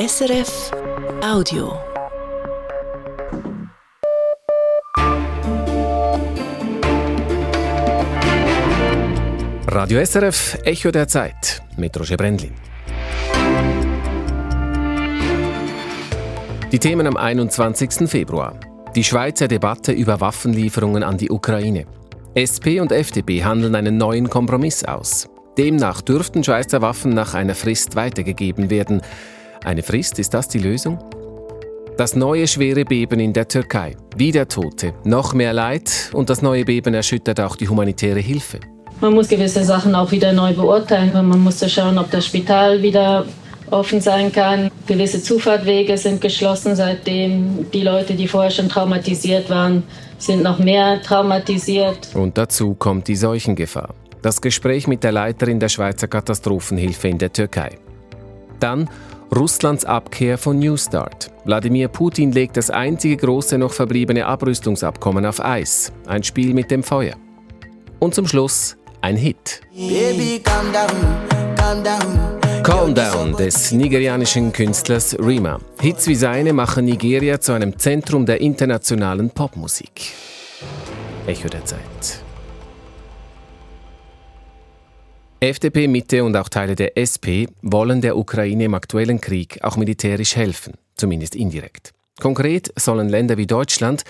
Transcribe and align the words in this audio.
SRF 0.00 0.70
Audio. 1.22 1.78
Radio 9.66 10.02
SRF 10.02 10.56
Echo 10.64 10.90
der 10.90 11.06
Zeit 11.06 11.60
mit 11.76 12.00
Roger 12.00 12.16
Brendlin. 12.16 12.54
Die 16.72 16.78
Themen 16.78 17.06
am 17.06 17.18
21. 17.18 18.08
Februar. 18.08 18.58
Die 18.96 19.04
Schweizer 19.04 19.48
Debatte 19.48 19.92
über 19.92 20.18
Waffenlieferungen 20.22 21.02
an 21.02 21.18
die 21.18 21.28
Ukraine. 21.28 21.84
SP 22.32 22.80
und 22.80 22.90
FDP 22.90 23.44
handeln 23.44 23.74
einen 23.74 23.98
neuen 23.98 24.30
Kompromiss 24.30 24.82
aus. 24.82 25.28
Demnach 25.58 26.00
dürften 26.00 26.42
Schweizer 26.42 26.80
Waffen 26.80 27.12
nach 27.12 27.34
einer 27.34 27.54
Frist 27.54 27.96
weitergegeben 27.96 28.70
werden. 28.70 29.02
Eine 29.64 29.82
Frist, 29.82 30.18
ist 30.18 30.32
das 30.32 30.48
die 30.48 30.58
Lösung? 30.58 30.98
Das 31.98 32.16
neue 32.16 32.48
schwere 32.48 32.86
Beben 32.86 33.20
in 33.20 33.34
der 33.34 33.46
Türkei. 33.46 33.94
Wieder 34.16 34.48
Tote, 34.48 34.94
noch 35.04 35.34
mehr 35.34 35.52
Leid 35.52 36.10
und 36.14 36.30
das 36.30 36.40
neue 36.40 36.64
Beben 36.64 36.94
erschüttert 36.94 37.40
auch 37.40 37.56
die 37.56 37.68
humanitäre 37.68 38.20
Hilfe. 38.20 38.58
Man 39.02 39.12
muss 39.12 39.28
gewisse 39.28 39.62
Sachen 39.62 39.94
auch 39.94 40.10
wieder 40.10 40.32
neu 40.32 40.54
beurteilen. 40.54 41.12
Man 41.12 41.40
muss 41.40 41.62
schauen, 41.70 41.98
ob 41.98 42.10
das 42.10 42.24
Spital 42.26 42.80
wieder 42.80 43.26
offen 43.70 44.00
sein 44.00 44.32
kann. 44.32 44.70
Gewisse 44.86 45.22
Zufahrtwege 45.22 45.98
sind 45.98 46.22
geschlossen, 46.22 46.74
seitdem 46.74 47.70
die 47.70 47.82
Leute, 47.82 48.14
die 48.14 48.28
vorher 48.28 48.50
schon 48.50 48.70
traumatisiert 48.70 49.50
waren, 49.50 49.82
sind 50.16 50.42
noch 50.42 50.58
mehr 50.58 51.02
traumatisiert. 51.02 52.08
Und 52.14 52.38
dazu 52.38 52.74
kommt 52.74 53.08
die 53.08 53.16
Seuchengefahr. 53.16 53.94
Das 54.22 54.40
Gespräch 54.40 54.86
mit 54.86 55.04
der 55.04 55.12
Leiterin 55.12 55.60
der 55.60 55.68
Schweizer 55.68 56.08
Katastrophenhilfe 56.08 57.08
in 57.08 57.18
der 57.18 57.32
Türkei. 57.32 57.78
Dann 58.58 58.88
Russlands 59.34 59.84
Abkehr 59.84 60.38
von 60.38 60.58
New 60.58 60.76
Start. 60.76 61.30
Wladimir 61.44 61.86
Putin 61.86 62.32
legt 62.32 62.56
das 62.56 62.68
einzige 62.68 63.16
große 63.16 63.58
noch 63.58 63.72
verbliebene 63.72 64.26
Abrüstungsabkommen 64.26 65.24
auf 65.24 65.44
Eis. 65.44 65.92
Ein 66.06 66.24
Spiel 66.24 66.52
mit 66.52 66.70
dem 66.70 66.82
Feuer. 66.82 67.14
Und 68.00 68.14
zum 68.14 68.26
Schluss 68.26 68.76
ein 69.00 69.16
Hit. 69.16 69.60
Baby, 69.72 70.40
calm 70.42 70.72
down, 70.72 71.56
calm 71.56 71.84
down. 71.84 72.40
Calm 72.62 72.94
Down 72.94 73.36
des 73.36 73.72
nigerianischen 73.72 74.52
Künstlers 74.52 75.16
Rima. 75.18 75.60
Hits 75.80 76.06
wie 76.06 76.14
seine 76.14 76.52
machen 76.52 76.84
Nigeria 76.84 77.40
zu 77.40 77.52
einem 77.52 77.78
Zentrum 77.78 78.26
der 78.26 78.40
internationalen 78.40 79.30
Popmusik. 79.30 80.12
Echo 81.26 81.48
der 81.48 81.64
Zeit. 81.64 82.22
FDP, 85.42 85.88
Mitte 85.88 86.22
und 86.22 86.36
auch 86.36 86.50
Teile 86.50 86.76
der 86.76 86.98
SP 87.00 87.48
wollen 87.62 88.02
der 88.02 88.18
Ukraine 88.18 88.64
im 88.64 88.74
aktuellen 88.74 89.22
Krieg 89.22 89.58
auch 89.62 89.78
militärisch 89.78 90.36
helfen, 90.36 90.74
zumindest 90.96 91.34
indirekt. 91.34 91.92
Konkret 92.20 92.70
sollen 92.76 93.08
Länder 93.08 93.38
wie 93.38 93.46
Deutschland 93.46 94.04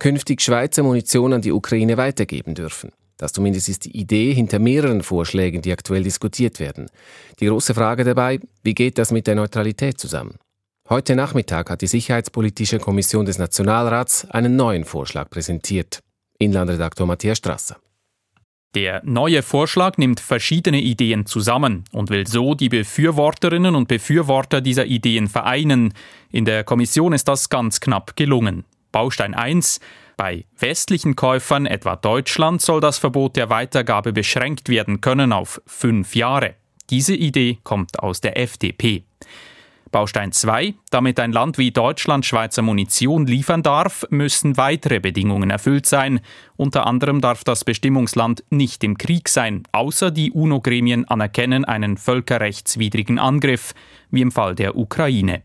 künftig 0.00 0.40
Schweizer 0.40 0.82
Munition 0.82 1.34
an 1.34 1.40
die 1.40 1.52
Ukraine 1.52 1.96
weitergeben 1.98 2.56
dürfen. 2.56 2.90
Das 3.16 3.32
zumindest 3.32 3.68
ist 3.68 3.84
die 3.84 3.96
Idee 3.96 4.34
hinter 4.34 4.58
mehreren 4.58 5.04
Vorschlägen, 5.04 5.62
die 5.62 5.70
aktuell 5.70 6.02
diskutiert 6.02 6.58
werden. 6.58 6.88
Die 7.38 7.46
große 7.46 7.74
Frage 7.74 8.02
dabei, 8.02 8.40
wie 8.64 8.74
geht 8.74 8.98
das 8.98 9.12
mit 9.12 9.28
der 9.28 9.36
Neutralität 9.36 10.00
zusammen? 10.00 10.34
Heute 10.88 11.14
Nachmittag 11.14 11.70
hat 11.70 11.82
die 11.82 11.86
Sicherheitspolitische 11.86 12.80
Kommission 12.80 13.24
des 13.24 13.38
Nationalrats 13.38 14.28
einen 14.28 14.56
neuen 14.56 14.84
Vorschlag 14.84 15.30
präsentiert. 15.30 16.00
Inlandredaktor 16.38 17.06
Matthias 17.06 17.38
Strasser. 17.38 17.76
Der 18.74 19.02
neue 19.04 19.42
Vorschlag 19.42 19.98
nimmt 19.98 20.18
verschiedene 20.18 20.80
Ideen 20.80 21.26
zusammen 21.26 21.84
und 21.92 22.08
will 22.08 22.26
so 22.26 22.54
die 22.54 22.70
Befürworterinnen 22.70 23.74
und 23.74 23.86
Befürworter 23.86 24.62
dieser 24.62 24.86
Ideen 24.86 25.28
vereinen. 25.28 25.92
In 26.30 26.46
der 26.46 26.64
Kommission 26.64 27.12
ist 27.12 27.28
das 27.28 27.50
ganz 27.50 27.80
knapp 27.80 28.16
gelungen. 28.16 28.64
Baustein 28.90 29.34
1 29.34 29.80
bei 30.16 30.46
westlichen 30.58 31.16
Käufern, 31.16 31.66
etwa 31.66 31.96
Deutschland, 31.96 32.62
soll 32.62 32.80
das 32.80 32.96
Verbot 32.96 33.36
der 33.36 33.50
Weitergabe 33.50 34.12
beschränkt 34.12 34.68
werden 34.68 35.00
können 35.00 35.32
auf 35.32 35.60
fünf 35.66 36.14
Jahre. 36.14 36.54
Diese 36.88 37.14
Idee 37.14 37.58
kommt 37.64 38.00
aus 38.00 38.20
der 38.20 38.38
FDP. 38.38 39.04
Baustein 39.92 40.32
2. 40.32 40.74
Damit 40.90 41.20
ein 41.20 41.30
Land 41.30 41.58
wie 41.58 41.70
Deutschland 41.70 42.26
Schweizer 42.26 42.62
Munition 42.62 43.26
liefern 43.26 43.62
darf, 43.62 44.04
müssen 44.10 44.56
weitere 44.56 44.98
Bedingungen 44.98 45.50
erfüllt 45.50 45.86
sein. 45.86 46.20
Unter 46.56 46.86
anderem 46.86 47.20
darf 47.20 47.44
das 47.44 47.64
Bestimmungsland 47.64 48.42
nicht 48.50 48.82
im 48.82 48.98
Krieg 48.98 49.28
sein, 49.28 49.62
außer 49.70 50.10
die 50.10 50.32
UNO-Gremien 50.32 51.04
anerkennen 51.04 51.64
einen 51.64 51.96
völkerrechtswidrigen 51.96 53.20
Angriff, 53.20 53.74
wie 54.10 54.22
im 54.22 54.32
Fall 54.32 54.56
der 54.56 54.76
Ukraine. 54.76 55.42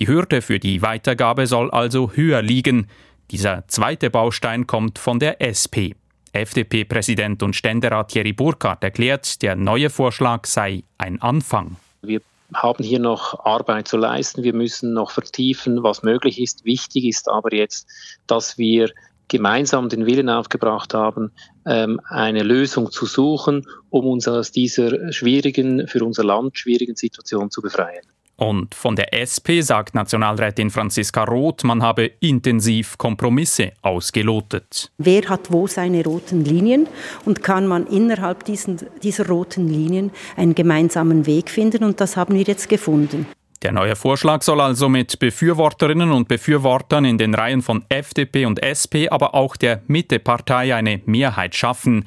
Die 0.00 0.08
Hürde 0.08 0.40
für 0.40 0.58
die 0.58 0.80
Weitergabe 0.80 1.46
soll 1.46 1.70
also 1.70 2.12
höher 2.12 2.40
liegen. 2.40 2.86
Dieser 3.30 3.68
zweite 3.68 4.08
Baustein 4.08 4.66
kommt 4.66 4.98
von 4.98 5.18
der 5.18 5.42
SP. 5.42 5.94
FDP-Präsident 6.32 7.42
und 7.42 7.54
Ständerat 7.54 8.08
Thierry 8.08 8.32
Burkhardt 8.32 8.82
erklärt, 8.82 9.42
der 9.42 9.54
neue 9.54 9.90
Vorschlag 9.90 10.46
sei 10.46 10.84
ein 10.96 11.20
Anfang. 11.20 11.76
Wir 12.00 12.20
haben 12.54 12.84
hier 12.84 12.98
noch 12.98 13.44
Arbeit 13.44 13.88
zu 13.88 13.96
leisten. 13.96 14.42
Wir 14.42 14.54
müssen 14.54 14.92
noch 14.92 15.10
vertiefen, 15.10 15.82
was 15.82 16.02
möglich 16.02 16.40
ist. 16.40 16.64
Wichtig 16.64 17.04
ist 17.04 17.28
aber 17.28 17.54
jetzt, 17.54 17.88
dass 18.26 18.58
wir 18.58 18.90
gemeinsam 19.28 19.88
den 19.88 20.04
Willen 20.06 20.28
aufgebracht 20.28 20.92
haben, 20.92 21.32
ähm, 21.64 22.00
eine 22.04 22.42
Lösung 22.42 22.90
zu 22.90 23.06
suchen, 23.06 23.66
um 23.88 24.06
uns 24.06 24.28
aus 24.28 24.52
dieser 24.52 25.12
schwierigen, 25.12 25.88
für 25.88 26.04
unser 26.04 26.24
Land 26.24 26.58
schwierigen 26.58 26.96
Situation 26.96 27.50
zu 27.50 27.62
befreien. 27.62 28.04
Und 28.42 28.74
von 28.74 28.96
der 28.96 29.14
SP 29.14 29.62
sagt 29.62 29.94
Nationalrätin 29.94 30.70
Franziska 30.70 31.22
Roth, 31.22 31.62
man 31.62 31.80
habe 31.80 32.10
intensiv 32.18 32.98
Kompromisse 32.98 33.70
ausgelotet. 33.82 34.90
Wer 34.98 35.28
hat 35.28 35.52
wo 35.52 35.68
seine 35.68 36.02
roten 36.02 36.44
Linien 36.44 36.88
und 37.24 37.44
kann 37.44 37.68
man 37.68 37.86
innerhalb 37.86 38.44
diesen, 38.44 38.80
dieser 39.00 39.28
roten 39.28 39.68
Linien 39.68 40.10
einen 40.36 40.56
gemeinsamen 40.56 41.24
Weg 41.26 41.50
finden? 41.50 41.84
Und 41.84 42.00
das 42.00 42.16
haben 42.16 42.34
wir 42.34 42.42
jetzt 42.42 42.68
gefunden. 42.68 43.28
Der 43.62 43.70
neue 43.70 43.94
Vorschlag 43.94 44.42
soll 44.42 44.60
also 44.60 44.88
mit 44.88 45.20
Befürworterinnen 45.20 46.10
und 46.10 46.26
Befürwortern 46.26 47.04
in 47.04 47.18
den 47.18 47.36
Reihen 47.36 47.62
von 47.62 47.84
FDP 47.90 48.46
und 48.46 48.58
SP, 48.58 49.06
aber 49.08 49.36
auch 49.36 49.54
der 49.56 49.82
Mittepartei 49.86 50.74
eine 50.74 51.00
Mehrheit 51.06 51.54
schaffen. 51.54 52.06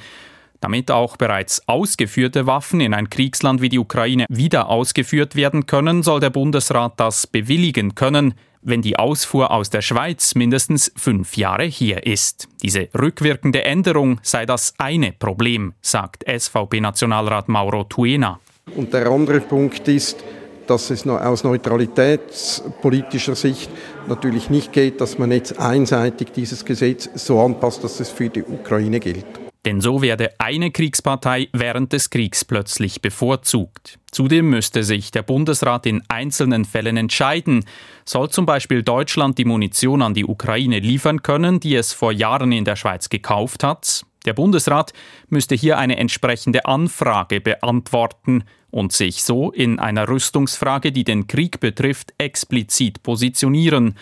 Damit 0.66 0.90
auch 0.90 1.16
bereits 1.16 1.62
ausgeführte 1.68 2.48
Waffen 2.48 2.82
in 2.82 2.96
ein 2.96 3.12
Kriegsland 3.12 3.62
wie 3.62 3.70
die 3.70 3.78
Ukraine 3.78 4.26
wieder 4.30 4.68
ausgeführt 4.68 5.36
werden 5.36 5.68
können, 5.68 6.02
soll 6.02 6.20
der 6.20 6.32
Bundesrat 6.32 6.94
das 6.98 7.28
bewilligen 7.28 7.94
können, 7.94 8.34
wenn 8.64 8.82
die 8.82 8.98
Ausfuhr 8.98 9.52
aus 9.52 9.70
der 9.70 9.84
Schweiz 9.84 10.34
mindestens 10.34 10.92
fünf 10.96 11.38
Jahre 11.38 11.66
hier 11.66 12.08
ist. 12.08 12.48
Diese 12.64 12.90
rückwirkende 12.98 13.64
Änderung 13.64 14.20
sei 14.24 14.48
das 14.48 14.74
eine 14.80 15.12
Problem, 15.12 15.76
sagt 15.82 16.26
SVP-Nationalrat 16.28 17.48
Mauro 17.48 17.84
Tuena. 17.84 18.40
Und 18.76 18.92
der 18.92 19.06
andere 19.06 19.42
Punkt 19.42 19.88
ist, 19.88 20.24
dass 20.66 20.90
es 20.90 21.06
aus 21.06 21.44
neutralitätspolitischer 21.44 23.36
Sicht 23.36 23.70
natürlich 24.08 24.50
nicht 24.50 24.74
geht, 24.74 25.00
dass 25.00 25.20
man 25.20 25.32
jetzt 25.32 25.60
einseitig 25.60 26.32
dieses 26.32 26.66
Gesetz 26.66 27.08
so 27.14 27.40
anpasst, 27.40 27.84
dass 27.84 28.00
es 28.00 28.10
für 28.10 28.30
die 28.30 28.42
Ukraine 28.42 29.00
gilt. 29.00 29.45
Denn 29.66 29.82
so 29.82 30.04
werde 30.04 30.30
eine 30.38 30.70
Kriegspartei 30.70 31.50
während 31.52 31.92
des 31.92 32.12
Kriegs 32.12 32.46
plötzlich 32.46 33.02
bevorzugt. 33.02 33.98
Zudem 34.12 34.52
müsste 34.52 34.84
sich 34.84 35.10
der 35.10 35.24
Bundesrat 35.24 35.88
in 35.88 36.04
einzelnen 36.08 36.66
Fällen 36.66 36.98
entscheiden. 36.98 37.66
Soll 38.06 38.30
zum 38.30 38.46
Beispiel 38.46 38.84
Deutschland 38.84 39.40
die 39.40 39.46
Munition 39.46 40.04
an 40.04 40.14
die 40.14 40.26
Ukraine 40.26 40.80
liefern 40.80 41.24
können, 41.24 41.60
die 41.60 41.76
es 41.76 41.94
vor 41.94 42.12
Jahren 42.12 42.52
in 42.52 42.64
der 42.64 42.76
Schweiz 42.76 43.10
gekauft 43.10 43.64
hat? 43.64 44.06
Der 44.26 44.34
Bundesrat 44.34 44.94
müsste 45.30 45.56
hier 45.56 45.80
eine 45.80 45.98
entsprechende 45.98 46.66
Anfrage 46.66 47.42
beantworten 47.42 48.44
und 48.70 48.92
sich 48.92 49.24
so 49.24 49.52
in 49.52 49.80
einer 49.80 50.08
Rüstungsfrage, 50.08 50.92
die 50.92 51.04
den 51.04 51.28
Krieg 51.28 51.60
betrifft, 51.60 52.14
explizit 52.18 53.04
positionieren. 53.04 53.96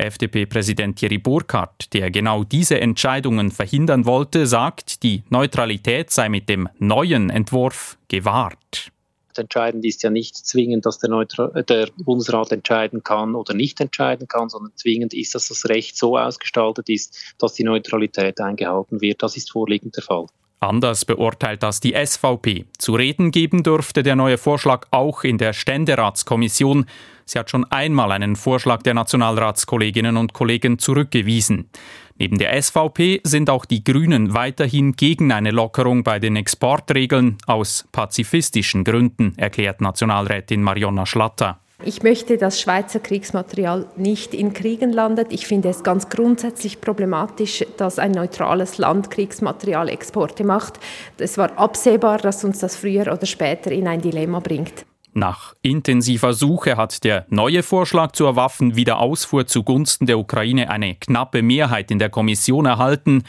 FDP-Präsident 0.00 0.98
Thierry 0.98 1.18
Burkhardt, 1.18 1.92
der 1.92 2.10
genau 2.10 2.44
diese 2.44 2.80
Entscheidungen 2.80 3.50
verhindern 3.50 4.04
wollte, 4.04 4.46
sagt, 4.46 5.02
die 5.02 5.22
Neutralität 5.28 6.10
sei 6.10 6.28
mit 6.28 6.48
dem 6.48 6.68
neuen 6.78 7.30
Entwurf 7.30 7.98
gewahrt. 8.08 8.90
Entscheidend 9.36 9.84
ist 9.84 10.02
ja 10.02 10.10
nicht 10.10 10.36
zwingend, 10.36 10.86
dass 10.86 10.98
der, 10.98 11.10
Neutra 11.10 11.48
der 11.62 11.88
Bundesrat 11.96 12.52
entscheiden 12.52 13.02
kann 13.02 13.34
oder 13.34 13.54
nicht 13.54 13.80
entscheiden 13.80 14.28
kann, 14.28 14.48
sondern 14.48 14.72
zwingend 14.74 15.14
ist, 15.14 15.34
dass 15.34 15.48
das 15.48 15.68
Recht 15.68 15.96
so 15.96 16.18
ausgestaltet 16.18 16.88
ist, 16.88 17.34
dass 17.38 17.54
die 17.54 17.64
Neutralität 17.64 18.40
eingehalten 18.40 19.00
wird. 19.00 19.22
Das 19.22 19.36
ist 19.36 19.52
vorliegend 19.52 19.96
der 19.96 20.02
Fall. 20.02 20.26
Anders 20.62 21.06
beurteilt 21.06 21.62
das 21.62 21.80
die 21.80 21.94
SVP. 21.94 22.66
Zu 22.76 22.94
reden 22.94 23.30
geben 23.30 23.62
dürfte 23.62 24.02
der 24.02 24.14
neue 24.14 24.36
Vorschlag 24.36 24.86
auch 24.90 25.24
in 25.24 25.38
der 25.38 25.54
Ständeratskommission. 25.54 26.84
Sie 27.30 27.38
hat 27.38 27.48
schon 27.48 27.64
einmal 27.70 28.10
einen 28.10 28.34
Vorschlag 28.34 28.82
der 28.82 28.94
Nationalratskolleginnen 28.94 30.16
und 30.16 30.32
Kollegen 30.32 30.80
zurückgewiesen. 30.80 31.70
Neben 32.18 32.38
der 32.38 32.60
SVP 32.60 33.20
sind 33.22 33.48
auch 33.50 33.66
die 33.66 33.84
Grünen 33.84 34.34
weiterhin 34.34 34.94
gegen 34.96 35.30
eine 35.30 35.52
Lockerung 35.52 36.02
bei 36.02 36.18
den 36.18 36.34
Exportregeln 36.34 37.38
aus 37.46 37.86
pazifistischen 37.92 38.82
Gründen, 38.82 39.34
erklärt 39.36 39.80
Nationalrätin 39.80 40.60
Marionna 40.60 41.06
Schlatter. 41.06 41.60
Ich 41.84 42.02
möchte, 42.02 42.36
dass 42.36 42.60
Schweizer 42.60 42.98
Kriegsmaterial 42.98 43.86
nicht 43.96 44.34
in 44.34 44.52
Kriegen 44.52 44.92
landet. 44.92 45.32
Ich 45.32 45.46
finde 45.46 45.68
es 45.68 45.84
ganz 45.84 46.08
grundsätzlich 46.08 46.80
problematisch, 46.80 47.64
dass 47.76 48.00
ein 48.00 48.10
neutrales 48.10 48.78
Land 48.78 49.12
Kriegsmaterialexporte 49.12 50.42
macht. 50.42 50.80
Es 51.16 51.38
war 51.38 51.56
absehbar, 51.56 52.18
dass 52.18 52.42
uns 52.42 52.58
das 52.58 52.74
früher 52.74 53.02
oder 53.02 53.26
später 53.26 53.70
in 53.70 53.86
ein 53.86 54.00
Dilemma 54.00 54.40
bringt. 54.40 54.84
Nach 55.12 55.54
intensiver 55.62 56.34
Suche 56.34 56.76
hat 56.76 57.02
der 57.02 57.26
neue 57.30 57.62
Vorschlag 57.62 58.12
zur 58.12 58.36
Waffenwiederausfuhr 58.36 59.46
zugunsten 59.46 60.06
der 60.06 60.18
Ukraine 60.18 60.70
eine 60.70 60.94
knappe 60.94 61.42
Mehrheit 61.42 61.90
in 61.90 61.98
der 61.98 62.10
Kommission 62.10 62.66
erhalten. 62.66 63.24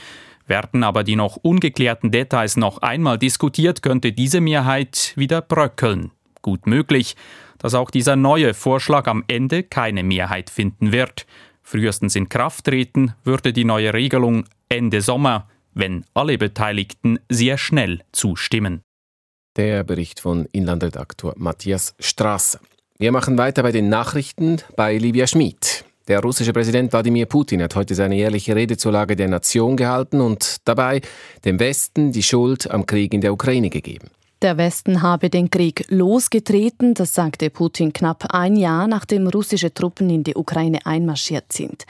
Werden 0.45 0.83
aber 0.83 1.03
die 1.03 1.15
noch 1.15 1.37
ungeklärten 1.37 2.11
Details 2.11 2.55
noch 2.55 2.79
einmal 2.79 3.17
diskutiert, 3.17 3.81
könnte 3.81 4.11
diese 4.11 4.41
Mehrheit 4.41 5.13
wieder 5.15 5.41
bröckeln. 5.41 6.11
Gut 6.43 6.67
möglich, 6.67 7.15
dass 7.57 7.73
auch 7.73 7.89
dieser 7.89 8.15
neue 8.15 8.53
Vorschlag 8.53 9.07
am 9.07 9.23
Ende 9.27 9.63
keine 9.63 10.03
Mehrheit 10.03 10.49
finden 10.49 10.91
wird. 10.91 11.25
Frühestens 11.63 12.15
in 12.15 12.29
Kraft 12.29 12.65
treten 12.65 13.13
würde 13.23 13.53
die 13.53 13.65
neue 13.65 13.93
Regelung 13.93 14.45
Ende 14.69 15.01
Sommer, 15.01 15.47
wenn 15.73 16.05
alle 16.13 16.37
Beteiligten 16.37 17.19
sehr 17.29 17.57
schnell 17.57 18.01
zustimmen. 18.11 18.81
Der 19.57 19.83
Bericht 19.83 20.21
von 20.21 20.47
Inlandredaktor 20.53 21.33
Matthias 21.35 21.93
Strasser. 21.99 22.61
Wir 22.97 23.11
machen 23.11 23.37
weiter 23.37 23.63
bei 23.63 23.73
den 23.73 23.89
Nachrichten 23.89 24.61
bei 24.77 24.97
Livia 24.97 25.27
Schmid. 25.27 25.83
Der 26.07 26.21
russische 26.21 26.53
Präsident 26.53 26.93
Wladimir 26.93 27.25
Putin 27.25 27.61
hat 27.61 27.75
heute 27.75 27.93
seine 27.93 28.15
jährliche 28.15 28.55
Rede 28.55 28.77
zur 28.77 28.93
Lage 28.93 29.17
der 29.17 29.27
Nation 29.27 29.75
gehalten 29.75 30.21
und 30.21 30.57
dabei 30.63 31.01
dem 31.43 31.59
Westen 31.59 32.13
die 32.13 32.23
Schuld 32.23 32.71
am 32.71 32.85
Krieg 32.85 33.13
in 33.13 33.19
der 33.19 33.33
Ukraine 33.33 33.69
gegeben. 33.69 34.09
Der 34.41 34.57
Westen 34.57 35.03
habe 35.03 35.29
den 35.29 35.51
Krieg 35.51 35.85
losgetreten, 35.89 36.95
das 36.95 37.13
sagte 37.13 37.51
Putin 37.51 37.93
knapp 37.93 38.33
ein 38.33 38.55
Jahr 38.55 38.87
nachdem 38.87 39.27
russische 39.27 39.71
Truppen 39.71 40.09
in 40.09 40.23
die 40.23 40.33
Ukraine 40.33 40.83
einmarschiert 40.83 41.53
sind. 41.53 41.85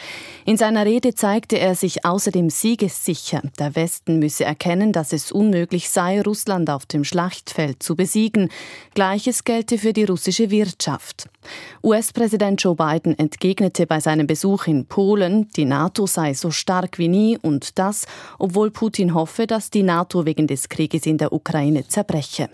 In 0.46 0.58
seiner 0.58 0.86
Rede 0.86 1.16
zeigte 1.16 1.58
er 1.58 1.76
sich 1.76 2.04
außerdem 2.04 2.50
siegessicher. 2.50 3.42
Der 3.58 3.74
Westen 3.78 4.20
müsse 4.20 4.44
erkennen, 4.44 4.92
dass 4.92 5.14
es 5.14 5.32
unmöglich 5.32 5.90
sei, 5.90 6.22
Russland 6.22 6.70
auf 6.70 6.86
dem 6.86 7.06
Schlachtfeld 7.06 7.82
zu 7.82 7.96
besiegen. 7.96 8.50
Gleiches 8.96 9.46
gelte 9.46 9.78
für 9.78 9.94
die 9.94 10.04
russische 10.04 10.52
Wirtschaft. 10.52 11.30
US-Präsident 11.84 12.62
Joe 12.62 12.76
Biden 12.76 13.18
entgegnete 13.18 13.88
bei 13.88 14.00
seinem 14.00 14.28
Besuch 14.28 14.68
in 14.68 14.86
Polen, 14.86 15.50
die 15.56 15.66
NATO 15.66 16.06
sei 16.06 16.34
so 16.34 16.52
stark 16.52 16.98
wie 16.98 17.08
nie 17.08 17.38
und 17.42 17.80
das, 17.80 18.06
obwohl 18.40 18.72
Putin 18.72 19.14
hoffe, 19.14 19.48
dass 19.48 19.70
die 19.70 19.84
NATO 19.84 20.26
wegen 20.26 20.48
des 20.48 20.70
Krieges 20.70 21.06
in 21.06 21.18
der 21.18 21.34
Ukraine 21.34 21.88
zerbreche. 21.88 22.50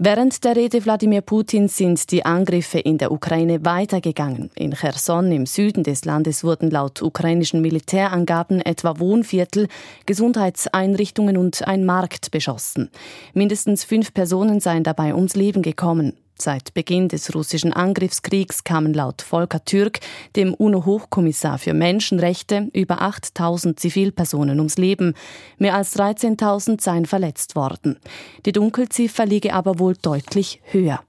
Während 0.00 0.44
der 0.44 0.54
Rede 0.54 0.84
Wladimir 0.84 1.22
Putins 1.22 1.76
sind 1.76 2.12
die 2.12 2.24
Angriffe 2.24 2.78
in 2.78 2.98
der 2.98 3.10
Ukraine 3.10 3.64
weitergegangen. 3.64 4.48
In 4.54 4.72
Cherson 4.72 5.32
im 5.32 5.44
Süden 5.44 5.82
des 5.82 6.04
Landes 6.04 6.44
wurden 6.44 6.70
laut 6.70 7.02
ukrainischen 7.02 7.60
Militärangaben 7.62 8.60
etwa 8.60 9.00
Wohnviertel, 9.00 9.66
Gesundheitseinrichtungen 10.06 11.36
und 11.36 11.66
ein 11.66 11.84
Markt 11.84 12.30
beschossen. 12.30 12.90
Mindestens 13.34 13.82
fünf 13.82 14.14
Personen 14.14 14.60
seien 14.60 14.84
dabei 14.84 15.16
ums 15.16 15.34
Leben 15.34 15.62
gekommen. 15.62 16.12
Seit 16.40 16.72
Beginn 16.72 17.08
des 17.08 17.34
russischen 17.34 17.72
Angriffskriegs 17.72 18.62
kamen 18.62 18.94
laut 18.94 19.22
Volker 19.22 19.64
Türk, 19.64 19.98
dem 20.36 20.54
UNO-Hochkommissar 20.54 21.58
für 21.58 21.74
Menschenrechte, 21.74 22.68
über 22.72 23.02
8000 23.02 23.80
Zivilpersonen 23.80 24.58
ums 24.60 24.78
Leben. 24.78 25.14
Mehr 25.58 25.74
als 25.74 25.98
13.000 25.98 26.80
seien 26.80 27.06
verletzt 27.06 27.56
worden. 27.56 27.98
Die 28.46 28.52
Dunkelziffer 28.52 29.26
liege 29.26 29.52
aber 29.52 29.80
wohl 29.80 29.94
deutlich 30.00 30.60
höher. 30.64 31.00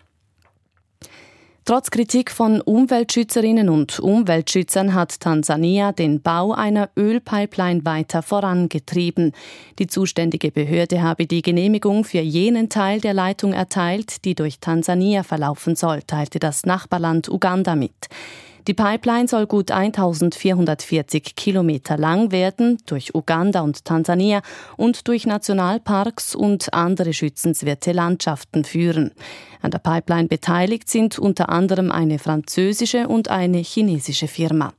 Trotz 1.65 1.91
Kritik 1.91 2.31
von 2.31 2.61
Umweltschützerinnen 2.61 3.69
und 3.69 3.99
Umweltschützern 3.99 4.93
hat 4.93 5.19
Tansania 5.19 5.91
den 5.91 6.21
Bau 6.21 6.53
einer 6.53 6.89
Ölpipeline 6.97 7.85
weiter 7.85 8.23
vorangetrieben. 8.23 9.33
Die 9.77 9.87
zuständige 9.87 10.51
Behörde 10.51 11.03
habe 11.03 11.27
die 11.27 11.43
Genehmigung 11.43 12.05
für 12.05 12.21
jenen 12.21 12.69
Teil 12.69 13.01
der 13.01 13.13
Leitung 13.13 13.53
erteilt, 13.53 14.25
die 14.25 14.33
durch 14.33 14.59
Tansania 14.59 15.23
verlaufen 15.23 15.75
soll, 15.75 16.01
teilte 16.01 16.39
das 16.39 16.65
Nachbarland 16.65 17.29
Uganda 17.29 17.75
mit. 17.75 18.07
Die 18.67 18.73
Pipeline 18.73 19.27
soll 19.27 19.47
gut 19.47 19.71
1440 19.71 21.35
Kilometer 21.35 21.97
lang 21.97 22.31
werden, 22.31 22.77
durch 22.85 23.15
Uganda 23.15 23.61
und 23.61 23.85
Tansania 23.85 24.41
und 24.77 25.07
durch 25.07 25.25
Nationalparks 25.25 26.35
und 26.35 26.73
andere 26.73 27.13
schützenswerte 27.13 27.91
Landschaften 27.91 28.63
führen. 28.63 29.11
An 29.61 29.71
der 29.71 29.79
Pipeline 29.79 30.27
beteiligt 30.27 30.89
sind 30.89 31.19
unter 31.19 31.49
anderem 31.49 31.91
eine 31.91 32.19
französische 32.19 33.07
und 33.07 33.29
eine 33.29 33.59
chinesische 33.59 34.27
Firma. 34.27 34.73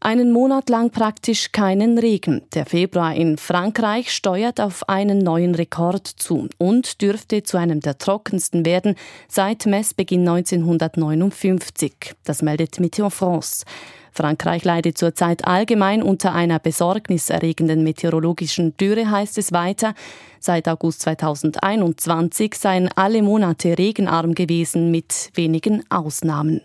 Einen 0.00 0.30
Monat 0.30 0.68
lang 0.70 0.90
praktisch 0.90 1.50
keinen 1.50 1.98
Regen. 1.98 2.42
Der 2.54 2.66
Februar 2.66 3.16
in 3.16 3.36
Frankreich 3.36 4.12
steuert 4.12 4.60
auf 4.60 4.88
einen 4.88 5.18
neuen 5.18 5.56
Rekord 5.56 6.06
zu 6.06 6.48
und 6.56 7.02
dürfte 7.02 7.42
zu 7.42 7.56
einem 7.56 7.80
der 7.80 7.98
trockensten 7.98 8.64
werden 8.64 8.94
seit 9.26 9.66
Messbeginn 9.66 10.20
1959. 10.20 12.14
Das 12.22 12.42
meldet 12.42 12.76
Météo 12.76 13.10
France. 13.10 13.64
Frankreich 14.12 14.64
leidet 14.64 14.98
zurzeit 14.98 15.44
allgemein 15.44 16.04
unter 16.04 16.32
einer 16.32 16.60
besorgniserregenden 16.60 17.82
meteorologischen 17.82 18.76
Dürre, 18.76 19.10
heißt 19.10 19.36
es 19.38 19.50
weiter. 19.50 19.94
Seit 20.38 20.68
August 20.68 21.02
2021 21.02 22.54
seien 22.54 22.88
alle 22.94 23.20
Monate 23.22 23.76
regenarm 23.76 24.36
gewesen, 24.36 24.92
mit 24.92 25.30
wenigen 25.34 25.82
Ausnahmen. 25.90 26.60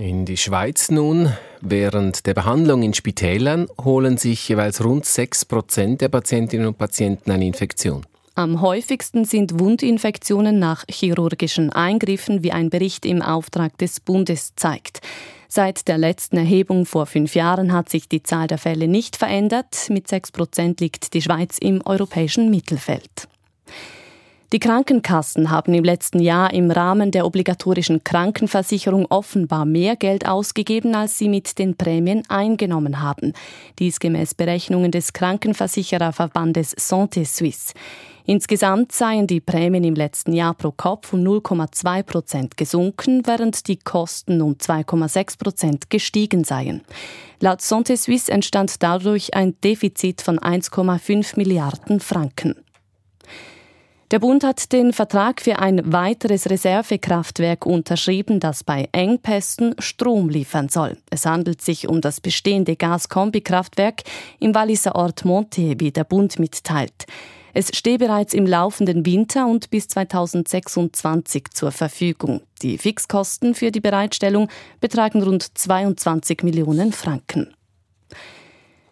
In 0.00 0.24
die 0.24 0.36
Schweiz 0.36 0.92
nun. 0.92 1.32
Während 1.60 2.24
der 2.24 2.32
Behandlung 2.32 2.84
in 2.84 2.94
Spitälern 2.94 3.66
holen 3.82 4.16
sich 4.16 4.48
jeweils 4.48 4.84
rund 4.84 5.04
6 5.04 5.44
Prozent 5.46 6.00
der 6.00 6.08
Patientinnen 6.08 6.68
und 6.68 6.78
Patienten 6.78 7.32
eine 7.32 7.44
Infektion. 7.44 8.06
Am 8.36 8.60
häufigsten 8.60 9.24
sind 9.24 9.58
Wundinfektionen 9.58 10.60
nach 10.60 10.84
chirurgischen 10.88 11.72
Eingriffen, 11.72 12.44
wie 12.44 12.52
ein 12.52 12.70
Bericht 12.70 13.04
im 13.04 13.22
Auftrag 13.22 13.76
des 13.78 13.98
Bundes 13.98 14.54
zeigt. 14.54 15.00
Seit 15.48 15.88
der 15.88 15.98
letzten 15.98 16.36
Erhebung 16.36 16.86
vor 16.86 17.06
fünf 17.06 17.34
Jahren 17.34 17.72
hat 17.72 17.88
sich 17.88 18.08
die 18.08 18.22
Zahl 18.22 18.46
der 18.46 18.58
Fälle 18.58 18.86
nicht 18.86 19.16
verändert. 19.16 19.88
Mit 19.88 20.06
6 20.06 20.30
Prozent 20.30 20.80
liegt 20.80 21.12
die 21.12 21.22
Schweiz 21.22 21.58
im 21.58 21.84
europäischen 21.84 22.50
Mittelfeld. 22.50 23.26
Die 24.50 24.60
Krankenkassen 24.60 25.50
haben 25.50 25.74
im 25.74 25.84
letzten 25.84 26.20
Jahr 26.20 26.54
im 26.54 26.70
Rahmen 26.70 27.10
der 27.10 27.26
obligatorischen 27.26 28.02
Krankenversicherung 28.02 29.04
offenbar 29.10 29.66
mehr 29.66 29.94
Geld 29.94 30.26
ausgegeben, 30.26 30.94
als 30.94 31.18
sie 31.18 31.28
mit 31.28 31.58
den 31.58 31.76
Prämien 31.76 32.22
eingenommen 32.30 33.02
haben. 33.02 33.34
Dies 33.78 34.00
gemäß 34.00 34.34
Berechnungen 34.34 34.90
des 34.90 35.12
Krankenversichererverbandes 35.12 36.74
Santé 36.78 37.26
Suisse. 37.26 37.74
Insgesamt 38.24 38.92
seien 38.92 39.26
die 39.26 39.40
Prämien 39.40 39.84
im 39.84 39.94
letzten 39.94 40.32
Jahr 40.32 40.54
pro 40.54 40.70
Kopf 40.70 41.12
um 41.12 41.20
0,2 41.20 42.02
Prozent 42.02 42.56
gesunken, 42.56 43.26
während 43.26 43.68
die 43.68 43.78
Kosten 43.78 44.40
um 44.40 44.54
2,6 44.54 45.38
Prozent 45.38 45.90
gestiegen 45.90 46.44
seien. 46.44 46.80
Laut 47.40 47.60
Santé 47.60 47.98
Suisse 47.98 48.32
entstand 48.32 48.82
dadurch 48.82 49.34
ein 49.34 49.60
Defizit 49.62 50.22
von 50.22 50.38
1,5 50.38 51.36
Milliarden 51.36 52.00
Franken. 52.00 52.54
Der 54.10 54.20
Bund 54.20 54.42
hat 54.42 54.72
den 54.72 54.94
Vertrag 54.94 55.42
für 55.42 55.58
ein 55.58 55.92
weiteres 55.92 56.48
Reservekraftwerk 56.48 57.66
unterschrieben, 57.66 58.40
das 58.40 58.64
bei 58.64 58.88
Engpässen 58.92 59.74
Strom 59.78 60.30
liefern 60.30 60.70
soll. 60.70 60.96
Es 61.10 61.26
handelt 61.26 61.60
sich 61.60 61.88
um 61.88 62.00
das 62.00 62.22
bestehende 62.22 62.74
Gaskombikraftwerk 62.74 64.04
im 64.40 64.54
Walliser 64.54 64.94
Ort 64.94 65.26
Monte, 65.26 65.78
wie 65.78 65.90
der 65.90 66.04
Bund 66.04 66.38
mitteilt. 66.38 67.04
Es 67.52 67.76
stehe 67.76 67.98
bereits 67.98 68.32
im 68.32 68.46
laufenden 68.46 69.04
Winter 69.04 69.46
und 69.46 69.68
bis 69.68 69.88
2026 69.88 71.50
zur 71.52 71.70
Verfügung. 71.70 72.40
Die 72.62 72.78
Fixkosten 72.78 73.54
für 73.54 73.70
die 73.70 73.80
Bereitstellung 73.80 74.48
betragen 74.80 75.22
rund 75.22 75.58
22 75.58 76.44
Millionen 76.44 76.92
Franken. 76.92 77.52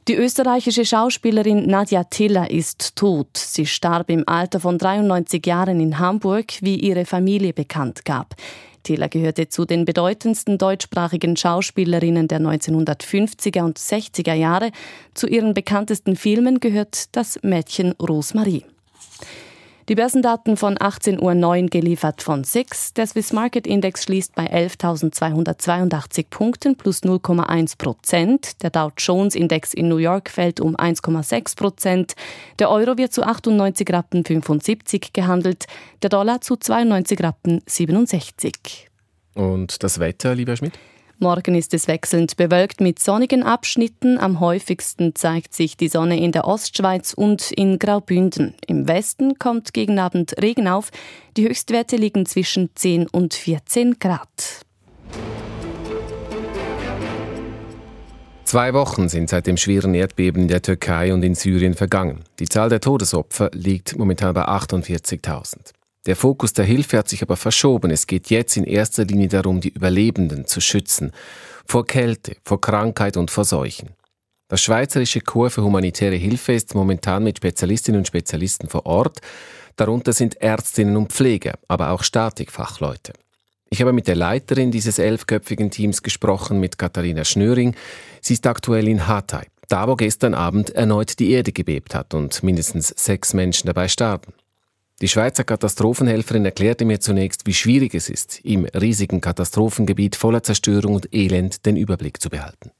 Die 0.08 0.14
österreichische 0.14 0.84
Schauspielerin 0.84 1.66
Nadja 1.66 2.04
Tiller 2.04 2.48
ist 2.48 2.94
tot. 2.94 3.36
Sie 3.36 3.66
starb 3.66 4.08
im 4.08 4.22
Alter 4.28 4.60
von 4.60 4.78
93 4.78 5.44
Jahren 5.44 5.80
in 5.80 5.98
Hamburg, 5.98 6.52
wie 6.60 6.76
ihre 6.76 7.04
Familie 7.04 7.52
bekannt 7.52 8.04
gab. 8.04 8.36
Tiller 8.84 9.08
gehörte 9.08 9.48
zu 9.48 9.64
den 9.64 9.84
bedeutendsten 9.84 10.58
deutschsprachigen 10.58 11.36
Schauspielerinnen 11.36 12.28
der 12.28 12.38
1950er 12.38 13.64
und 13.64 13.80
60er 13.80 14.34
Jahre. 14.34 14.70
Zu 15.14 15.26
ihren 15.26 15.54
bekanntesten 15.54 16.14
Filmen 16.14 16.60
gehört 16.60 17.16
das 17.16 17.40
Mädchen 17.42 17.90
Rosmarie. 18.00 18.64
Die 19.88 19.94
Börsendaten 19.94 20.56
von 20.56 20.76
18.09 20.76 21.62
Uhr 21.62 21.68
geliefert 21.68 22.20
von 22.20 22.42
SIX. 22.42 22.94
Der 22.94 23.06
Swiss 23.06 23.32
Market 23.32 23.68
Index 23.68 24.02
schließt 24.02 24.34
bei 24.34 24.52
11.282 24.52 26.26
Punkten 26.28 26.74
plus 26.74 27.04
0,1 27.04 27.78
Prozent. 27.78 28.60
Der 28.64 28.70
Dow 28.70 28.90
Jones 28.98 29.36
Index 29.36 29.72
in 29.72 29.88
New 29.88 29.98
York 29.98 30.28
fällt 30.28 30.58
um 30.58 30.74
1,6 30.74 31.54
Prozent. 31.54 32.14
Der 32.58 32.68
Euro 32.68 32.98
wird 32.98 33.12
zu 33.12 33.22
98 33.22 33.88
Rappen 33.92 34.24
75 34.24 35.12
gehandelt. 35.12 35.66
Der 36.02 36.10
Dollar 36.10 36.40
zu 36.40 36.56
92 36.56 37.22
Rappen 37.22 37.62
67. 37.66 38.90
Und 39.34 39.84
das 39.84 40.00
Wetter, 40.00 40.34
lieber 40.34 40.56
Schmidt? 40.56 40.72
Morgen 41.18 41.54
ist 41.54 41.72
es 41.72 41.88
wechselnd 41.88 42.36
bewölkt 42.36 42.82
mit 42.82 42.98
sonnigen 42.98 43.42
Abschnitten. 43.42 44.18
Am 44.18 44.38
häufigsten 44.38 45.14
zeigt 45.14 45.54
sich 45.54 45.78
die 45.78 45.88
Sonne 45.88 46.20
in 46.20 46.30
der 46.30 46.46
Ostschweiz 46.46 47.14
und 47.14 47.52
in 47.52 47.78
Graubünden. 47.78 48.54
Im 48.66 48.86
Westen 48.86 49.38
kommt 49.38 49.72
gegen 49.72 49.98
Abend 49.98 50.34
Regen 50.42 50.68
auf. 50.68 50.90
Die 51.38 51.48
Höchstwerte 51.48 51.96
liegen 51.96 52.26
zwischen 52.26 52.68
10 52.74 53.06
und 53.06 53.32
14 53.32 53.98
Grad. 53.98 54.60
Zwei 58.44 58.74
Wochen 58.74 59.08
sind 59.08 59.30
seit 59.30 59.46
dem 59.46 59.56
schweren 59.56 59.94
Erdbeben 59.94 60.42
in 60.42 60.48
der 60.48 60.60
Türkei 60.60 61.14
und 61.14 61.22
in 61.22 61.34
Syrien 61.34 61.72
vergangen. 61.72 62.24
Die 62.40 62.48
Zahl 62.48 62.68
der 62.68 62.80
Todesopfer 62.80 63.50
liegt 63.54 63.96
momentan 63.96 64.34
bei 64.34 64.46
48.000. 64.46 65.72
Der 66.06 66.14
Fokus 66.14 66.52
der 66.52 66.64
Hilfe 66.64 66.98
hat 66.98 67.08
sich 67.08 67.22
aber 67.22 67.36
verschoben. 67.36 67.90
Es 67.90 68.06
geht 68.06 68.30
jetzt 68.30 68.56
in 68.56 68.64
erster 68.64 69.04
Linie 69.04 69.28
darum, 69.28 69.60
die 69.60 69.70
Überlebenden 69.70 70.46
zu 70.46 70.60
schützen. 70.60 71.10
Vor 71.66 71.84
Kälte, 71.84 72.36
vor 72.44 72.60
Krankheit 72.60 73.16
und 73.16 73.32
vor 73.32 73.44
Seuchen. 73.44 73.90
Das 74.48 74.62
Schweizerische 74.62 75.20
Chor 75.20 75.50
für 75.50 75.64
humanitäre 75.64 76.14
Hilfe 76.14 76.52
ist 76.52 76.76
momentan 76.76 77.24
mit 77.24 77.38
Spezialistinnen 77.38 77.98
und 77.98 78.06
Spezialisten 78.06 78.68
vor 78.68 78.86
Ort. 78.86 79.18
Darunter 79.74 80.12
sind 80.12 80.40
Ärztinnen 80.40 80.96
und 80.96 81.12
Pfleger, 81.12 81.54
aber 81.66 81.90
auch 81.90 82.04
Statikfachleute. 82.04 83.12
Ich 83.68 83.80
habe 83.80 83.92
mit 83.92 84.06
der 84.06 84.14
Leiterin 84.14 84.70
dieses 84.70 85.00
elfköpfigen 85.00 85.72
Teams 85.72 86.04
gesprochen, 86.04 86.60
mit 86.60 86.78
Katharina 86.78 87.24
Schnöring. 87.24 87.74
Sie 88.20 88.34
ist 88.34 88.46
aktuell 88.46 88.86
in 88.86 89.08
Hatay, 89.08 89.46
da 89.66 89.88
wo 89.88 89.96
gestern 89.96 90.34
Abend 90.34 90.70
erneut 90.70 91.18
die 91.18 91.32
Erde 91.32 91.50
gebebt 91.50 91.96
hat 91.96 92.14
und 92.14 92.44
mindestens 92.44 92.94
sechs 92.96 93.34
Menschen 93.34 93.66
dabei 93.66 93.88
starben. 93.88 94.32
Die 95.02 95.08
Schweizer 95.08 95.44
Katastrophenhelferin 95.44 96.46
erklärte 96.46 96.86
mir 96.86 97.00
zunächst, 97.00 97.46
wie 97.46 97.52
schwierig 97.52 97.94
es 97.94 98.08
ist, 98.08 98.40
im 98.44 98.64
riesigen 98.64 99.20
Katastrophengebiet 99.20 100.16
voller 100.16 100.42
Zerstörung 100.42 100.94
und 100.94 101.14
Elend 101.14 101.66
den 101.66 101.76
Überblick 101.76 102.18
zu 102.18 102.30
behalten. 102.30 102.70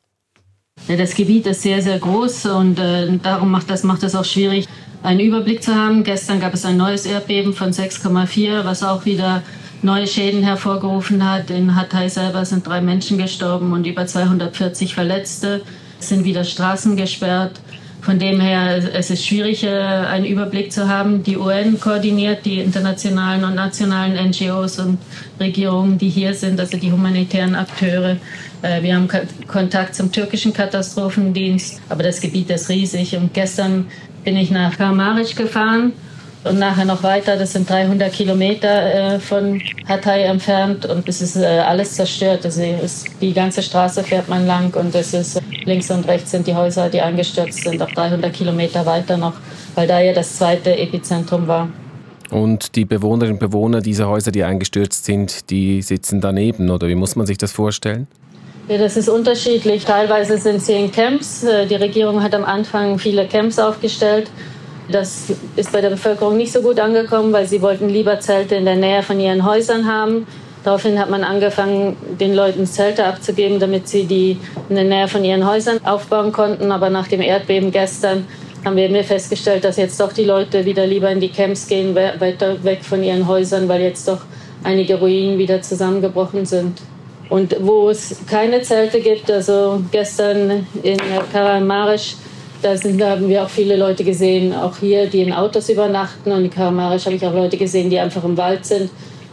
Das 0.88 1.14
Gebiet 1.14 1.46
ist 1.46 1.61
sehr, 1.61 1.82
sehr 1.82 1.99
groß 1.99 2.46
und 2.46 2.78
äh, 2.78 3.18
darum 3.23 3.50
macht 3.50 3.68
das, 3.68 3.82
macht 3.82 4.02
es 4.02 4.14
auch 4.14 4.25
schwierig, 4.25 4.66
einen 5.02 5.20
Überblick 5.20 5.62
zu 5.62 5.75
haben. 5.75 6.04
Gestern 6.04 6.40
gab 6.40 6.54
es 6.54 6.64
ein 6.64 6.78
neues 6.78 7.04
Erdbeben 7.04 7.52
von 7.52 7.73
6,4, 7.73 8.64
was 8.64 8.82
auch 8.82 9.04
wieder 9.04 9.42
neue 9.82 10.06
Schäden 10.06 10.42
hervorgerufen 10.42 11.28
hat. 11.28 11.50
In 11.50 11.75
Hatay 11.75 12.08
selber 12.08 12.46
sind 12.46 12.66
drei 12.66 12.80
Menschen 12.80 13.18
gestorben 13.18 13.75
und 13.75 13.87
über 13.87 14.06
240 14.06 14.94
Verletzte. 14.94 15.61
Es 16.00 16.08
sind 16.08 16.25
wieder 16.25 16.44
Straßen 16.44 16.96
gesperrt. 16.96 17.61
Von 18.06 18.20
dem 18.20 18.40
her, 18.40 18.80
es 18.94 19.10
ist 19.10 19.26
schwierig, 19.26 19.64
äh, 19.64 19.68
einen 19.68 20.26
Überblick 20.26 20.70
zu 20.70 20.88
haben. 20.88 21.25
Die 21.25 21.36
UN 21.36 21.80
koordiniert 21.80 22.46
die 22.46 22.60
internationalen 22.60 23.42
und 23.42 23.56
nationalen 23.56 24.30
NGOs 24.30 24.78
und 24.78 24.98
Regierungen, 25.40 25.98
die 25.98 26.08
hier 26.08 26.32
sind, 26.32 26.60
also 26.60 26.76
die 26.76 26.92
humanitären 26.92 27.56
Akteure. 27.56 28.16
Äh, 28.62 28.80
wir 28.82 28.94
haben 28.94 29.08
Kontakt 29.48 29.96
zum 29.96 30.12
türkischen 30.12 30.52
Katastrophendienst, 30.52 31.80
aber 31.88 32.04
das 32.04 32.20
Gebiet 32.20 32.48
ist 32.50 32.68
riesig. 32.68 33.16
Und 33.16 33.34
gestern 33.34 33.88
bin 34.22 34.36
ich 34.36 34.52
nach 34.52 34.78
Karmaric 34.78 35.34
gefahren 35.34 35.92
und 36.44 36.60
nachher 36.60 36.84
noch 36.84 37.02
weiter. 37.02 37.36
Das 37.36 37.54
sind 37.54 37.68
300 37.68 38.12
Kilometer 38.12 39.14
äh, 39.14 39.18
von 39.18 39.60
Hatay 39.88 40.22
entfernt 40.26 40.86
und 40.86 41.08
es 41.08 41.20
ist 41.20 41.36
alles 41.38 41.94
zerstört. 41.94 42.44
Also 42.44 42.62
die 43.20 43.32
ganze 43.32 43.64
Straße 43.64 44.04
fährt 44.04 44.28
man 44.28 44.46
lang 44.46 44.72
und 44.76 44.94
es 44.94 45.12
ist 45.12 45.42
links 45.66 45.90
und 45.90 46.06
rechts 46.08 46.30
sind 46.30 46.46
die 46.46 46.54
Häuser, 46.54 46.88
die 46.88 47.00
eingestürzt 47.00 47.62
sind, 47.62 47.82
auch 47.82 47.90
300 47.90 48.32
Kilometer 48.32 48.87
weiter 48.87 49.16
noch, 49.16 49.35
weil 49.75 49.87
da 49.87 50.00
ja 50.00 50.12
das 50.12 50.37
zweite 50.37 50.76
Epizentrum 50.76 51.46
war. 51.46 51.68
Und 52.30 52.75
die 52.75 52.85
Bewohnerinnen 52.85 53.35
und 53.35 53.40
Bewohner 53.40 53.80
dieser 53.80 54.08
Häuser, 54.08 54.32
die 54.32 54.42
eingestürzt 54.42 55.04
sind, 55.04 55.50
die 55.50 55.82
sitzen 55.82 56.20
daneben, 56.20 56.70
oder 56.70 56.88
wie 56.88 56.94
muss 56.94 57.14
man 57.14 57.26
sich 57.26 57.38
das 57.38 57.52
vorstellen? 57.52 58.08
Ja, 58.68 58.78
das 58.78 58.96
ist 58.96 59.08
unterschiedlich. 59.08 59.85
Teilweise 59.85 60.38
sind 60.38 60.61
sie 60.61 60.73
in 60.73 60.90
Camps. 60.90 61.44
Äh, 61.44 61.66
die 61.66 61.76
Regierung 61.76 62.20
hat 62.23 62.35
am 62.35 62.44
Anfang 62.44 62.99
viele 62.99 63.28
Camps 63.28 63.61
aufgestellt. 63.61 64.28
Das 64.90 65.32
ist 65.54 65.73
bei 65.73 65.80
der 65.80 65.90
Bevölkerung 65.90 66.37
nicht 66.37 66.52
so 66.52 66.62
gut 66.62 66.80
angekommen, 66.80 67.32
weil 67.32 67.46
sie 67.46 67.62
wollten 67.62 67.88
lieber 67.88 68.18
Zelte 68.18 68.56
in 68.56 68.64
der 68.64 68.76
Nähe 68.76 69.02
von 69.02 69.20
ihren 69.20 69.44
Häusern 69.44 69.87
haben. 69.87 70.26
Daraufhin 70.66 70.99
hat 70.99 71.11
man 71.11 71.23
angefangen, 71.23 71.96
den 72.18 72.35
Leuten 72.35 72.66
Zelte 72.66 73.04
abzugeben, 73.04 73.61
damit 73.61 73.87
sie 73.87 74.04
die 74.04 74.37
in 74.68 74.75
der 74.75 74.82
Nähe 74.82 75.06
von 75.06 75.23
ihren 75.25 75.46
Häusern 75.46 75.78
aufbauen 75.87 76.32
konnten. 76.32 76.73
Aber 76.73 76.90
nach 76.90 77.06
dem 77.06 77.20
Erdbeben 77.20 77.70
gestern 77.70 78.26
haben 78.64 78.75
wir 78.75 79.04
festgestellt, 79.04 79.62
dass 79.62 79.76
jetzt 79.76 80.00
doch 80.00 80.12
die 80.12 80.25
Leute 80.25 80.64
wieder 80.64 80.85
lieber 80.85 81.08
in 81.08 81.20
die 81.20 81.28
Camps 81.28 81.68
gehen, 81.68 81.94
weiter 81.94 82.64
weg 82.64 82.80
von 82.82 83.04
ihren 83.04 83.28
Häusern, 83.28 83.68
weil 83.68 83.80
jetzt 83.80 84.08
doch 84.08 84.23
einige 84.64 84.96
Ruinen 84.96 85.38
wieder 85.38 85.62
zusammengebrochen 85.62 86.44
sind. 86.46 86.82
Und 87.28 87.54
wo 87.61 87.88
es 87.88 88.23
keine 88.28 88.62
Zelte 88.62 88.99
gibt, 88.99 89.30
also 89.30 89.80
gestern 89.92 90.66
in 90.82 90.99
Karamarisch, 91.32 92.16
da, 92.61 92.76
sind, 92.76 93.00
haben 93.00 93.28
wir 93.28 93.44
auch 93.44 93.50
viele 93.50 93.76
Leute 93.76 94.02
gesehen, 94.02 94.52
auch 94.52 94.78
hier, 94.78 95.06
die 95.06 95.23
in 95.23 95.32
Autos 95.32 95.68
übernachten. 95.68 96.32
Und 96.32 96.46
in 96.46 96.50
Karamarisch 96.50 97.06
habe 97.06 97.14
ich 97.14 97.25
auch 97.25 97.35
Leute 97.35 97.56
gesehen, 97.56 97.88
die 97.88 98.00
einfach 98.00 98.25
im 98.25 98.37
Wald 98.37 98.66
sind, 98.66 98.90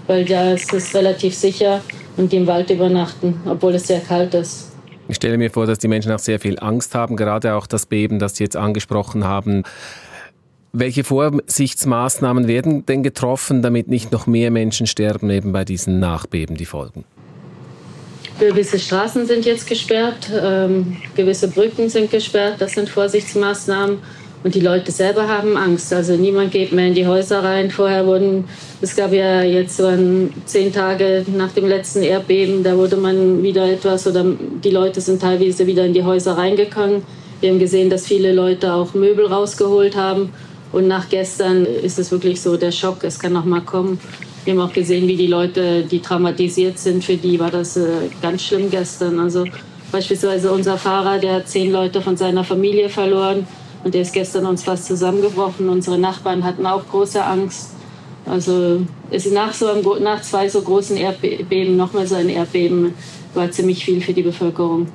weil 0.07 0.25
da 0.25 0.53
ist 0.53 0.73
es 0.73 0.93
relativ 0.93 1.35
sicher 1.35 1.81
und 2.17 2.31
die 2.31 2.37
im 2.37 2.47
Wald 2.47 2.69
übernachten, 2.69 3.41
obwohl 3.45 3.75
es 3.75 3.87
sehr 3.87 3.99
kalt 3.99 4.33
ist. 4.33 4.71
Ich 5.07 5.17
stelle 5.17 5.37
mir 5.37 5.51
vor, 5.51 5.65
dass 5.65 5.79
die 5.79 5.87
Menschen 5.87 6.11
auch 6.11 6.19
sehr 6.19 6.39
viel 6.39 6.57
Angst 6.59 6.95
haben, 6.95 7.15
gerade 7.15 7.55
auch 7.55 7.67
das 7.67 7.85
Beben, 7.85 8.19
das 8.19 8.35
Sie 8.35 8.43
jetzt 8.43 8.55
angesprochen 8.55 9.25
haben. 9.25 9.63
Welche 10.71 11.03
Vorsichtsmaßnahmen 11.03 12.47
werden 12.47 12.85
denn 12.85 13.03
getroffen, 13.03 13.61
damit 13.61 13.89
nicht 13.89 14.11
noch 14.11 14.25
mehr 14.27 14.49
Menschen 14.49 14.87
sterben, 14.87 15.29
eben 15.29 15.51
bei 15.51 15.65
diesen 15.65 15.99
Nachbeben, 15.99 16.55
die 16.55 16.65
folgen? 16.65 17.03
Gewisse 18.39 18.79
Straßen 18.79 19.27
sind 19.27 19.45
jetzt 19.45 19.67
gesperrt, 19.67 20.31
ähm, 20.33 20.97
gewisse 21.15 21.47
Brücken 21.47 21.89
sind 21.89 22.09
gesperrt, 22.09 22.55
das 22.59 22.71
sind 22.71 22.89
Vorsichtsmaßnahmen. 22.89 23.99
Und 24.43 24.55
die 24.55 24.59
Leute 24.59 24.91
selber 24.91 25.29
haben 25.29 25.55
Angst. 25.55 25.93
Also 25.93 26.15
niemand 26.15 26.51
geht 26.51 26.73
mehr 26.73 26.87
in 26.87 26.93
die 26.93 27.07
Häuser 27.07 27.43
rein. 27.43 27.71
Vorher 27.71 28.05
wurden, 28.05 28.43
es 28.81 28.95
gab 28.95 29.13
ja 29.13 29.41
jetzt 29.41 29.77
so 29.77 29.89
zehn 30.45 30.73
Tage 30.73 31.25
nach 31.33 31.53
dem 31.53 31.67
letzten 31.67 32.03
Erdbeben, 32.03 32.61
da 32.63 32.75
wurde 32.75 32.97
man 32.97 33.41
wieder 33.41 33.71
etwas 33.71 34.05
oder 34.05 34.25
die 34.63 34.69
Leute 34.69 34.99
sind 34.99 35.21
teilweise 35.21 35.65
wieder 35.65 35.85
in 35.85 35.93
die 35.93 36.03
Häuser 36.03 36.37
reingegangen. 36.37 37.03
Wir 37.39 37.51
haben 37.51 37.59
gesehen, 37.59 37.89
dass 37.89 38.05
viele 38.05 38.33
Leute 38.33 38.73
auch 38.73 38.93
Möbel 38.93 39.27
rausgeholt 39.27 39.95
haben. 39.95 40.33
Und 40.73 40.87
nach 40.87 41.07
gestern 41.07 41.65
ist 41.65 41.99
es 41.99 42.11
wirklich 42.11 42.41
so 42.41 42.57
der 42.57 42.71
Schock, 42.71 43.03
es 43.03 43.19
kann 43.19 43.33
noch 43.33 43.45
mal 43.45 43.61
kommen. 43.61 43.99
Wir 44.43 44.53
haben 44.53 44.61
auch 44.61 44.73
gesehen, 44.73 45.07
wie 45.07 45.15
die 45.15 45.27
Leute, 45.27 45.83
die 45.83 45.99
traumatisiert 45.99 46.79
sind, 46.79 47.03
für 47.03 47.15
die 47.15 47.39
war 47.39 47.51
das 47.51 47.77
äh, 47.77 47.87
ganz 48.21 48.43
schlimm 48.43 48.69
gestern. 48.69 49.19
Also 49.19 49.45
beispielsweise 49.91 50.51
unser 50.51 50.77
Fahrer, 50.77 51.19
der 51.19 51.35
hat 51.35 51.47
zehn 51.47 51.71
Leute 51.71 52.01
von 52.01 52.17
seiner 52.17 52.43
Familie 52.43 52.89
verloren 52.89 53.47
und 53.83 53.93
der 53.93 54.01
ist 54.01 54.13
gestern 54.13 54.45
uns 54.45 54.63
fast 54.63 54.85
zusammengebrochen. 54.85 55.69
Unsere 55.69 55.97
Nachbarn 55.97 56.43
hatten 56.43 56.65
auch 56.65 56.87
große 56.87 57.23
Angst. 57.23 57.71
Also 58.25 58.81
es 59.11 59.25
ist 59.25 59.33
nach, 59.33 59.53
so 59.53 59.67
einem, 59.67 59.83
nach 60.01 60.21
zwei 60.21 60.47
so 60.47 60.61
großen 60.61 60.95
Erdbeben 60.95 61.75
nochmal 61.75 62.07
so 62.07 62.15
ein 62.15 62.29
Erdbeben 62.29 62.93
war 63.33 63.51
ziemlich 63.51 63.83
viel 63.83 64.01
für 64.01 64.13
die 64.13 64.21
Bevölkerung. 64.21 64.87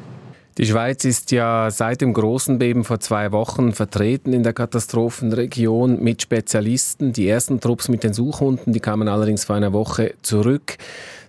Die 0.56 0.66
Schweiz 0.66 1.04
ist 1.04 1.30
ja 1.30 1.70
seit 1.70 2.00
dem 2.00 2.12
großen 2.12 2.58
Beben 2.58 2.82
vor 2.82 2.98
zwei 2.98 3.30
Wochen 3.30 3.72
vertreten 3.72 4.32
in 4.32 4.42
der 4.42 4.52
Katastrophenregion 4.52 6.02
mit 6.02 6.20
Spezialisten. 6.20 7.12
Die 7.12 7.28
ersten 7.28 7.60
Trupps 7.60 7.88
mit 7.88 8.02
den 8.02 8.12
Suchhunden, 8.12 8.72
die 8.72 8.80
kamen 8.80 9.06
allerdings 9.06 9.44
vor 9.44 9.54
einer 9.54 9.72
Woche 9.72 10.14
zurück. 10.22 10.76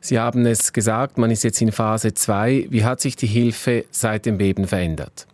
Sie 0.01 0.17
haben 0.17 0.47
es 0.47 0.73
gesagt, 0.73 1.19
man 1.19 1.29
ist 1.29 1.43
jetzt 1.43 1.61
in 1.61 1.71
Phase 1.71 2.15
2. 2.15 2.67
Wie 2.71 2.83
hat 2.83 3.01
sich 3.01 3.17
die 3.17 3.27
Hilfe 3.27 3.85
seit 3.91 4.25
dem 4.25 4.39
Beben 4.39 4.65
verändert? 4.65 5.27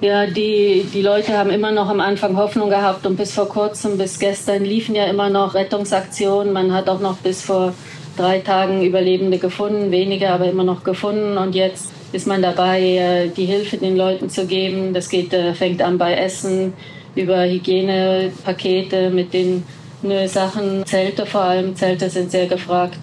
Ja, 0.00 0.26
die, 0.26 0.86
die 0.92 1.02
Leute 1.02 1.38
haben 1.38 1.50
immer 1.50 1.70
noch 1.70 1.88
am 1.88 2.00
Anfang 2.00 2.36
Hoffnung 2.36 2.68
gehabt 2.68 3.06
und 3.06 3.16
bis 3.16 3.32
vor 3.32 3.48
kurzem, 3.48 3.96
bis 3.96 4.18
gestern 4.18 4.64
liefen 4.64 4.94
ja 4.94 5.04
immer 5.06 5.30
noch 5.30 5.54
Rettungsaktionen. 5.54 6.52
Man 6.52 6.72
hat 6.72 6.88
auch 6.88 7.00
noch 7.00 7.16
bis 7.18 7.42
vor 7.42 7.72
drei 8.16 8.40
Tagen 8.40 8.82
Überlebende 8.82 9.38
gefunden, 9.38 9.90
wenige 9.90 10.30
aber 10.30 10.46
immer 10.46 10.64
noch 10.64 10.84
gefunden 10.84 11.38
und 11.38 11.54
jetzt 11.54 11.90
ist 12.12 12.26
man 12.26 12.42
dabei, 12.42 12.80
äh, 12.80 13.28
die 13.28 13.46
Hilfe 13.46 13.76
den 13.76 13.96
Leuten 13.96 14.30
zu 14.30 14.46
geben. 14.46 14.94
Das 14.94 15.08
geht, 15.08 15.32
äh, 15.32 15.54
fängt 15.54 15.82
an 15.82 15.98
bei 15.98 16.14
Essen, 16.14 16.74
über 17.14 17.44
Hygienepakete 17.44 19.10
mit 19.10 19.32
den 19.32 19.64
ne, 20.02 20.28
Sachen, 20.28 20.84
Zelte 20.86 21.26
vor 21.26 21.42
allem. 21.42 21.74
Zelte 21.76 22.10
sind 22.10 22.30
sehr 22.30 22.46
gefragt 22.46 22.98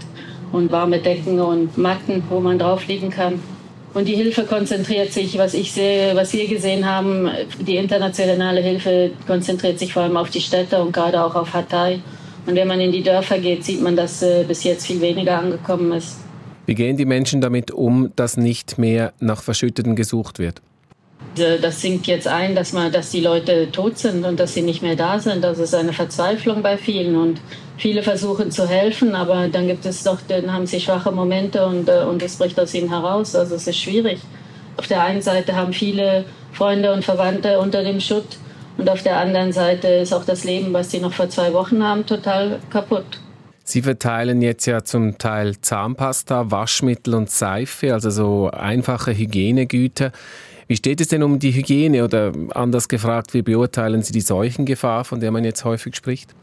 und 0.51 0.71
warme 0.71 1.00
Decken 1.00 1.39
und 1.39 1.77
Matten, 1.77 2.24
wo 2.29 2.39
man 2.39 2.60
drauf 2.60 2.88
liegen 2.88 3.10
kann. 3.10 3.41
Und 3.93 4.07
die 4.07 4.15
Hilfe 4.15 4.45
konzentriert 4.45 5.12
sich, 5.12 5.38
was 5.38 5.53
ich 5.53 5.74
sehe, 5.74 6.15
was 6.15 6.31
wir 6.31 6.48
gesehen 6.48 6.89
haben, 6.89 7.29
die 7.60 7.75
internationale 7.75 8.62
Hilfe 8.62 9.12
konzentriert 9.27 9.79
sich 9.79 9.91
vor 9.93 10.03
allem 10.03 10.15
auf 10.15 10.29
die 10.29 10.39
Städte 10.39 10.81
und 10.81 10.93
gerade 10.93 11.21
auch 11.21 11.36
auf 11.36 11.53
Hatay. 11.53 12.00
Und 12.45 12.55
wenn 12.55 12.67
man 12.67 12.79
in 12.79 12.91
die 12.91 13.03
Dörfer 13.03 13.38
geht, 13.38 13.65
sieht 13.65 13.81
man, 13.81 13.95
dass 13.95 14.24
äh, 14.24 14.45
bis 14.48 14.63
jetzt 14.63 14.88
viel 14.88 15.01
weniger 15.01 15.38
angekommen 15.38 15.91
ist. 15.91 16.19
Wie 16.65 16.75
gehen 16.75 16.95
die 16.95 17.05
Menschen 17.05 17.41
damit 17.41 17.71
um, 17.71 18.12
dass 18.15 18.38
nicht 18.38 18.77
mehr 18.77 19.13
nach 19.19 19.43
Verschütteten 19.43 19.95
gesucht 19.95 20.39
wird? 20.39 20.62
Das 21.36 21.82
sinkt 21.82 22.08
jetzt 22.08 22.28
ein, 22.28 22.56
dass, 22.56 22.74
man, 22.74 22.92
dass 22.92 23.12
die 23.12 23.22
Leute 23.22 23.72
tot 23.72 23.98
sind 23.98 24.26
und 24.26 24.40
dass 24.40 24.54
sie 24.54 24.62
nicht 24.62 24.82
mehr 24.82 24.98
da 24.98 25.18
sind. 25.18 25.44
Das 25.44 25.60
ist 25.60 25.74
eine 25.74 25.94
Verzweiflung 25.94 26.62
bei 26.62 26.78
vielen 26.78 27.16
und 27.16 27.40
viele 27.78 28.04
versuchen 28.04 28.52
zu 28.52 28.68
helfen, 28.68 29.16
aber 29.16 29.48
dann 29.48 29.68
gibt 29.68 29.86
es 29.86 30.04
doch, 30.04 30.20
dann 30.28 30.52
haben 30.52 30.68
sie 30.68 30.82
schwache 30.82 31.12
Momente 31.12 31.66
und, 31.66 31.88
äh, 31.88 32.04
und 32.04 32.22
es 32.22 32.36
bricht 32.36 32.60
aus 32.60 32.74
ihnen 32.74 32.90
heraus. 32.90 33.34
Also 33.34 33.56
es 33.56 33.66
ist 33.66 33.78
schwierig. 33.78 34.20
Auf 34.78 34.88
der 34.88 35.04
einen 35.04 35.22
Seite 35.22 35.56
haben 35.56 35.72
viele 35.72 36.26
Freunde 36.52 36.94
und 36.94 37.06
Verwandte 37.06 37.60
unter 37.60 37.84
dem 37.84 38.02
Schutt 38.02 38.38
und 38.78 38.90
auf 38.90 39.04
der 39.04 39.18
anderen 39.18 39.52
Seite 39.54 39.88
ist 39.88 40.14
auch 40.14 40.26
das 40.26 40.44
Leben, 40.44 40.74
was 40.74 40.92
sie 40.92 41.00
noch 41.00 41.14
vor 41.14 41.30
zwei 41.30 41.54
Wochen 41.54 41.84
haben, 41.84 42.06
total 42.06 42.60
kaputt. 42.70 43.06
Sie 43.64 43.82
verteilen 43.82 44.42
jetzt 44.42 44.66
ja 44.66 44.84
zum 44.84 45.18
Teil 45.18 45.62
Zahnpasta, 45.62 46.52
Waschmittel 46.52 47.14
und 47.14 47.30
Seife, 47.30 47.94
also 47.94 48.10
so 48.10 48.50
einfache 48.52 49.16
Hygienegüter. 49.16 50.12
Wie 50.72 50.78
steht 50.78 51.01
es 51.01 51.10
denn 51.10 51.22
um 51.22 51.38
die 51.38 51.51
Hygiene 51.54 52.01
oder 52.01 52.32
anders 52.56 52.88
gefragt, 52.88 53.34
wie 53.34 53.42
beurteilen 53.42 54.04
Sie 54.04 54.13
die 54.13 54.22
Seuchengefahr, 54.22 55.04
von 55.04 55.20
der 55.20 55.30
man 55.30 55.44
jetzt 55.44 55.66
häufig 55.66 55.98
spricht? 55.98 56.34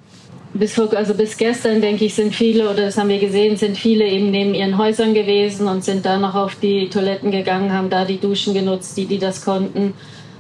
Bis, 0.53 0.79
also 0.79 1.15
bis 1.15 1.39
gestern, 1.39 1.81
denke 1.81 2.05
ich, 2.05 2.15
sind 2.15 2.35
viele, 2.35 2.65
oder 2.65 2.85
das 2.85 2.99
haben 2.99 3.09
wir 3.09 3.21
gesehen, 3.21 3.57
sind 3.57 3.79
viele 3.79 4.07
eben 4.07 4.31
neben 4.31 4.53
ihren 4.53 4.77
Häusern 4.77 5.15
gewesen 5.15 5.67
und 5.67 5.83
sind 5.83 6.05
da 6.05 6.19
noch 6.19 6.35
auf 6.35 6.57
die 6.57 6.91
Toiletten 6.91 7.31
gegangen, 7.31 7.73
haben 7.73 7.89
da 7.89 8.05
die 8.05 8.21
Duschen 8.21 8.53
genutzt, 8.53 8.99
die, 8.99 9.07
die 9.07 9.19
das 9.19 9.43
konnten. 9.43 9.95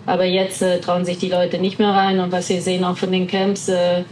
Aber 0.05 0.27
jetzt 0.27 0.61
äh, 0.61 0.83
trauen 0.83 1.07
sich 1.07 1.17
die 1.17 1.31
Leute 1.31 1.59
nicht 1.59 1.79
mehr 1.79 1.89
rein. 1.89 2.21
Und 2.21 2.31
was 2.31 2.51
wir 2.51 2.61
sehen 2.61 2.85
auch 2.85 2.99
von 2.99 3.11
den 3.11 3.27
Camps, 3.27 3.71
äh, 3.71 4.03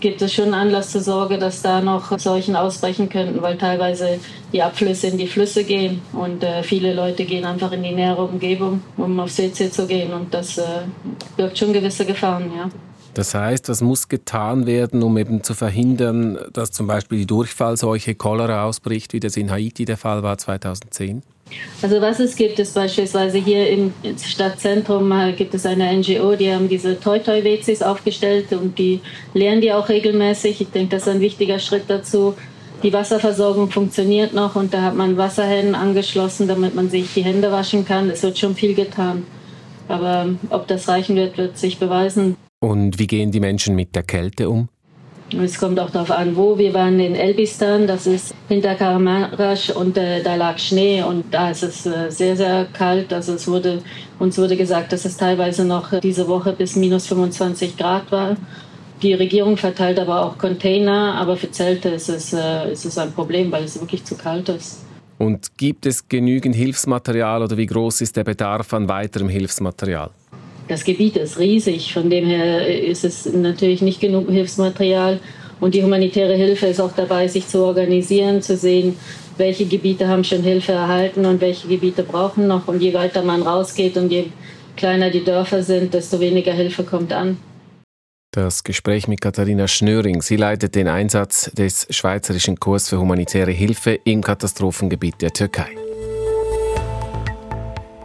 gibt 0.00 0.22
es 0.22 0.32
schon 0.32 0.54
Anlass 0.54 0.90
zur 0.90 1.00
Sorge, 1.00 1.38
dass 1.38 1.62
da 1.62 1.80
noch 1.80 2.18
Seuchen 2.18 2.56
ausbrechen 2.56 3.08
könnten, 3.08 3.42
weil 3.42 3.58
teilweise 3.58 4.18
die 4.52 4.62
Abflüsse 4.62 5.08
in 5.08 5.18
die 5.18 5.26
Flüsse 5.26 5.64
gehen 5.64 6.02
und 6.12 6.42
äh, 6.42 6.62
viele 6.62 6.94
Leute 6.94 7.24
gehen 7.24 7.44
einfach 7.44 7.72
in 7.72 7.82
die 7.82 7.92
nähere 7.92 8.24
Umgebung, 8.24 8.82
um 8.96 9.18
aufs 9.20 9.38
WC 9.38 9.70
zu 9.70 9.86
gehen 9.86 10.12
und 10.12 10.32
das 10.32 10.58
äh, 10.58 10.64
birgt 11.36 11.58
schon 11.58 11.72
gewisse 11.72 12.06
Gefahren, 12.06 12.50
ja. 12.56 12.70
Das 13.14 13.34
heißt, 13.34 13.68
was 13.68 13.82
muss 13.82 14.08
getan 14.08 14.64
werden, 14.64 15.02
um 15.02 15.18
eben 15.18 15.42
zu 15.42 15.52
verhindern, 15.52 16.38
dass 16.54 16.70
zum 16.70 16.86
Beispiel 16.86 17.18
die 17.18 17.26
Durchfallseuche 17.26 18.14
Cholera 18.14 18.64
ausbricht, 18.64 19.12
wie 19.12 19.20
das 19.20 19.36
in 19.36 19.50
Haiti 19.50 19.84
der 19.84 19.98
Fall 19.98 20.22
war 20.22 20.38
2010? 20.38 21.22
Also 21.80 22.00
was 22.00 22.20
es 22.20 22.36
gibt, 22.36 22.58
ist 22.58 22.74
beispielsweise 22.74 23.38
hier 23.38 23.68
im 23.68 23.92
Stadtzentrum 24.24 25.10
äh, 25.12 25.32
gibt 25.32 25.54
es 25.54 25.66
eine 25.66 25.92
NGO, 25.92 26.36
die 26.36 26.52
haben 26.52 26.68
diese 26.68 26.98
Toi-Toi-WCs 26.98 27.82
aufgestellt 27.82 28.52
und 28.52 28.78
die 28.78 29.00
leeren 29.34 29.60
die 29.60 29.72
auch 29.72 29.88
regelmäßig. 29.88 30.60
Ich 30.60 30.70
denke, 30.70 30.96
das 30.96 31.02
ist 31.02 31.08
ein 31.08 31.20
wichtiger 31.20 31.58
Schritt 31.58 31.84
dazu. 31.88 32.34
Die 32.82 32.92
Wasserversorgung 32.92 33.70
funktioniert 33.70 34.32
noch 34.32 34.56
und 34.56 34.74
da 34.74 34.82
hat 34.82 34.96
man 34.96 35.16
Wasserhähnen 35.16 35.74
angeschlossen, 35.74 36.48
damit 36.48 36.74
man 36.74 36.90
sich 36.90 37.14
die 37.14 37.22
Hände 37.22 37.52
waschen 37.52 37.84
kann. 37.84 38.10
Es 38.10 38.22
wird 38.22 38.38
schon 38.38 38.56
viel 38.56 38.74
getan. 38.74 39.24
Aber 39.88 40.30
ob 40.50 40.66
das 40.66 40.88
reichen 40.88 41.16
wird, 41.16 41.38
wird 41.38 41.58
sich 41.58 41.78
beweisen. 41.78 42.36
Und 42.60 42.98
wie 42.98 43.06
gehen 43.06 43.30
die 43.30 43.40
Menschen 43.40 43.74
mit 43.74 43.94
der 43.94 44.02
Kälte 44.02 44.48
um? 44.48 44.68
Es 45.40 45.58
kommt 45.58 45.80
auch 45.80 45.90
darauf 45.90 46.10
an, 46.10 46.36
wo. 46.36 46.58
Wir 46.58 46.74
waren 46.74 47.00
in 47.00 47.14
Elbistan, 47.14 47.86
das 47.86 48.06
ist 48.06 48.34
hinter 48.48 48.74
Karamarasch 48.74 49.70
und 49.70 49.96
äh, 49.96 50.22
da 50.22 50.34
lag 50.34 50.58
Schnee 50.58 51.02
und 51.02 51.24
da 51.32 51.50
ist 51.50 51.62
es 51.62 51.86
äh, 51.86 52.10
sehr, 52.10 52.36
sehr 52.36 52.66
kalt. 52.72 53.12
Also 53.12 53.34
es 53.34 53.48
wurde, 53.48 53.82
uns 54.18 54.36
wurde 54.36 54.56
gesagt, 54.56 54.92
dass 54.92 55.04
es 55.04 55.16
teilweise 55.16 55.64
noch 55.64 55.98
diese 56.00 56.28
Woche 56.28 56.52
bis 56.52 56.76
minus 56.76 57.06
25 57.06 57.76
Grad 57.76 58.12
war. 58.12 58.36
Die 59.02 59.14
Regierung 59.14 59.56
verteilt 59.56 59.98
aber 59.98 60.24
auch 60.24 60.38
Container, 60.38 61.14
aber 61.14 61.36
für 61.36 61.50
Zelte 61.50 61.88
ist 61.88 62.08
es, 62.08 62.32
äh, 62.32 62.70
ist 62.70 62.84
es 62.84 62.98
ein 62.98 63.12
Problem, 63.12 63.50
weil 63.50 63.64
es 63.64 63.80
wirklich 63.80 64.04
zu 64.04 64.16
kalt 64.16 64.48
ist. 64.48 64.84
Und 65.18 65.56
gibt 65.56 65.86
es 65.86 66.08
genügend 66.08 66.54
Hilfsmaterial 66.54 67.42
oder 67.42 67.56
wie 67.56 67.66
groß 67.66 68.00
ist 68.00 68.16
der 68.16 68.24
Bedarf 68.24 68.74
an 68.74 68.88
weiterem 68.88 69.28
Hilfsmaterial? 69.28 70.10
Das 70.68 70.84
Gebiet 70.84 71.16
ist 71.16 71.38
riesig, 71.38 71.92
von 71.92 72.08
dem 72.08 72.26
her 72.26 72.66
ist 72.66 73.04
es 73.04 73.26
natürlich 73.26 73.82
nicht 73.82 74.00
genug 74.00 74.30
Hilfsmaterial. 74.30 75.20
Und 75.60 75.74
die 75.74 75.82
humanitäre 75.82 76.34
Hilfe 76.34 76.66
ist 76.66 76.80
auch 76.80 76.92
dabei, 76.92 77.28
sich 77.28 77.46
zu 77.46 77.64
organisieren, 77.64 78.42
zu 78.42 78.56
sehen, 78.56 78.96
welche 79.36 79.64
Gebiete 79.66 80.08
haben 80.08 80.24
schon 80.24 80.42
Hilfe 80.42 80.72
erhalten 80.72 81.24
und 81.24 81.40
welche 81.40 81.68
Gebiete 81.68 82.02
brauchen 82.02 82.46
noch. 82.46 82.68
Und 82.68 82.82
je 82.82 82.94
weiter 82.94 83.22
man 83.22 83.42
rausgeht 83.42 83.96
und 83.96 84.10
je 84.10 84.26
kleiner 84.76 85.10
die 85.10 85.24
Dörfer 85.24 85.62
sind, 85.62 85.94
desto 85.94 86.20
weniger 86.20 86.52
Hilfe 86.52 86.84
kommt 86.84 87.12
an. 87.12 87.36
Das 88.32 88.64
Gespräch 88.64 89.08
mit 89.08 89.20
Katharina 89.20 89.68
Schnöring. 89.68 90.22
Sie 90.22 90.36
leitet 90.36 90.74
den 90.74 90.88
Einsatz 90.88 91.50
des 91.52 91.86
Schweizerischen 91.90 92.58
Kurs 92.58 92.88
für 92.88 92.98
humanitäre 92.98 93.50
Hilfe 93.50 93.98
im 94.04 94.22
Katastrophengebiet 94.22 95.20
der 95.20 95.32
Türkei. 95.32 95.76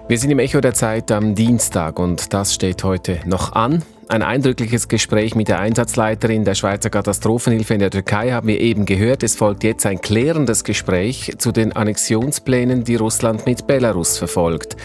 Wir 0.10 0.18
sind 0.18 0.32
im 0.32 0.40
Echo 0.40 0.62
der 0.62 0.74
Zeit 0.74 1.12
am 1.12 1.36
Dienstag 1.36 2.00
und 2.00 2.34
das 2.34 2.54
steht 2.54 2.86
heute 2.86 3.20
noch 3.26 3.52
an. 3.52 3.84
Ein 4.08 4.22
eindrückliches 4.22 4.88
Gespräch 4.88 5.36
mit 5.36 5.50
der 5.50 5.60
Einsatzleiterin 5.60 6.46
der 6.46 6.56
Schweizer 6.56 6.90
Katastrophenhilfe 6.90 7.74
in 7.74 7.82
der 7.82 7.92
Türkei 7.92 8.32
haben 8.32 8.48
wir 8.48 8.62
eben 8.62 8.86
gehört. 8.86 9.22
Es 9.22 9.36
folgt 9.36 9.66
jetzt 9.66 9.86
ein 9.86 10.00
klärendes 10.00 10.64
Gespräch 10.64 11.34
zu 11.40 11.52
den 11.52 11.74
Annexionsplänen, 11.74 12.86
die 12.86 12.96
Russland 12.96 13.46
mit 13.46 13.68
Belarus 13.68 14.18
verfolgt. 14.18 14.78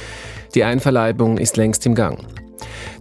Die 0.57 0.65
Einverleibung 0.65 1.39
ist 1.39 1.57
längst 1.57 1.87
im 1.87 1.95
Gang. 1.95 2.19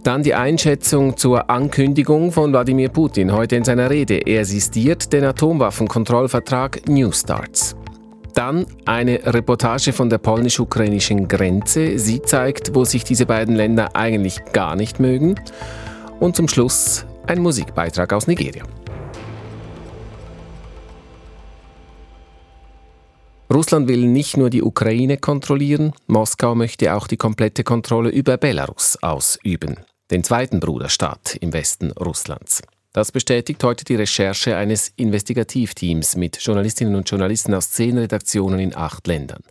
Dann 0.04 0.22
die 0.22 0.34
Einschätzung 0.34 1.16
zur 1.16 1.50
Ankündigung 1.50 2.30
von 2.30 2.52
Wladimir 2.52 2.90
Putin 2.90 3.32
heute 3.32 3.56
in 3.56 3.64
seiner 3.64 3.90
Rede. 3.90 4.18
Er 4.18 4.44
sistiert 4.44 5.12
den 5.12 5.24
Atomwaffenkontrollvertrag 5.24 6.88
New 6.88 7.10
Starts. 7.10 7.74
Dann 8.34 8.66
eine 8.86 9.20
Reportage 9.34 9.92
von 9.92 10.08
der 10.08 10.18
polnisch-ukrainischen 10.18 11.28
Grenze. 11.28 11.98
Sie 11.98 12.22
zeigt, 12.22 12.74
wo 12.74 12.84
sich 12.84 13.04
diese 13.04 13.26
beiden 13.26 13.54
Länder 13.54 13.94
eigentlich 13.94 14.40
gar 14.52 14.76
nicht 14.76 15.00
mögen. 15.00 15.34
Und 16.18 16.36
zum 16.36 16.48
Schluss 16.48 17.04
ein 17.26 17.40
Musikbeitrag 17.40 18.12
aus 18.12 18.26
Nigeria. 18.26 18.64
Russland 23.52 23.86
will 23.86 24.06
nicht 24.06 24.38
nur 24.38 24.48
die 24.48 24.62
Ukraine 24.62 25.18
kontrollieren, 25.18 25.92
Moskau 26.06 26.54
möchte 26.54 26.94
auch 26.94 27.06
die 27.06 27.18
komplette 27.18 27.64
Kontrolle 27.64 28.08
über 28.08 28.38
Belarus 28.38 28.96
ausüben, 29.02 29.76
den 30.10 30.24
zweiten 30.24 30.58
Bruderstaat 30.58 31.36
im 31.40 31.52
Westen 31.52 31.90
Russlands. 31.92 32.62
Das 32.92 33.10
bestätigt 33.10 33.64
heute 33.64 33.84
die 33.84 33.94
Recherche 33.94 34.54
eines 34.54 34.92
Investigativteams 34.96 36.16
mit 36.16 36.36
Journalistinnen 36.36 36.94
und 36.94 37.08
Journalisten 37.08 37.54
aus 37.54 37.70
zehn 37.70 37.96
Redaktionen 37.96 38.60
in 38.60 38.76
acht 38.76 39.06
Ländern. 39.06 39.42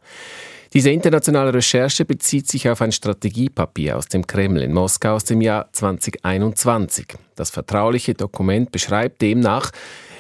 Diese 0.74 0.92
internationale 0.92 1.54
Recherche 1.54 2.06
bezieht 2.06 2.48
sich 2.48 2.70
auf 2.70 2.82
ein 2.82 2.92
Strategiepapier 2.92 3.98
aus 3.98 4.08
dem 4.08 4.26
Kreml 4.28 4.62
in 4.62 4.74
Moskau 4.74 5.16
aus 5.16 5.26
dem 5.26 5.42
Jahr 5.42 5.74
2021. 5.74 7.08
Das 7.36 7.50
vertrauliche 7.50 8.14
Dokument 8.14 8.72
beschreibt 8.72 9.22
demnach, 9.22 9.72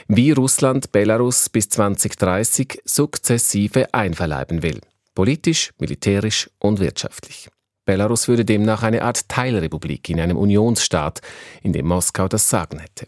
wie 0.07 0.31
Russland 0.31 0.91
Belarus 0.91 1.47
bis 1.47 1.69
2030 1.69 2.81
sukzessive 2.83 3.93
einverleiben 3.93 4.63
will. 4.63 4.81
Politisch, 5.13 5.71
militärisch 5.79 6.49
und 6.59 6.79
wirtschaftlich. 6.79 7.49
Belarus 7.85 8.27
würde 8.27 8.45
demnach 8.45 8.83
eine 8.83 9.01
Art 9.01 9.27
Teilrepublik 9.27 10.09
in 10.09 10.19
einem 10.19 10.37
Unionsstaat, 10.37 11.21
in 11.63 11.73
dem 11.73 11.87
Moskau 11.87 12.27
das 12.27 12.49
Sagen 12.49 12.79
hätte. 12.79 13.07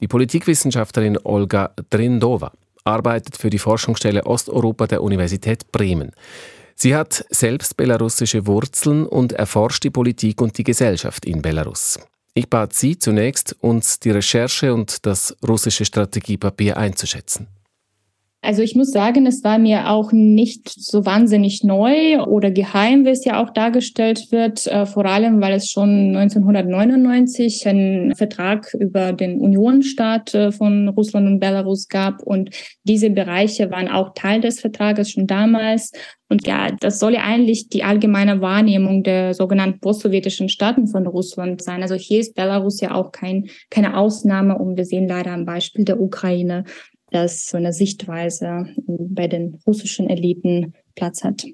Die 0.00 0.08
Politikwissenschaftlerin 0.08 1.18
Olga 1.24 1.74
Drindova 1.90 2.52
arbeitet 2.84 3.36
für 3.36 3.50
die 3.50 3.58
Forschungsstelle 3.58 4.24
Osteuropa 4.24 4.86
der 4.86 5.02
Universität 5.02 5.70
Bremen. 5.72 6.12
Sie 6.74 6.94
hat 6.94 7.24
selbst 7.28 7.76
belarussische 7.76 8.46
Wurzeln 8.46 9.04
und 9.06 9.32
erforscht 9.32 9.82
die 9.82 9.90
Politik 9.90 10.40
und 10.40 10.56
die 10.56 10.64
Gesellschaft 10.64 11.24
in 11.24 11.42
Belarus. 11.42 11.98
Ich 12.34 12.48
bat 12.48 12.72
sie 12.72 12.96
zunächst, 12.96 13.56
uns 13.60 13.98
die 13.98 14.12
Recherche 14.12 14.72
und 14.72 15.04
das 15.04 15.36
russische 15.46 15.84
Strategiepapier 15.84 16.76
einzuschätzen. 16.76 17.48
Also 18.40 18.62
ich 18.62 18.76
muss 18.76 18.92
sagen, 18.92 19.26
es 19.26 19.42
war 19.42 19.58
mir 19.58 19.90
auch 19.90 20.12
nicht 20.12 20.68
so 20.68 21.04
wahnsinnig 21.04 21.64
neu 21.64 22.22
oder 22.22 22.52
geheim, 22.52 23.04
wie 23.04 23.10
es 23.10 23.24
ja 23.24 23.42
auch 23.42 23.50
dargestellt 23.50 24.30
wird, 24.30 24.64
äh, 24.68 24.86
vor 24.86 25.06
allem 25.06 25.40
weil 25.40 25.54
es 25.54 25.68
schon 25.68 26.14
1999 26.16 27.66
einen 27.66 28.14
Vertrag 28.14 28.72
über 28.74 29.12
den 29.12 29.40
Unionsstaat 29.40 30.34
äh, 30.34 30.52
von 30.52 30.88
Russland 30.88 31.26
und 31.26 31.40
Belarus 31.40 31.88
gab 31.88 32.22
und 32.22 32.50
diese 32.84 33.10
Bereiche 33.10 33.72
waren 33.72 33.88
auch 33.88 34.14
Teil 34.14 34.40
des 34.40 34.60
Vertrages 34.60 35.10
schon 35.10 35.26
damals. 35.26 35.90
Und 36.28 36.46
ja, 36.46 36.70
das 36.78 37.00
soll 37.00 37.14
ja 37.14 37.22
eigentlich 37.22 37.70
die 37.70 37.82
allgemeine 37.82 38.40
Wahrnehmung 38.40 39.02
der 39.02 39.34
sogenannten 39.34 39.80
postsowjetischen 39.80 40.48
Staaten 40.48 40.86
von 40.86 41.06
Russland 41.06 41.60
sein. 41.62 41.82
Also 41.82 41.96
hier 41.96 42.20
ist 42.20 42.36
Belarus 42.36 42.80
ja 42.80 42.94
auch 42.94 43.10
kein, 43.10 43.48
keine 43.70 43.96
Ausnahme 43.96 44.56
und 44.58 44.76
wir 44.76 44.84
sehen 44.84 45.08
leider 45.08 45.32
am 45.32 45.46
Beispiel 45.46 45.84
der 45.84 46.00
Ukraine, 46.00 46.64
dass 47.10 47.46
so 47.46 47.56
eine 47.56 47.72
Sichtweise 47.72 48.66
bei 48.86 49.28
den 49.28 49.58
russischen 49.66 50.08
Eliten 50.08 50.74
Platz 50.94 51.24
hat. 51.24 51.44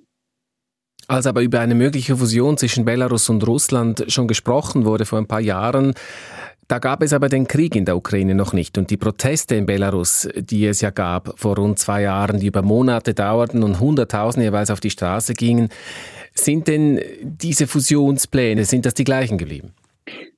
Als 1.07 1.27
aber 1.27 1.43
über 1.43 1.61
eine 1.61 1.75
mögliche 1.75 2.17
Fusion 2.17 2.57
zwischen 2.57 2.85
Belarus 2.85 3.29
und 3.29 3.47
Russland 3.47 4.05
schon 4.09 4.27
gesprochen 4.27 4.85
wurde 4.87 5.05
vor 5.05 5.19
ein 5.19 5.27
paar 5.27 5.41
Jahren, 5.41 5.95
da 6.67 6.79
gab 6.79 7.03
es 7.03 7.13
aber 7.13 7.29
den 7.29 7.47
Krieg 7.47 7.77
in 7.77 7.85
der 7.85 7.97
Ukraine 7.97 8.35
noch 8.35 8.55
nicht 8.55 8.79
und 8.79 8.89
die 8.89 8.97
Proteste 8.97 9.55
in 9.55 9.67
Belarus, 9.67 10.27
die 10.35 10.65
es 10.65 10.81
ja 10.81 10.91
gab 10.91 11.39
vor 11.39 11.57
rund 11.57 11.79
zwei 11.79 12.03
Jahren, 12.03 12.41
die 12.41 12.47
über 12.47 12.63
Monate 12.63 13.13
dauerten 13.13 13.63
und 13.63 13.81
Hunderttausende 13.81 14.47
jeweils 14.47 14.71
auf 14.71 14.81
die 14.81 14.91
Straße 14.91 15.35
gingen, 15.35 15.69
Sind 16.33 16.67
denn 16.67 17.01
diese 17.23 17.67
Fusionspläne, 17.67 18.65
sind 18.65 18.87
das 18.87 18.95
die 18.95 19.05
gleichen 19.05 19.39
geblieben? 19.39 19.73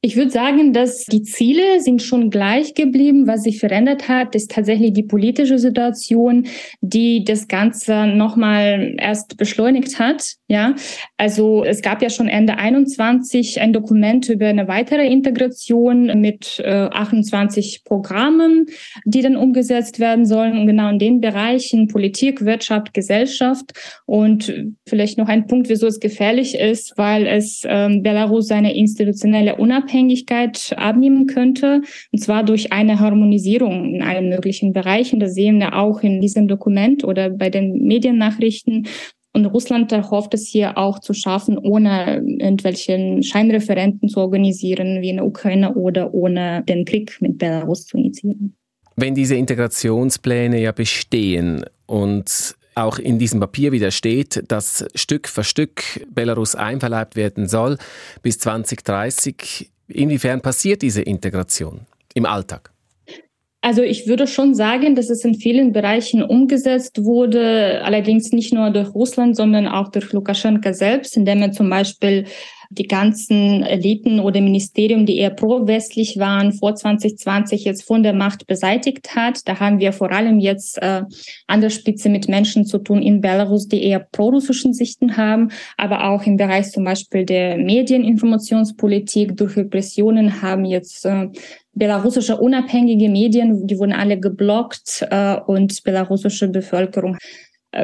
Ich 0.00 0.14
würde 0.14 0.30
sagen, 0.30 0.72
dass 0.72 1.04
die 1.06 1.22
Ziele 1.22 1.80
sind 1.80 2.00
schon 2.00 2.30
gleich 2.30 2.74
geblieben. 2.74 3.26
Was 3.26 3.42
sich 3.42 3.58
verändert 3.58 4.08
hat, 4.08 4.36
ist 4.36 4.52
tatsächlich 4.52 4.92
die 4.92 5.02
politische 5.02 5.58
Situation, 5.58 6.46
die 6.80 7.24
das 7.24 7.48
Ganze 7.48 8.06
nochmal 8.06 8.94
erst 8.98 9.36
beschleunigt 9.36 9.98
hat. 9.98 10.34
Ja, 10.46 10.76
also 11.16 11.64
es 11.64 11.82
gab 11.82 12.02
ja 12.02 12.10
schon 12.10 12.28
Ende 12.28 12.56
21 12.58 13.60
ein 13.60 13.72
Dokument 13.72 14.28
über 14.28 14.46
eine 14.46 14.68
weitere 14.68 15.08
Integration 15.08 16.20
mit 16.20 16.60
äh, 16.64 16.70
28 16.70 17.82
Programmen, 17.84 18.66
die 19.04 19.22
dann 19.22 19.34
umgesetzt 19.34 19.98
werden 19.98 20.24
sollen. 20.24 20.56
Und 20.56 20.68
genau 20.68 20.88
in 20.88 21.00
den 21.00 21.20
Bereichen 21.20 21.88
Politik, 21.88 22.44
Wirtschaft, 22.44 22.94
Gesellschaft. 22.94 23.72
Und 24.04 24.54
vielleicht 24.86 25.18
noch 25.18 25.28
ein 25.28 25.48
Punkt, 25.48 25.68
wieso 25.68 25.88
es 25.88 25.98
gefährlich 25.98 26.56
ist, 26.56 26.96
weil 26.96 27.26
es 27.26 27.62
ähm, 27.66 28.04
Belarus 28.04 28.46
seine 28.46 28.76
institutionelle 28.76 29.55
Unabhängigkeit 29.58 30.74
abnehmen 30.76 31.26
könnte, 31.26 31.82
und 32.12 32.18
zwar 32.18 32.44
durch 32.44 32.72
eine 32.72 32.98
Harmonisierung 32.98 33.94
in 33.94 34.02
allen 34.02 34.28
möglichen 34.28 34.72
Bereichen. 34.72 35.20
Das 35.20 35.34
sehen 35.34 35.58
wir 35.58 35.74
auch 35.74 36.00
in 36.00 36.20
diesem 36.20 36.48
Dokument 36.48 37.04
oder 37.04 37.30
bei 37.30 37.50
den 37.50 37.84
Mediennachrichten. 37.84 38.86
Und 39.32 39.44
Russland 39.46 39.92
erhofft 39.92 40.32
es 40.32 40.46
hier 40.48 40.78
auch 40.78 40.98
zu 40.98 41.12
schaffen, 41.12 41.58
ohne 41.58 42.24
irgendwelche 42.26 43.22
Scheinreferenten 43.22 44.08
zu 44.08 44.20
organisieren, 44.20 45.02
wie 45.02 45.10
in 45.10 45.16
der 45.16 45.26
Ukraine 45.26 45.74
oder 45.74 46.14
ohne 46.14 46.64
den 46.66 46.86
Krieg 46.86 47.18
mit 47.20 47.36
Belarus 47.36 47.84
zu 47.84 47.98
initiieren. 47.98 48.56
Wenn 48.96 49.14
diese 49.14 49.36
Integrationspläne 49.36 50.58
ja 50.58 50.72
bestehen 50.72 51.64
und 51.84 52.56
auch 52.76 52.98
in 52.98 53.18
diesem 53.18 53.40
Papier 53.40 53.72
wieder 53.72 53.90
steht, 53.90 54.44
dass 54.48 54.84
Stück 54.94 55.28
für 55.28 55.44
Stück 55.44 55.82
Belarus 56.14 56.54
einverleibt 56.54 57.16
werden 57.16 57.48
soll 57.48 57.78
bis 58.22 58.38
2030. 58.38 59.70
Inwiefern 59.88 60.40
passiert 60.40 60.82
diese 60.82 61.02
Integration 61.02 61.80
im 62.14 62.26
Alltag? 62.26 62.70
Also 63.62 63.82
ich 63.82 64.06
würde 64.06 64.28
schon 64.28 64.54
sagen, 64.54 64.94
dass 64.94 65.10
es 65.10 65.24
in 65.24 65.34
vielen 65.34 65.72
Bereichen 65.72 66.22
umgesetzt 66.22 67.02
wurde, 67.02 67.82
allerdings 67.82 68.30
nicht 68.30 68.52
nur 68.52 68.70
durch 68.70 68.94
Russland, 68.94 69.34
sondern 69.36 69.66
auch 69.66 69.88
durch 69.88 70.12
Lukaschenka 70.12 70.72
selbst, 70.72 71.16
indem 71.16 71.42
er 71.42 71.50
zum 71.50 71.68
Beispiel 71.68 72.26
die 72.70 72.86
ganzen 72.86 73.62
Eliten 73.62 74.20
oder 74.20 74.40
Ministerien, 74.40 75.06
die 75.06 75.18
eher 75.18 75.30
pro-westlich 75.30 76.18
waren, 76.18 76.52
vor 76.52 76.74
2020 76.74 77.64
jetzt 77.64 77.84
von 77.84 78.02
der 78.02 78.12
Macht 78.12 78.46
beseitigt 78.46 79.14
hat. 79.14 79.46
Da 79.46 79.60
haben 79.60 79.78
wir 79.80 79.92
vor 79.92 80.12
allem 80.12 80.38
jetzt 80.38 80.80
äh, 80.82 81.02
an 81.46 81.60
der 81.60 81.70
Spitze 81.70 82.08
mit 82.08 82.28
Menschen 82.28 82.64
zu 82.64 82.78
tun 82.78 83.02
in 83.02 83.20
Belarus, 83.20 83.68
die 83.68 83.82
eher 83.82 84.00
pro-russischen 84.00 84.72
Sichten 84.72 85.16
haben, 85.16 85.50
aber 85.76 86.08
auch 86.08 86.24
im 86.24 86.36
Bereich 86.36 86.70
zum 86.70 86.84
Beispiel 86.84 87.24
der 87.24 87.56
Medieninformationspolitik 87.58 89.36
durch 89.36 89.56
Repressionen 89.56 90.42
haben 90.42 90.64
jetzt 90.64 91.04
äh, 91.06 91.28
belarussische 91.76 92.38
unabhängige 92.38 93.08
Medien, 93.08 93.66
die 93.66 93.78
wurden 93.78 93.92
alle 93.92 94.18
geblockt 94.18 95.06
äh, 95.10 95.36
und 95.46 95.84
belarussische 95.84 96.48
Bevölkerung 96.48 97.18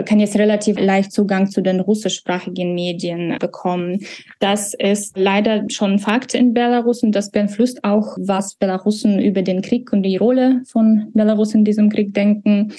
kann 0.05 0.21
jetzt 0.21 0.39
relativ 0.39 0.79
leicht 0.79 1.13
Zugang 1.13 1.51
zu 1.51 1.61
den 1.61 1.81
russischsprachigen 1.81 2.75
Medien 2.75 3.37
bekommen. 3.39 4.01
Das 4.41 4.75
ist 4.75 5.17
leider 5.17 5.65
schon 5.69 5.99
Fakt 5.99 6.35
in 6.35 6.55
Belarus 6.55 7.03
und 7.03 7.13
das 7.13 7.31
beeinflusst 7.31 7.85
auch, 7.85 8.17
was 8.19 8.55
Belarussen 8.55 9.21
über 9.21 9.43
den 9.43 9.63
Krieg 9.63 9.93
und 9.93 10.03
die 10.03 10.17
Rolle 10.17 10.63
von 10.67 11.11
Belarus 11.15 11.55
in 11.55 11.65
diesem 11.65 11.91
Krieg 11.91 12.15
denken. 12.15 12.73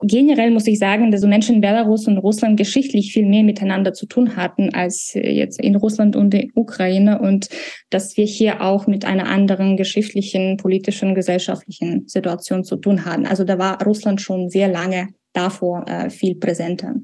Generell 0.00 0.52
muss 0.52 0.68
ich 0.68 0.78
sagen, 0.78 1.10
dass 1.10 1.22
Menschen 1.22 1.56
in 1.56 1.60
Belarus 1.60 2.06
und 2.06 2.18
Russland 2.18 2.56
geschichtlich 2.56 3.12
viel 3.12 3.26
mehr 3.26 3.42
miteinander 3.42 3.92
zu 3.92 4.06
tun 4.06 4.36
hatten 4.36 4.72
als 4.72 5.12
jetzt 5.14 5.60
in 5.60 5.74
Russland 5.74 6.14
und 6.14 6.30
der 6.30 6.46
Ukraine 6.54 7.18
und 7.18 7.48
dass 7.90 8.16
wir 8.16 8.24
hier 8.24 8.62
auch 8.62 8.86
mit 8.86 9.04
einer 9.04 9.26
anderen 9.26 9.76
geschichtlichen, 9.76 10.56
politischen, 10.56 11.16
gesellschaftlichen 11.16 12.06
Situation 12.06 12.62
zu 12.62 12.76
tun 12.76 13.04
hatten. 13.04 13.26
Also 13.26 13.42
da 13.42 13.58
war 13.58 13.82
Russland 13.82 14.20
schon 14.20 14.48
sehr 14.50 14.68
lange 14.68 15.08
davor 15.38 15.86
äh, 15.86 16.10
viel 16.10 16.34
präsenter. 16.34 16.94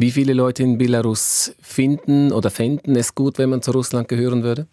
Wie 0.00 0.10
viele 0.10 0.32
Leute 0.32 0.62
in 0.62 0.78
Belarus 0.78 1.54
finden 1.60 2.32
oder 2.32 2.50
fänden 2.50 2.94
es 2.96 3.14
gut, 3.14 3.38
wenn 3.38 3.50
man 3.50 3.62
zu 3.62 3.72
Russland 3.72 4.08
gehören 4.08 4.42
würde? 4.44 4.68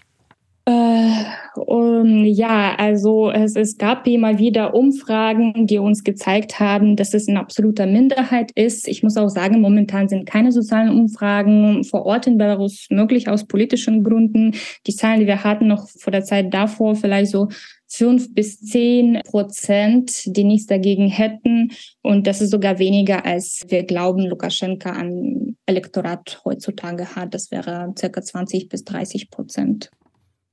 Äh, 0.67 1.23
um, 1.55 2.25
ja, 2.25 2.75
also 2.75 3.31
es, 3.31 3.55
es 3.55 3.77
gab 3.77 4.07
immer 4.07 4.39
wieder 4.39 4.73
Umfragen, 4.73 5.67
die 5.67 5.77
uns 5.77 6.03
gezeigt 6.03 6.59
haben, 6.59 6.95
dass 6.95 7.13
es 7.13 7.27
eine 7.27 7.39
absolute 7.39 7.85
Minderheit 7.85 8.51
ist. 8.55 8.87
Ich 8.87 9.03
muss 9.03 9.15
auch 9.17 9.29
sagen, 9.29 9.61
momentan 9.61 10.09
sind 10.09 10.25
keine 10.25 10.51
sozialen 10.51 10.89
Umfragen 10.89 11.83
vor 11.83 12.05
Ort 12.05 12.25
in 12.25 12.37
Belarus 12.37 12.87
möglich 12.89 13.29
aus 13.29 13.45
politischen 13.45 14.03
Gründen. 14.03 14.53
Die 14.87 14.95
Zahlen, 14.95 15.19
die 15.19 15.27
wir 15.27 15.43
hatten 15.43 15.67
noch 15.67 15.87
vor 15.87 16.11
der 16.11 16.23
Zeit 16.23 16.53
davor, 16.53 16.95
vielleicht 16.95 17.31
so 17.31 17.47
fünf 17.87 18.33
bis 18.33 18.59
zehn 18.59 19.21
Prozent, 19.25 20.23
die 20.25 20.43
nichts 20.43 20.67
dagegen 20.67 21.07
hätten. 21.07 21.71
Und 22.01 22.27
das 22.27 22.41
ist 22.41 22.51
sogar 22.51 22.79
weniger, 22.79 23.25
als 23.25 23.61
wir 23.67 23.83
glauben, 23.83 24.25
Lukaschenka 24.25 24.91
an 24.91 25.55
Elektorat 25.65 26.41
heutzutage 26.45 27.15
hat. 27.15 27.33
Das 27.33 27.51
wäre 27.51 27.93
circa 27.97 28.21
20 28.21 28.69
bis 28.69 28.83
30 28.83 29.29
Prozent. 29.29 29.89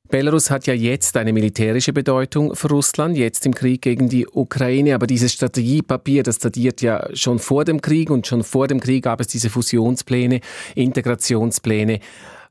Belarus 0.09 0.51
hat 0.51 0.67
ja 0.67 0.75
jetzt 0.75 1.17
eine 1.17 1.33
militärische 1.33 1.95
Bedeutung 1.95 2.55
für 2.55 2.69
Russland, 2.69 3.17
jetzt 3.17 3.47
im 3.47 3.55
Krieg 3.55 3.81
gegen 3.81 4.11
die 4.11 4.27
Ukraine. 4.27 4.95
Aber 4.95 5.07
dieses 5.07 5.33
Strategiepapier, 5.33 6.23
das 6.23 6.39
datiert 6.39 6.83
ja 6.83 7.09
schon 7.15 7.39
vor 7.39 7.65
dem 7.65 7.81
Krieg 7.81 8.11
und 8.11 8.27
schon 8.27 8.45
vor 8.45 8.69
dem 8.69 8.79
Krieg 8.79 9.05
gab 9.05 9.23
es 9.23 9.29
diese 9.29 9.49
Fusionspläne, 9.49 10.41
Integrationspläne. 10.75 12.01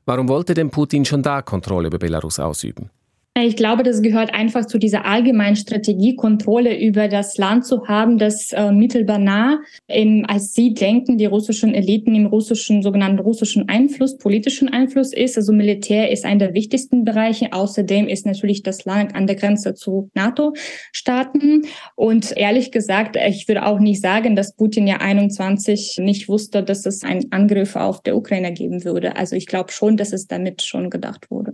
Warum 0.04 0.28
wollte 0.28 0.54
denn 0.54 0.70
Putin 0.70 1.04
schon 1.04 1.22
da 1.22 1.40
Kontrolle 1.40 1.86
über 1.86 1.98
Belarus 1.98 2.40
ausüben? 2.40 2.90
Ich 3.34 3.56
glaube, 3.56 3.82
das 3.82 4.02
gehört 4.02 4.34
einfach 4.34 4.66
zu 4.66 4.76
dieser 4.76 5.06
allgemeinen 5.06 5.56
Strategie, 5.56 6.16
Kontrolle 6.16 6.78
über 6.78 7.08
das 7.08 7.38
Land 7.38 7.64
zu 7.64 7.88
haben, 7.88 8.18
das 8.18 8.52
äh, 8.52 8.70
mittelbar 8.72 9.18
nah, 9.18 9.62
im, 9.88 10.26
als 10.28 10.52
sie 10.52 10.74
denken, 10.74 11.16
die 11.16 11.24
russischen 11.24 11.72
Eliten 11.72 12.14
im 12.14 12.26
russischen, 12.26 12.82
sogenannten 12.82 13.20
russischen 13.20 13.70
Einfluss, 13.70 14.18
politischen 14.18 14.68
Einfluss 14.68 15.14
ist. 15.14 15.38
Also 15.38 15.54
Militär 15.54 16.10
ist 16.10 16.26
einer 16.26 16.40
der 16.40 16.54
wichtigsten 16.54 17.06
Bereiche. 17.06 17.54
Außerdem 17.54 18.06
ist 18.06 18.26
natürlich 18.26 18.62
das 18.62 18.84
Land 18.84 19.14
an 19.14 19.26
der 19.26 19.36
Grenze 19.36 19.72
zu 19.72 20.10
NATO-Staaten. 20.12 21.62
Und 21.94 22.36
ehrlich 22.36 22.70
gesagt, 22.70 23.16
ich 23.16 23.48
würde 23.48 23.64
auch 23.64 23.78
nicht 23.78 24.02
sagen, 24.02 24.36
dass 24.36 24.54
Putin 24.54 24.86
ja 24.86 24.98
21 24.98 25.96
nicht 26.00 26.28
wusste, 26.28 26.62
dass 26.62 26.84
es 26.84 27.02
einen 27.02 27.32
Angriff 27.32 27.76
auf 27.76 28.02
der 28.02 28.14
Ukraine 28.14 28.52
geben 28.52 28.84
würde. 28.84 29.16
Also 29.16 29.36
ich 29.36 29.46
glaube 29.46 29.72
schon, 29.72 29.96
dass 29.96 30.12
es 30.12 30.26
damit 30.26 30.60
schon 30.60 30.90
gedacht 30.90 31.30
wurde. 31.30 31.51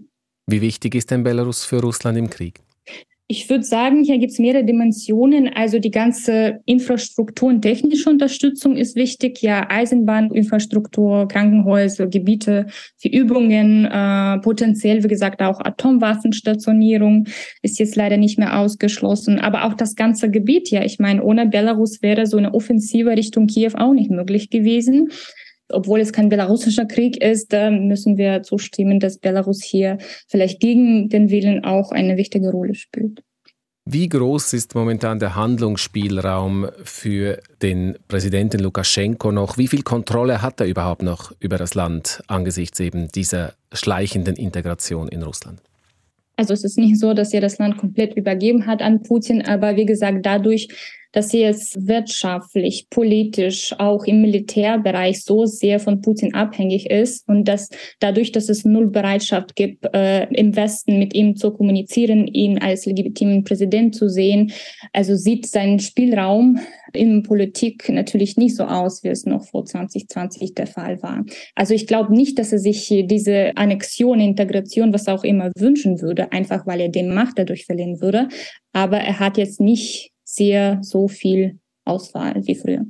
Wie 0.51 0.63
wichtig 0.63 0.95
ist 0.95 1.11
denn 1.11 1.25
Belarus 1.25 1.67
für 1.67 1.83
Russland 1.83 2.17
im 2.17 2.31
Krieg? 2.31 2.61
Ich 3.31 3.51
würde 3.51 3.65
sagen, 3.65 4.03
hier 4.03 4.17
gibt 4.17 4.33
es 4.33 4.39
mehrere 4.39 4.65
Dimensionen. 4.65 5.51
Also 5.55 5.79
die 5.79 5.91
ganze 5.91 6.61
Infrastruktur 6.65 7.51
und 7.51 7.61
technische 7.61 8.09
Unterstützung 8.09 8.75
ist 8.75 8.97
wichtig. 8.97 9.43
Ja, 9.43 9.67
Eisenbahninfrastruktur, 9.69 11.29
Krankenhäuser, 11.29 12.07
Gebiete 12.07 12.69
für 12.97 13.09
Übungen, 13.09 13.85
äh, 13.85 14.39
potenziell, 14.39 15.05
wie 15.05 15.09
gesagt, 15.09 15.43
auch 15.43 15.61
Atomwaffenstationierung 15.61 17.27
ist 17.61 17.79
jetzt 17.79 17.97
leider 17.97 18.17
nicht 18.17 18.39
mehr 18.39 18.59
ausgeschlossen. 18.59 19.39
Aber 19.39 19.65
auch 19.65 19.75
das 19.75 19.97
ganze 19.97 20.31
Gebiet, 20.31 20.71
ja, 20.71 20.83
ich 20.83 20.99
meine, 20.99 21.23
ohne 21.23 21.47
Belarus 21.47 22.01
wäre 22.01 22.27
so 22.27 22.39
eine 22.39 22.55
Offensive 22.55 23.11
Richtung 23.11 23.49
Kiew 23.49 23.73
auch 23.75 23.93
nicht 23.93 24.11
möglich 24.11 24.49
gewesen 24.49 25.11
obwohl 25.71 26.01
es 26.01 26.13
kein 26.13 26.29
belarussischer 26.29 26.87
Krieg 26.87 27.23
ist, 27.23 27.53
müssen 27.53 28.17
wir 28.17 28.43
zustimmen, 28.43 29.01
dass 29.01 29.19
Belarus 29.19 29.63
hier 29.63 29.99
vielleicht 30.27 30.61
gegen 30.61 31.09
den 31.09 31.31
Willen 31.31 31.65
auch 31.65 31.93
eine 31.93 32.17
wichtige 32.17 32.51
Rolle 32.51 32.75
spielt. 32.75 33.23
Wie 33.91 34.07
groß 34.07 34.53
ist 34.53 34.75
momentan 34.75 35.19
der 35.19 35.35
Handlungsspielraum 35.35 36.69
für 36.85 37.41
den 37.63 37.97
Präsidenten 38.07 38.61
Lukaschenko 38.61 39.33
noch? 39.33 39.57
Wie 39.57 39.67
viel 39.67 39.83
Kontrolle 39.83 40.43
hat 40.43 40.61
er 40.61 40.67
überhaupt 40.67 41.03
noch 41.03 41.33
über 41.41 41.57
das 41.57 41.75
Land 41.75 42.23
angesichts 42.27 42.79
eben 42.81 43.09
dieser 43.09 43.55
schleichenden 43.73 44.37
Integration 44.37 45.09
in 45.09 45.23
Russland? 45.23 45.63
Also 46.37 46.53
es 46.53 46.65
ist 46.65 46.77
nicht 46.77 47.01
so, 47.01 47.15
dass 47.15 47.33
er 47.33 47.41
das 47.41 47.59
Land 47.59 47.79
komplett 47.79 48.15
übergeben 48.15 48.67
hat 48.67 48.83
an 48.83 49.03
Putin, 49.03 49.41
aber 49.43 49.77
wie 49.77 49.87
gesagt, 49.87 50.19
dadurch, 50.25 50.69
dass 51.13 51.31
sie 51.31 51.41
jetzt 51.41 51.87
wirtschaftlich, 51.87 52.89
politisch, 52.91 53.75
auch 53.79 54.05
im 54.05 54.21
Militärbereich 54.21 55.23
so 55.23 55.47
sehr 55.47 55.81
von 55.81 56.01
Putin 56.03 56.35
abhängig 56.35 56.91
ist 56.91 57.27
und 57.29 57.49
dass 57.49 57.69
dadurch, 58.01 58.33
dass 58.33 58.49
es 58.49 58.65
null 58.65 58.89
Bereitschaft 58.89 59.57
gibt, 59.57 59.87
äh, 59.95 60.25
im 60.33 60.55
Westen 60.55 60.99
mit 60.99 61.15
ihm 61.15 61.37
zu 61.37 61.53
kommunizieren, 61.53 62.27
ihn 62.27 62.59
als 62.59 62.87
legitimen 62.87 63.45
Präsident 63.45 63.95
zu 63.95 64.09
sehen, 64.09 64.53
also 64.93 65.17
sieht 65.17 65.47
sein 65.47 65.79
Spielraum 65.79 66.59
in 66.93 67.23
Politik 67.23 67.89
natürlich 67.89 68.37
nicht 68.37 68.57
so 68.57 68.65
aus, 68.65 69.03
wie 69.05 69.09
es 69.09 69.25
noch 69.25 69.45
vor 69.45 69.65
2020 69.65 70.55
der 70.55 70.67
Fall 70.67 71.03
war. 71.03 71.25
Also 71.55 71.75
ich 71.75 71.87
glaube 71.87 72.15
nicht, 72.15 72.39
dass 72.39 72.53
er 72.53 72.59
sich 72.59 72.89
diese 72.89 73.57
Annexion, 73.57 74.21
Integration, 74.21 74.93
was 74.93 75.09
auch 75.09 75.25
immer 75.25 75.51
wünschen 75.57 76.01
würde, 76.01 76.33
einfach 76.33 76.67
weil 76.67 76.81
er 76.81 76.89
den 76.89 77.13
Macht 77.13 77.39
dadurch 77.39 77.67
verlieren 77.67 78.01
würde. 78.01 78.29
Aber 78.73 78.99
er 78.99 79.19
hat 79.19 79.37
jetzt 79.39 79.61
nicht 79.61 80.13
sehr 80.29 80.79
so 80.83 81.09
viel 81.09 81.59
Auswahl 81.85 82.35
wie 82.47 82.55
früher. 82.55 82.85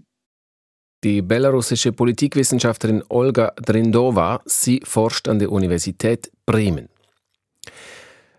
Die 1.05 1.23
belarussische 1.23 1.93
Politikwissenschaftlerin 1.93 3.05
Olga 3.09 3.53
Drindova, 3.65 4.41
sie 4.45 4.81
forscht 4.83 5.29
an 5.29 5.39
der 5.39 5.53
Universität 5.53 6.33
Bremen. 6.45 6.89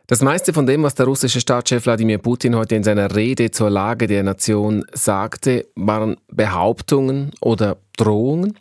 Das 0.07 0.21
meiste 0.21 0.51
von 0.51 0.65
dem, 0.65 0.83
was 0.83 0.95
der 0.95 1.05
russische 1.05 1.39
Staatschef 1.39 1.85
Wladimir 1.85 2.17
Putin 2.17 2.55
heute 2.55 2.75
in 2.75 2.83
seiner 2.83 3.15
Rede 3.15 3.51
zur 3.51 3.69
Lage 3.69 4.07
der 4.07 4.23
Nation 4.23 4.83
sagte, 4.91 5.67
waren 5.75 6.17
Behauptungen 6.27 7.31
oder 7.39 7.77
Drohungen. 7.95 8.57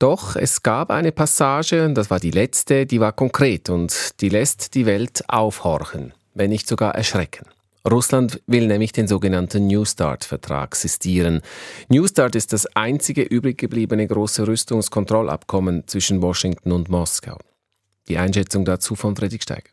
Doch 0.00 0.34
es 0.34 0.62
gab 0.62 0.90
eine 0.90 1.12
Passage, 1.12 1.92
das 1.92 2.10
war 2.10 2.18
die 2.18 2.30
letzte, 2.30 2.86
die 2.86 2.98
war 2.98 3.12
konkret 3.12 3.68
und 3.70 4.20
die 4.22 4.30
lässt 4.30 4.74
die 4.74 4.86
Welt 4.86 5.22
aufhorchen, 5.28 6.14
wenn 6.34 6.50
nicht 6.50 6.66
sogar 6.66 6.94
erschrecken. 6.94 7.44
Russland 7.88 8.42
will 8.46 8.66
nämlich 8.66 8.92
den 8.92 9.08
sogenannten 9.08 9.66
New 9.66 9.84
Start-Vertrag 9.86 10.76
sistieren. 10.76 11.40
New 11.88 12.06
Start 12.06 12.34
ist 12.34 12.52
das 12.52 12.66
einzige 12.76 13.22
übrig 13.22 13.56
gebliebene 13.56 14.06
große 14.06 14.46
Rüstungskontrollabkommen 14.46 15.86
zwischen 15.86 16.20
Washington 16.20 16.72
und 16.72 16.90
Moskau. 16.90 17.38
Die 18.08 18.18
Einschätzung 18.18 18.66
dazu 18.66 18.96
von 18.96 19.16
Fredrik 19.16 19.42
Steiger. 19.42 19.70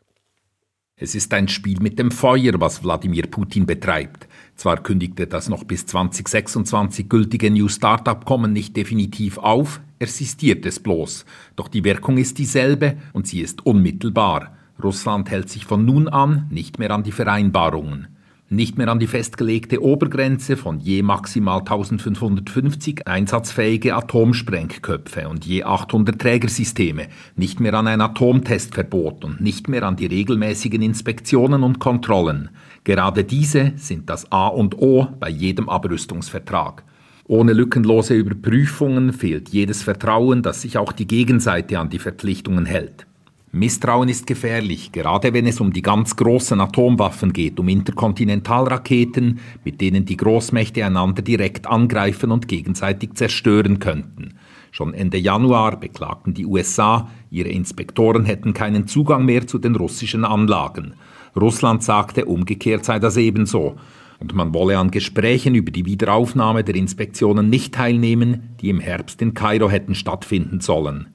Es 0.96 1.14
ist 1.14 1.32
ein 1.34 1.48
Spiel 1.48 1.78
mit 1.80 1.98
dem 1.98 2.10
Feuer, 2.10 2.58
was 2.58 2.82
Wladimir 2.82 3.26
Putin 3.28 3.66
betreibt. 3.66 4.26
Zwar 4.56 4.82
kündigte 4.82 5.26
das 5.26 5.48
noch 5.48 5.64
bis 5.64 5.86
2026 5.86 7.08
gültige 7.08 7.50
New 7.50 7.68
Start-Abkommen 7.68 8.52
nicht 8.52 8.76
definitiv 8.76 9.38
auf, 9.38 9.80
er 10.00 10.06
sistiert 10.06 10.64
es 10.66 10.80
bloß. 10.80 11.24
Doch 11.56 11.68
die 11.68 11.84
Wirkung 11.84 12.18
ist 12.18 12.38
dieselbe 12.38 12.96
und 13.12 13.28
sie 13.28 13.42
ist 13.42 13.66
unmittelbar. 13.66 14.57
Russland 14.82 15.30
hält 15.30 15.48
sich 15.48 15.64
von 15.64 15.84
nun 15.84 16.08
an 16.08 16.46
nicht 16.50 16.78
mehr 16.78 16.90
an 16.90 17.02
die 17.02 17.12
Vereinbarungen 17.12 18.08
nicht 18.50 18.78
mehr 18.78 18.88
an 18.88 18.98
die 18.98 19.06
festgelegte 19.06 19.82
Obergrenze 19.82 20.56
von 20.56 20.80
je 20.80 21.02
maximal 21.02 21.58
1550 21.58 23.06
einsatzfähige 23.06 23.94
Atomsprengköpfe 23.94 25.28
und 25.28 25.44
je 25.44 25.64
800 25.64 26.18
Trägersysteme, 26.18 27.08
nicht 27.36 27.60
mehr 27.60 27.74
an 27.74 27.86
ein 27.86 28.00
Atomtestverbot 28.00 29.24
und 29.24 29.40
nicht 29.42 29.68
mehr 29.68 29.82
an 29.82 29.96
die 29.96 30.06
regelmäßigen 30.06 30.80
Inspektionen 30.80 31.62
und 31.62 31.78
Kontrollen. 31.78 32.48
Gerade 32.84 33.24
diese 33.24 33.72
sind 33.76 34.08
das 34.08 34.32
A 34.32 34.48
und 34.48 34.78
O 34.78 35.08
bei 35.20 35.28
jedem 35.28 35.68
Abrüstungsvertrag. 35.68 36.84
Ohne 37.24 37.52
lückenlose 37.52 38.14
Überprüfungen 38.14 39.12
fehlt 39.12 39.50
jedes 39.50 39.82
Vertrauen, 39.82 40.42
dass 40.42 40.62
sich 40.62 40.78
auch 40.78 40.92
die 40.92 41.06
Gegenseite 41.06 41.78
an 41.78 41.90
die 41.90 41.98
Verpflichtungen 41.98 42.64
hält. 42.64 43.07
Misstrauen 43.50 44.10
ist 44.10 44.26
gefährlich, 44.26 44.92
gerade 44.92 45.32
wenn 45.32 45.46
es 45.46 45.60
um 45.60 45.72
die 45.72 45.80
ganz 45.80 46.16
großen 46.16 46.60
Atomwaffen 46.60 47.32
geht, 47.32 47.58
um 47.58 47.68
Interkontinentalraketen, 47.68 49.38
mit 49.64 49.80
denen 49.80 50.04
die 50.04 50.18
Großmächte 50.18 50.84
einander 50.84 51.22
direkt 51.22 51.66
angreifen 51.66 52.30
und 52.30 52.46
gegenseitig 52.46 53.14
zerstören 53.14 53.78
könnten. 53.78 54.34
Schon 54.70 54.92
Ende 54.92 55.16
Januar 55.16 55.80
beklagten 55.80 56.34
die 56.34 56.44
USA, 56.44 57.08
ihre 57.30 57.48
Inspektoren 57.48 58.26
hätten 58.26 58.52
keinen 58.52 58.86
Zugang 58.86 59.24
mehr 59.24 59.46
zu 59.46 59.58
den 59.58 59.76
russischen 59.76 60.26
Anlagen. 60.26 60.92
Russland 61.34 61.82
sagte, 61.82 62.26
umgekehrt 62.26 62.84
sei 62.84 62.98
das 62.98 63.16
ebenso. 63.16 63.76
Und 64.20 64.34
man 64.34 64.52
wolle 64.52 64.78
an 64.78 64.90
Gesprächen 64.90 65.54
über 65.54 65.70
die 65.70 65.86
Wiederaufnahme 65.86 66.64
der 66.64 66.74
Inspektionen 66.74 67.48
nicht 67.48 67.74
teilnehmen, 67.74 68.50
die 68.60 68.68
im 68.68 68.80
Herbst 68.80 69.22
in 69.22 69.32
Kairo 69.32 69.70
hätten 69.70 69.94
stattfinden 69.94 70.60
sollen. 70.60 71.08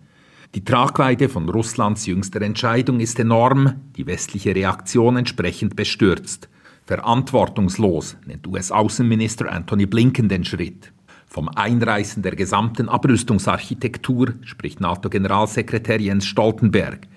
Die 0.55 0.63
Tragweite 0.63 1.29
von 1.29 1.49
Russlands 1.49 2.05
jüngster 2.05 2.39
Entscheidung 2.43 2.99
ist 2.99 3.19
enorm, 3.19 3.73
die 3.97 4.05
westliche 4.05 4.53
Reaktion 4.53 5.17
entsprechend 5.17 5.75
bestürzt. 5.75 6.47
Verantwortungslos 6.85 8.17
nennt 8.27 8.45
US-Außenminister 8.45 9.51
Anthony 9.51 9.87
Blinken 9.87 10.29
den 10.29 10.45
Schritt. 10.45 10.93
Vom 11.25 11.49
Einreißen 11.49 12.21
der 12.21 12.35
gesamten 12.35 12.87
Abrüstungsarchitektur 12.87 14.33
spricht 14.43 14.79
NATO-Generalsekretär 14.79 15.99
Jens 15.99 16.27
Stoltenberg. 16.27 17.07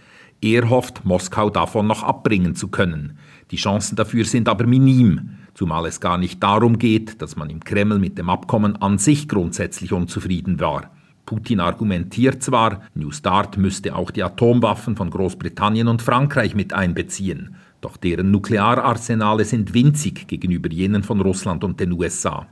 Er 0.40 0.70
hofft, 0.70 1.05
Moskau 1.05 1.51
davon 1.51 1.87
noch 1.87 2.05
abbringen 2.05 2.55
zu 2.55 2.68
können. 2.68 3.18
Die 3.51 3.57
Chancen 3.57 3.96
dafür 3.96 4.25
sind 4.25 4.49
aber 4.49 4.66
minim, 4.66 5.37
zumal 5.53 5.85
es 5.85 6.01
gar 6.01 6.16
nicht 6.16 6.42
darum 6.42 6.79
geht, 6.79 7.20
dass 7.20 7.37
man 7.37 7.51
im 7.51 7.61
Kreml 7.61 7.99
mit 7.99 8.16
dem 8.16 8.31
Abkommen 8.31 8.81
an 8.81 8.96
sich 8.96 9.29
grundsätzlich 9.29 9.92
unzufrieden 9.92 10.59
war. 10.59 10.90
Putin 11.26 11.58
argumentiert 11.58 12.40
zwar, 12.42 12.82
New 12.94 13.10
Start 13.10 13.58
müsste 13.58 13.96
auch 13.96 14.12
die 14.12 14.22
Atomwaffen 14.22 14.96
von 14.96 15.10
Großbritannien 15.10 15.88
und 15.88 16.00
Frankreich 16.00 16.54
mit 16.54 16.72
einbeziehen, 16.72 17.56
doch 17.80 17.96
deren 17.96 18.30
Nukleararsenale 18.30 19.44
sind 19.44 19.74
winzig 19.74 20.28
gegenüber 20.28 20.70
jenen 20.70 21.02
von 21.02 21.20
Russland 21.20 21.64
und 21.64 21.80
den 21.80 21.92
USA. 21.92 22.46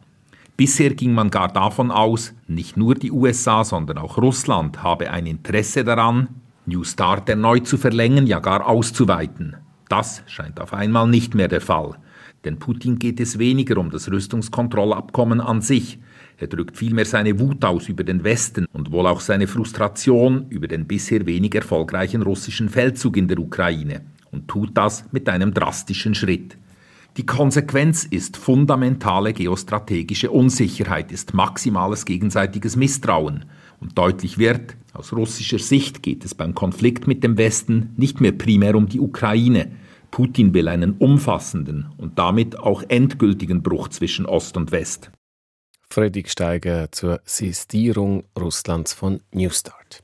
Bisher 0.56 0.94
ging 0.94 1.14
man 1.14 1.30
gar 1.30 1.48
davon 1.48 1.92
aus, 1.92 2.34
nicht 2.48 2.76
nur 2.76 2.96
die 2.96 3.12
USA, 3.12 3.64
sondern 3.64 3.98
auch 3.98 4.18
Russland 4.18 4.82
habe 4.82 5.10
ein 5.10 5.26
Interesse 5.26 5.84
daran, 5.84 6.28
New 6.66 6.82
Start 6.82 7.28
erneut 7.28 7.68
zu 7.68 7.76
verlängern, 7.76 8.26
ja 8.26 8.40
gar 8.40 8.66
auszuweiten. 8.66 9.56
Das 9.88 10.22
scheint 10.26 10.60
auf 10.60 10.72
einmal 10.72 11.06
nicht 11.06 11.34
mehr 11.34 11.48
der 11.48 11.60
Fall. 11.60 11.96
Denn 12.44 12.58
Putin 12.58 12.98
geht 12.98 13.20
es 13.20 13.38
weniger 13.38 13.78
um 13.78 13.90
das 13.90 14.10
Rüstungskontrollabkommen 14.10 15.40
an 15.40 15.60
sich, 15.60 15.98
er 16.38 16.48
drückt 16.48 16.76
vielmehr 16.76 17.04
seine 17.04 17.38
Wut 17.38 17.64
aus 17.64 17.88
über 17.88 18.04
den 18.04 18.24
Westen 18.24 18.66
und 18.72 18.90
wohl 18.90 19.06
auch 19.06 19.20
seine 19.20 19.46
Frustration 19.46 20.46
über 20.50 20.66
den 20.66 20.86
bisher 20.86 21.26
wenig 21.26 21.54
erfolgreichen 21.54 22.22
russischen 22.22 22.68
Feldzug 22.68 23.16
in 23.16 23.28
der 23.28 23.38
Ukraine 23.38 24.02
und 24.30 24.48
tut 24.48 24.76
das 24.76 25.04
mit 25.12 25.28
einem 25.28 25.54
drastischen 25.54 26.14
Schritt. 26.14 26.56
Die 27.16 27.26
Konsequenz 27.26 28.04
ist 28.04 28.36
fundamentale 28.36 29.32
geostrategische 29.32 30.32
Unsicherheit, 30.32 31.12
ist 31.12 31.32
maximales 31.32 32.04
gegenseitiges 32.06 32.74
Misstrauen. 32.74 33.44
Und 33.78 33.96
deutlich 33.96 34.36
wird, 34.38 34.76
aus 34.92 35.12
russischer 35.12 35.60
Sicht 35.60 36.02
geht 36.02 36.24
es 36.24 36.34
beim 36.34 36.56
Konflikt 36.56 37.06
mit 37.06 37.22
dem 37.22 37.38
Westen 37.38 37.90
nicht 37.96 38.20
mehr 38.20 38.32
primär 38.32 38.74
um 38.74 38.88
die 38.88 38.98
Ukraine. 38.98 39.70
Putin 40.10 40.54
will 40.54 40.66
einen 40.66 40.92
umfassenden 40.92 41.86
und 41.96 42.18
damit 42.18 42.58
auch 42.58 42.82
endgültigen 42.88 43.62
Bruch 43.62 43.88
zwischen 43.88 44.26
Ost 44.26 44.56
und 44.56 44.72
West. 44.72 45.12
Fredrik 45.94 46.28
Steiger 46.28 46.90
zur 46.90 47.20
Sistierung 47.24 48.24
Russlands 48.36 48.92
von 48.92 49.20
New 49.30 49.50
Start. 49.50 50.02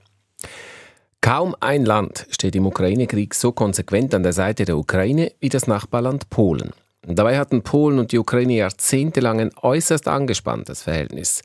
Kaum 1.21 1.57
ein 1.59 1.85
Land 1.85 2.29
steht 2.31 2.55
im 2.55 2.67
Ukraine-Krieg 2.67 3.35
so 3.35 3.51
konsequent 3.51 4.15
an 4.15 4.23
der 4.23 4.33
Seite 4.33 4.65
der 4.65 4.79
Ukraine 4.79 5.33
wie 5.41 5.49
das 5.49 5.67
Nachbarland 5.67 6.31
Polen. 6.31 6.71
Dabei 7.03 7.37
hatten 7.41 7.63
Polen 7.63 7.99
und 7.99 8.13
die 8.13 8.21
Ukraine 8.21 8.55
jahrzehntelang 8.55 9.41
ein 9.41 9.51
äußerst 9.61 10.07
angespanntes 10.07 10.83
Verhältnis. 10.83 11.43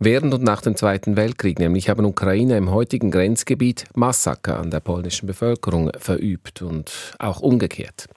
Während 0.00 0.34
und 0.34 0.42
nach 0.42 0.60
dem 0.60 0.74
Zweiten 0.74 1.16
Weltkrieg 1.16 1.60
nämlich 1.60 1.88
haben 1.88 2.04
Ukrainer 2.04 2.56
im 2.56 2.72
heutigen 2.72 3.12
Grenzgebiet 3.12 3.84
Massaker 3.94 4.58
an 4.58 4.72
der 4.72 4.80
polnischen 4.80 5.28
Bevölkerung 5.28 5.92
verübt 5.98 6.62
und 6.62 7.14
auch 7.20 7.38
umgekehrt. 7.38 8.08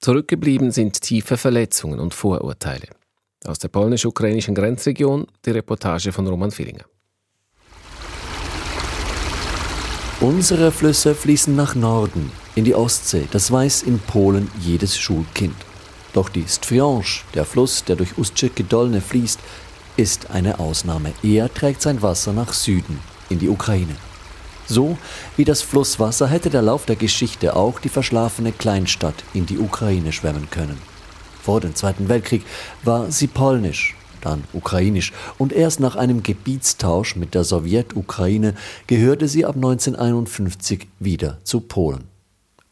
Zurückgeblieben 0.00 0.70
sind 0.70 1.00
tiefe 1.00 1.36
Verletzungen 1.36 1.98
und 1.98 2.14
Vorurteile. 2.14 2.86
Aus 3.46 3.58
der 3.58 3.68
polnisch-ukrainischen 3.68 4.54
Grenzregion 4.54 5.26
die 5.44 5.50
Reportage 5.50 6.12
von 6.12 6.26
Roman 6.26 6.50
Fillinger. 6.50 6.84
Unsere 10.20 10.72
Flüsse 10.72 11.14
fließen 11.14 11.54
nach 11.54 11.74
Norden, 11.74 12.32
in 12.54 12.64
die 12.64 12.74
Ostsee. 12.74 13.28
Das 13.30 13.52
weiß 13.52 13.82
in 13.82 13.98
Polen 13.98 14.50
jedes 14.60 14.96
Schulkind. 14.96 15.56
Doch 16.14 16.30
die 16.30 16.44
Stwiąż, 16.48 17.24
der 17.34 17.44
Fluss, 17.44 17.84
der 17.84 17.96
durch 17.96 18.16
Ustczyki 18.16 18.64
Dolne 18.64 19.02
fließt, 19.02 19.40
ist 19.98 20.30
eine 20.30 20.58
Ausnahme. 20.58 21.12
Er 21.22 21.52
trägt 21.52 21.82
sein 21.82 22.00
Wasser 22.00 22.32
nach 22.32 22.54
Süden, 22.54 22.98
in 23.28 23.38
die 23.38 23.50
Ukraine. 23.50 23.96
So 24.66 24.96
wie 25.36 25.44
das 25.44 25.60
Flusswasser 25.60 26.28
hätte 26.28 26.48
der 26.48 26.62
Lauf 26.62 26.86
der 26.86 26.96
Geschichte 26.96 27.54
auch 27.54 27.78
die 27.78 27.90
verschlafene 27.90 28.52
Kleinstadt 28.52 29.22
in 29.34 29.44
die 29.44 29.58
Ukraine 29.58 30.12
schwemmen 30.12 30.48
können. 30.48 30.93
Vor 31.44 31.60
dem 31.60 31.74
Zweiten 31.74 32.08
Weltkrieg 32.08 32.42
war 32.84 33.10
sie 33.10 33.26
polnisch, 33.26 33.94
dann 34.22 34.44
ukrainisch 34.54 35.12
und 35.36 35.52
erst 35.52 35.78
nach 35.78 35.94
einem 35.94 36.22
Gebietstausch 36.22 37.16
mit 37.16 37.34
der 37.34 37.44
Sowjetukraine 37.44 38.54
gehörte 38.86 39.28
sie 39.28 39.44
ab 39.44 39.54
1951 39.54 40.88
wieder 41.00 41.36
zu 41.44 41.60
Polen. 41.60 42.04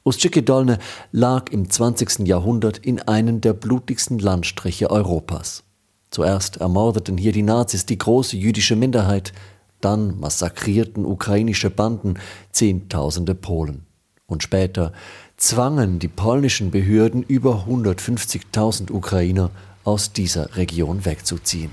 Ustschiki 0.05 0.43
Dolne 0.43 0.79
lag 1.13 1.51
im 1.51 1.69
20. 1.69 2.27
Jahrhundert 2.27 2.79
in 2.79 2.99
einem 2.99 3.43
der 3.43 3.53
blutigsten 3.53 4.19
Landstriche 4.19 4.91
Europas. 4.91 5.65
Zuerst 6.11 6.57
ermordeten 6.57 7.19
hier 7.19 7.33
die 7.33 7.43
Nazis 7.43 7.85
die 7.85 7.99
große 7.99 8.39
jüdische 8.39 8.75
Minderheit, 8.75 9.35
dann 9.83 10.19
massakrierten 10.19 11.05
ukrainische 11.05 11.69
Banden 11.69 12.15
Zehntausende 12.53 13.35
Polen. 13.35 13.85
Und 14.27 14.43
später 14.43 14.95
zwangen 15.43 15.99
die 15.99 16.09
polnischen 16.09 16.71
Behörden 16.71 17.25
über 17.25 17.67
150.000 17.69 18.93
Ukrainer 18.93 19.51
aus 19.83 20.13
dieser 20.13 20.57
Region 20.57 21.05
wegzuziehen. 21.05 21.73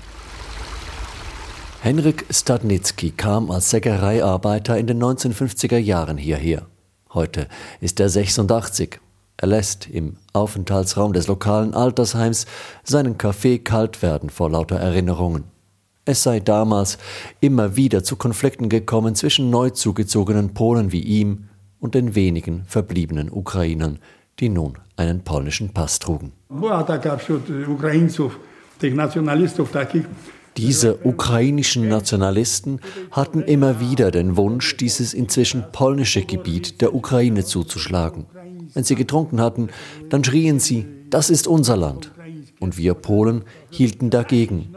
Henrik 1.80 2.26
Stadnicki 2.30 3.12
kam 3.12 3.48
als 3.50 3.70
Sägereiarbeiter 3.70 4.76
in 4.76 4.88
den 4.88 5.00
1950er 5.00 5.78
Jahren 5.78 6.18
hierher. 6.18 6.66
Heute 7.14 7.46
ist 7.80 8.00
er 8.00 8.08
86. 8.08 8.98
Er 9.36 9.46
lässt 9.46 9.88
im 9.88 10.16
Aufenthaltsraum 10.32 11.12
des 11.12 11.28
lokalen 11.28 11.72
Altersheims 11.72 12.46
seinen 12.82 13.18
Kaffee 13.18 13.60
kalt 13.60 14.02
werden 14.02 14.30
vor 14.30 14.50
lauter 14.50 14.76
Erinnerungen. 14.76 15.44
Es 16.04 16.24
sei 16.24 16.40
damals 16.40 16.98
immer 17.38 17.76
wieder 17.76 18.02
zu 18.02 18.16
Konflikten 18.16 18.68
gekommen 18.68 19.14
zwischen 19.14 19.48
neu 19.48 19.70
zugezogenen 19.70 20.54
Polen 20.54 20.90
wie 20.90 21.02
ihm 21.02 21.49
und 21.80 21.94
den 21.94 22.14
wenigen 22.14 22.64
verbliebenen 22.66 23.30
Ukrainern, 23.30 23.98
die 24.38 24.48
nun 24.48 24.78
einen 24.96 25.22
polnischen 25.22 25.70
Pass 25.70 25.98
trugen. 25.98 26.32
Diese 30.56 30.98
ukrainischen 31.04 31.88
Nationalisten 31.88 32.80
hatten 33.12 33.42
immer 33.42 33.80
wieder 33.80 34.10
den 34.10 34.36
Wunsch, 34.36 34.76
dieses 34.76 35.14
inzwischen 35.14 35.64
polnische 35.72 36.22
Gebiet 36.24 36.80
der 36.80 36.94
Ukraine 36.94 37.44
zuzuschlagen. 37.44 38.26
Wenn 38.74 38.84
sie 38.84 38.94
getrunken 38.94 39.40
hatten, 39.40 39.68
dann 40.08 40.24
schrien 40.24 40.58
sie, 40.58 40.86
das 41.08 41.30
ist 41.30 41.46
unser 41.46 41.76
Land. 41.76 42.12
Und 42.58 42.76
wir 42.76 42.94
Polen 42.94 43.44
hielten 43.70 44.10
dagegen. 44.10 44.74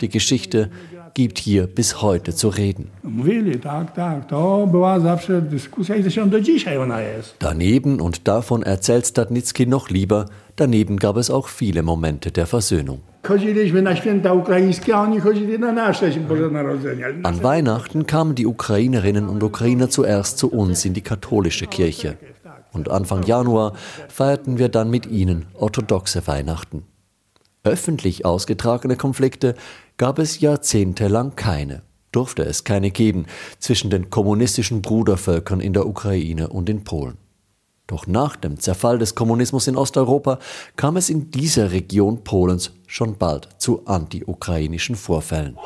Die 0.00 0.08
Geschichte 0.08 0.70
gibt 1.14 1.38
hier 1.38 1.66
bis 1.66 2.02
heute 2.02 2.34
zu 2.34 2.48
reden. 2.48 2.90
Daneben, 7.38 8.00
und 8.00 8.28
davon 8.28 8.62
erzählt 8.62 9.06
Stadnicki 9.06 9.66
noch 9.66 9.90
lieber, 9.90 10.26
daneben 10.56 10.98
gab 10.98 11.16
es 11.16 11.30
auch 11.30 11.48
viele 11.48 11.82
Momente 11.82 12.30
der 12.30 12.46
Versöhnung. 12.46 13.00
An 13.22 13.38
Weihnachten 17.42 18.06
kamen 18.06 18.34
die 18.34 18.46
Ukrainerinnen 18.46 19.28
und 19.28 19.42
Ukrainer 19.42 19.90
zuerst 19.90 20.38
zu 20.38 20.50
uns 20.50 20.84
in 20.84 20.94
die 20.94 21.02
katholische 21.02 21.66
Kirche. 21.66 22.16
Und 22.72 22.90
Anfang 22.90 23.24
Januar 23.24 23.74
feierten 24.08 24.58
wir 24.58 24.68
dann 24.68 24.90
mit 24.90 25.06
ihnen 25.06 25.46
orthodoxe 25.54 26.26
Weihnachten. 26.26 26.84
Öffentlich 27.62 28.24
ausgetragene 28.24 28.96
Konflikte 28.96 29.54
gab 30.00 30.18
es 30.18 30.40
jahrzehntelang 30.40 31.36
keine, 31.36 31.82
durfte 32.10 32.42
es 32.42 32.64
keine 32.64 32.90
geben 32.90 33.26
zwischen 33.58 33.90
den 33.90 34.08
kommunistischen 34.08 34.80
Brudervölkern 34.80 35.60
in 35.60 35.74
der 35.74 35.86
Ukraine 35.86 36.48
und 36.48 36.70
in 36.70 36.84
Polen. 36.84 37.18
Doch 37.86 38.06
nach 38.06 38.36
dem 38.36 38.58
Zerfall 38.58 38.98
des 38.98 39.14
Kommunismus 39.14 39.66
in 39.66 39.76
Osteuropa 39.76 40.38
kam 40.76 40.96
es 40.96 41.10
in 41.10 41.30
dieser 41.30 41.72
Region 41.72 42.24
Polens 42.24 42.72
schon 42.86 43.18
bald 43.18 43.50
zu 43.58 43.84
anti-ukrainischen 43.84 44.96
Vorfällen. 44.96 45.58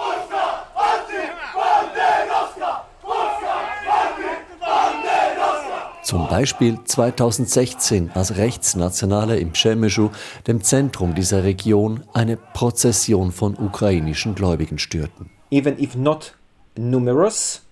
Zum 6.14 6.28
Beispiel 6.28 6.78
2016, 6.84 8.12
als 8.14 8.36
Rechtsnationale 8.36 9.36
im 9.40 9.50
Przemyszu, 9.50 10.12
dem 10.46 10.62
Zentrum 10.62 11.16
dieser 11.16 11.42
Region, 11.42 12.04
eine 12.12 12.36
Prozession 12.36 13.32
von 13.32 13.56
ukrainischen 13.58 14.36
Gläubigen 14.36 14.78
störten. 14.78 15.30
Even 15.50 15.76
if 15.76 15.96
not 15.96 16.36
numerous, 16.78 17.62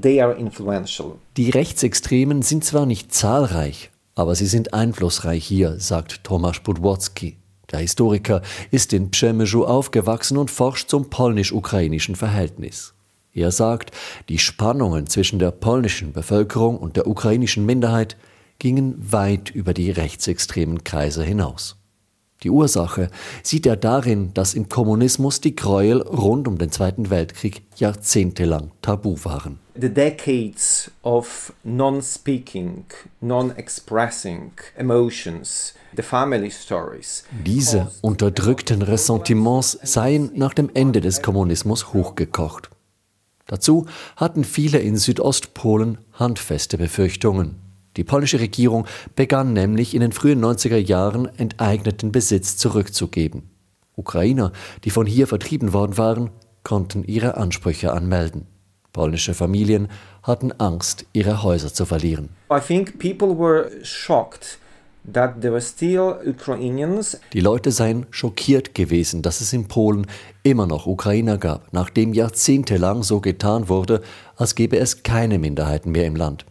they 0.00 0.22
are 0.22 0.32
influential. 0.34 1.16
Die 1.36 1.50
Rechtsextremen 1.50 2.42
sind 2.42 2.64
zwar 2.64 2.86
nicht 2.86 3.12
zahlreich, 3.12 3.90
aber 4.14 4.36
sie 4.36 4.46
sind 4.46 4.74
einflussreich 4.74 5.44
hier, 5.44 5.80
sagt 5.80 6.22
Tomasz 6.22 6.60
Budwocki. 6.60 7.36
Der 7.72 7.80
Historiker 7.80 8.42
ist 8.70 8.92
in 8.92 9.10
Przemyszu 9.10 9.66
aufgewachsen 9.66 10.36
und 10.36 10.52
forscht 10.52 10.88
zum 10.88 11.10
polnisch-ukrainischen 11.10 12.14
Verhältnis. 12.14 12.94
Er 13.38 13.52
sagt, 13.52 13.92
die 14.28 14.38
Spannungen 14.38 15.06
zwischen 15.06 15.38
der 15.38 15.52
polnischen 15.52 16.12
Bevölkerung 16.12 16.78
und 16.78 16.96
der 16.96 17.06
ukrainischen 17.06 17.64
Minderheit 17.64 18.16
gingen 18.58 19.12
weit 19.12 19.50
über 19.50 19.72
die 19.72 19.90
rechtsextremen 19.90 20.82
Kreise 20.82 21.22
hinaus. 21.22 21.76
Die 22.44 22.50
Ursache 22.50 23.10
sieht 23.42 23.66
er 23.66 23.76
darin, 23.76 24.32
dass 24.32 24.54
im 24.54 24.68
Kommunismus 24.68 25.40
die 25.40 25.56
Gräuel 25.56 26.02
rund 26.02 26.46
um 26.46 26.56
den 26.56 26.70
Zweiten 26.70 27.10
Weltkrieg 27.10 27.62
jahrzehntelang 27.76 28.70
tabu 28.80 29.16
waren. 29.24 29.58
The 29.74 29.88
decades 29.88 30.90
of 31.02 31.52
non-speaking, 31.64 32.84
non-expressing 33.20 34.52
emotions, 34.76 35.74
the 35.96 36.02
family 36.02 36.50
stories. 36.50 37.24
Diese 37.44 37.90
unterdrückten 38.02 38.82
Ressentiments 38.82 39.78
seien 39.82 40.30
nach 40.34 40.54
dem 40.54 40.70
Ende 40.74 41.00
des 41.00 41.22
Kommunismus 41.22 41.92
hochgekocht. 41.92 42.70
Dazu 43.48 43.86
hatten 44.14 44.44
viele 44.44 44.78
in 44.78 44.96
Südostpolen 44.96 45.98
handfeste 46.12 46.78
Befürchtungen. 46.78 47.56
Die 47.96 48.04
polnische 48.04 48.38
Regierung 48.38 48.86
begann 49.16 49.54
nämlich 49.54 49.94
in 49.94 50.02
den 50.02 50.12
frühen 50.12 50.44
90er 50.44 50.76
Jahren 50.76 51.26
enteigneten 51.38 52.12
Besitz 52.12 52.56
zurückzugeben. 52.58 53.50
Ukrainer, 53.96 54.52
die 54.84 54.90
von 54.90 55.06
hier 55.06 55.26
vertrieben 55.26 55.72
worden 55.72 55.96
waren, 55.96 56.30
konnten 56.62 57.02
ihre 57.02 57.36
Ansprüche 57.38 57.92
anmelden. 57.92 58.46
Polnische 58.92 59.32
Familien 59.34 59.88
hatten 60.22 60.52
Angst, 60.52 61.06
ihre 61.12 61.42
Häuser 61.42 61.72
zu 61.72 61.86
verlieren. 61.86 62.28
I 62.52 62.60
think 62.60 62.98
people 62.98 63.38
were 63.38 63.70
shocked 63.82 64.58
die 67.32 67.40
Leute 67.40 67.72
seien 67.72 68.06
schockiert 68.10 68.74
gewesen, 68.74 69.22
dass 69.22 69.40
es 69.40 69.52
in 69.52 69.68
Polen 69.68 70.06
immer 70.42 70.66
noch 70.66 70.86
Ukrainer 70.86 71.38
gab, 71.38 71.72
nachdem 71.72 72.12
jahrzehntelang 72.12 73.02
so 73.02 73.20
getan 73.20 73.68
wurde, 73.68 74.02
als 74.36 74.54
gäbe 74.54 74.78
es 74.78 75.02
keine 75.02 75.38
Minderheiten 75.38 75.92
mehr 75.92 76.06
im 76.06 76.16
Land. 76.16 76.44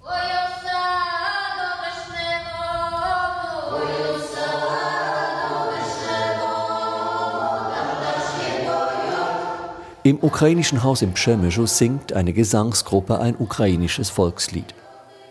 Im 10.03 10.19
ukrainischen 10.21 10.83
Haus 10.83 11.01
im 11.01 11.11
Przemyszu 11.11 11.65
singt 11.65 12.13
eine 12.13 12.31
Gesangsgruppe 12.31 13.19
ein 13.19 13.35
ukrainisches 13.37 14.09
Volkslied. 14.09 14.73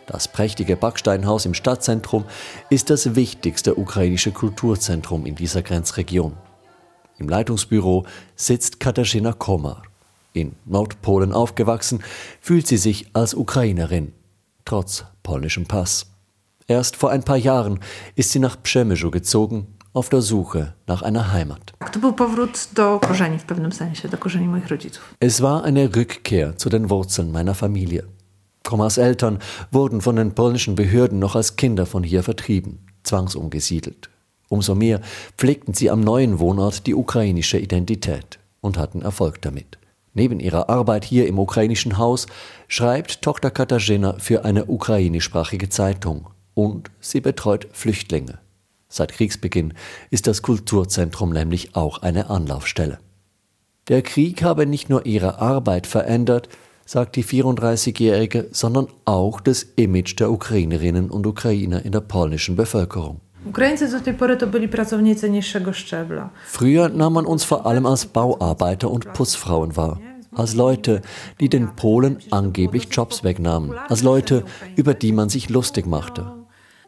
Das 0.06 0.28
prächtige 0.28 0.76
Backsteinhaus 0.76 1.46
im 1.46 1.54
Stadtzentrum 1.54 2.24
ist 2.70 2.90
das 2.90 3.16
wichtigste 3.16 3.76
ukrainische 3.76 4.30
Kulturzentrum 4.30 5.26
in 5.26 5.34
dieser 5.34 5.62
Grenzregion. 5.62 6.36
Im 7.18 7.28
Leitungsbüro 7.28 8.06
sitzt 8.36 8.78
Katarzyna 8.78 9.32
Komar. 9.32 9.82
In 10.32 10.54
Nordpolen 10.64 11.32
aufgewachsen, 11.32 12.02
fühlt 12.40 12.66
sie 12.66 12.76
sich 12.76 13.06
als 13.14 13.34
Ukrainerin, 13.34 14.12
trotz 14.64 15.04
polnischem 15.22 15.66
Pass. 15.66 16.06
Erst 16.68 16.96
vor 16.96 17.10
ein 17.10 17.22
paar 17.22 17.38
Jahren 17.38 17.80
ist 18.16 18.32
sie 18.32 18.38
nach 18.38 18.62
Przemyszu 18.62 19.10
gezogen, 19.10 19.76
auf 19.92 20.10
der 20.10 20.20
Suche 20.20 20.74
nach 20.86 21.00
einer 21.00 21.32
Heimat. 21.32 21.72
Es 25.20 25.42
war 25.42 25.64
eine 25.64 25.96
Rückkehr 25.96 26.56
zu 26.58 26.68
den 26.68 26.90
Wurzeln 26.90 27.32
meiner 27.32 27.54
Familie. 27.54 28.06
Kommas 28.66 28.98
Eltern 28.98 29.38
wurden 29.70 30.02
von 30.02 30.16
den 30.16 30.34
polnischen 30.34 30.74
Behörden 30.74 31.18
noch 31.18 31.36
als 31.36 31.56
Kinder 31.56 31.86
von 31.86 32.02
hier 32.02 32.22
vertrieben, 32.22 32.84
zwangsumgesiedelt. 33.04 34.10
Umso 34.48 34.74
mehr 34.74 35.00
pflegten 35.38 35.72
sie 35.72 35.88
am 35.88 36.00
neuen 36.00 36.38
Wohnort 36.40 36.86
die 36.86 36.94
ukrainische 36.94 37.58
Identität 37.58 38.38
und 38.60 38.76
hatten 38.76 39.02
Erfolg 39.02 39.40
damit. 39.40 39.78
Neben 40.14 40.40
ihrer 40.40 40.68
Arbeit 40.68 41.04
hier 41.04 41.28
im 41.28 41.38
ukrainischen 41.38 41.96
Haus 41.96 42.26
schreibt 42.68 43.22
Tochter 43.22 43.50
Katarzyna 43.50 44.18
für 44.18 44.44
eine 44.44 44.66
ukrainischsprachige 44.66 45.68
Zeitung 45.68 46.28
und 46.54 46.90
sie 47.00 47.20
betreut 47.20 47.68
Flüchtlinge. 47.72 48.38
Seit 48.88 49.12
Kriegsbeginn 49.12 49.74
ist 50.10 50.26
das 50.26 50.42
Kulturzentrum 50.42 51.30
nämlich 51.30 51.76
auch 51.76 52.02
eine 52.02 52.30
Anlaufstelle. 52.30 52.98
Der 53.88 54.02
Krieg 54.02 54.42
habe 54.42 54.66
nicht 54.66 54.90
nur 54.90 55.06
ihre 55.06 55.38
Arbeit 55.38 55.86
verändert, 55.86 56.48
sagt 56.86 57.16
die 57.16 57.24
34-Jährige, 57.24 58.48
sondern 58.52 58.86
auch 59.04 59.40
das 59.40 59.64
Image 59.76 60.18
der 60.18 60.30
Ukrainerinnen 60.30 61.10
und 61.10 61.26
Ukrainer 61.26 61.84
in 61.84 61.92
der 61.92 62.00
polnischen 62.00 62.56
Bevölkerung. 62.56 63.20
Früher 66.46 66.88
nahm 66.88 67.12
man 67.12 67.26
uns 67.26 67.44
vor 67.44 67.66
allem 67.66 67.86
als 67.86 68.06
Bauarbeiter 68.06 68.90
und 68.90 69.12
Putzfrauen 69.12 69.76
wahr. 69.76 70.00
Als 70.34 70.54
Leute, 70.54 71.02
die 71.40 71.48
den 71.48 71.76
Polen 71.76 72.18
angeblich 72.30 72.88
Jobs 72.90 73.24
wegnahmen. 73.24 73.72
Als 73.88 74.02
Leute, 74.02 74.44
über 74.74 74.94
die 74.94 75.12
man 75.12 75.28
sich 75.28 75.48
lustig 75.48 75.86
machte. 75.86 76.32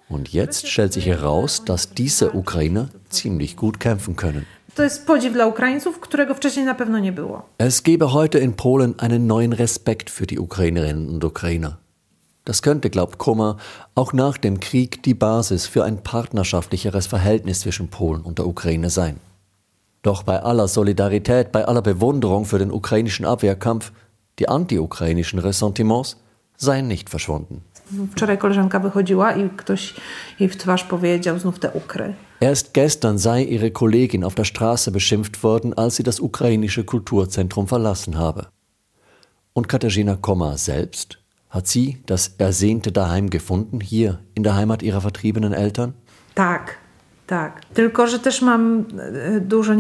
Und 0.09 0.33
jetzt 0.33 0.69
stellt 0.69 0.93
sich 0.93 1.07
heraus, 1.07 1.65
dass 1.65 1.91
diese 1.91 2.35
Ukrainer 2.35 2.89
ziemlich 3.09 3.57
gut 3.57 3.79
kämpfen 3.79 4.17
können. 4.17 4.47
To 4.79 4.85
jest 4.85 5.07
podziw 5.07 5.33
dla 5.33 5.47
Ukraińców, 5.47 6.01
którego 6.01 6.35
wcześniej 6.35 6.66
na 6.66 6.74
pewno 6.74 6.99
nie 6.99 7.12
było. 7.12 7.43
Es 7.59 7.81
gebe 7.81 8.07
heute 8.07 8.39
in 8.39 8.53
Polen 8.53 8.95
einen 8.99 9.26
neuen 9.26 9.53
Respekt 9.53 10.11
für 10.11 10.26
die 10.26 10.39
Ukrainerinnen 10.39 11.09
und 11.09 11.24
Ukrainer. 11.24 11.76
Das 12.45 12.62
könnte, 12.62 12.91
glaubt 12.91 13.18
Kummer, 13.18 13.57
auch 13.95 14.12
nach 14.12 14.39
dem 14.39 14.61
Krieg 14.61 15.03
die 15.03 15.14
Basis 15.14 15.66
für 15.66 15.85
ein 15.85 15.97
partnerschaftlicheres 16.03 17.07
Verhältnis 17.09 17.61
zwischen 17.61 17.89
Polen 17.89 18.22
und 18.22 18.39
der 18.39 18.47
Ukraine 18.47 18.91
sein. 18.91 19.16
Doch 20.03 20.22
bei 20.22 20.43
aller 20.43 20.68
Solidarität, 20.68 21.51
bei 21.51 21.64
aller 21.64 21.83
Bewunderung 21.83 22.45
für 22.45 22.59
den 22.59 22.70
ukrainischen 22.70 23.26
Abwehrkampf, 23.26 23.91
die 24.39 24.49
anti-ukrainischen 24.49 25.41
Ressentiments 25.41 26.16
seien 26.57 26.87
nicht 26.87 27.11
verschwunden. 27.11 27.62
Wczoraj 28.12 28.39
koleżanka 28.39 28.81
wychodziła 28.81 29.33
i 29.33 29.51
ktoś 29.51 29.95
jej 30.41 30.49
w 30.49 30.57
twarz 30.57 30.85
powiedział 30.85 31.39
znów 31.39 31.59
te 31.59 31.70
Ukry. 31.70 32.14
Erst 32.41 32.72
gestern 32.72 33.18
sei 33.18 33.43
ihre 33.43 33.72
Kollegin 33.72 34.22
auf 34.22 34.36
der 34.36 34.45
Straße 34.45 34.93
beschimpft 34.93 35.43
worden, 35.43 35.74
als 35.74 35.97
sie 35.97 36.05
das 36.05 36.20
ukrainische 36.20 36.84
Kulturzentrum 36.84 37.66
verlassen 37.66 38.16
habe. 38.16 38.47
Und 39.55 39.68
Katarzyna 39.68 40.16
Komma 40.16 40.57
selbst? 40.57 41.18
Hat 41.51 41.66
sie 41.66 41.99
das 42.07 42.34
ersehnte 42.39 42.93
Daheim 42.93 43.30
gefunden, 43.30 43.80
hier 43.80 44.20
in 44.34 44.45
der 44.45 44.55
Heimat 44.55 44.82
ihrer 44.82 45.01
vertriebenen 45.01 45.53
Eltern? 45.53 45.95
Tak, 46.34 46.76
tak. 47.26 47.74
Tylko, 47.74 48.07
że 48.07 48.18
też 48.18 48.43
mam 48.43 48.86
e, 49.01 49.41
dużo 49.41 49.72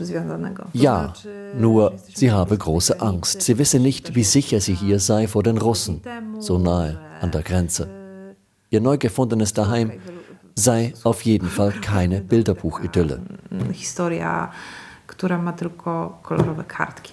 związanego. 0.00 0.64
Ja, 0.74 1.12
nur 1.58 1.92
sie 2.14 2.30
habe 2.30 2.58
große 2.58 3.00
Angst. 3.00 3.42
Sie 3.42 3.58
wisse 3.58 3.80
nicht, 3.80 4.14
wie 4.14 4.24
sicher 4.24 4.60
sie 4.60 4.74
hier 4.74 5.00
sei 5.00 5.26
vor 5.26 5.42
den 5.42 5.58
Russen, 5.58 6.00
so 6.38 6.58
nahe 6.58 6.96
an 7.20 7.30
der 7.30 7.42
Grenze. 7.42 7.88
Ihr 8.70 8.80
neu 8.80 8.98
gefundenes 8.98 9.52
Daheim 9.52 9.92
sei 10.58 10.92
auf 11.04 11.22
jeden 11.22 11.48
Fall 11.48 11.72
keine 11.72 12.20
Bilderbuchidylle. 12.20 13.22
Historia, 13.72 14.52
która 15.06 15.38
ma 15.38 15.52
tylko 15.52 16.18
kolorowe 16.22 16.64
kartki. 16.64 17.12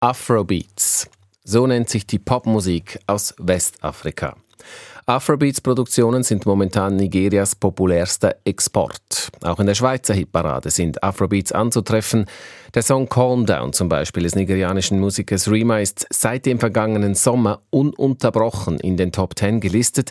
Afrobeats. 0.00 1.10
So 1.44 1.66
nennt 1.66 1.88
sich 1.88 2.06
die 2.06 2.18
Popmusik 2.18 2.98
aus 3.06 3.34
Westafrika. 3.38 4.36
Afrobeats-Produktionen 5.08 6.22
sind 6.22 6.44
momentan 6.44 6.96
Nigerias 6.96 7.54
populärster 7.54 8.36
Export. 8.44 9.30
Auch 9.40 9.58
in 9.58 9.66
der 9.66 9.74
Schweizer 9.74 10.12
Hitparade 10.12 10.68
sind 10.68 11.02
Afrobeats 11.02 11.50
anzutreffen. 11.50 12.26
Der 12.74 12.82
Song 12.82 13.08
Calm 13.08 13.46
Down 13.46 13.72
zum 13.72 13.88
Beispiel 13.88 14.24
des 14.24 14.34
nigerianischen 14.34 15.00
Musikers 15.00 15.50
Rima 15.50 15.78
ist 15.78 16.06
seit 16.10 16.44
dem 16.44 16.60
vergangenen 16.60 17.14
Sommer 17.14 17.62
ununterbrochen 17.70 18.78
in 18.80 18.98
den 18.98 19.10
Top 19.10 19.34
Ten 19.34 19.60
gelistet 19.60 20.10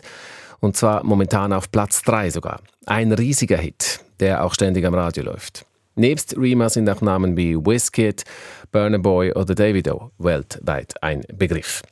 und 0.58 0.76
zwar 0.76 1.04
momentan 1.04 1.52
auf 1.52 1.70
Platz 1.70 2.02
3 2.02 2.30
sogar. 2.30 2.60
Ein 2.86 3.12
riesiger 3.12 3.58
Hit, 3.58 4.00
der 4.18 4.44
auch 4.44 4.52
ständig 4.52 4.84
am 4.84 4.94
Radio 4.94 5.22
läuft. 5.22 5.64
Nebst 5.94 6.36
Rima 6.36 6.68
sind 6.70 6.90
auch 6.90 7.02
Namen 7.02 7.36
wie 7.36 7.54
Wizkid, 7.54 8.24
Burner 8.72 8.98
Boy 8.98 9.32
oder 9.32 9.54
Davido 9.54 10.10
weltweit 10.18 11.00
ein 11.04 11.22
Begriff. 11.32 11.82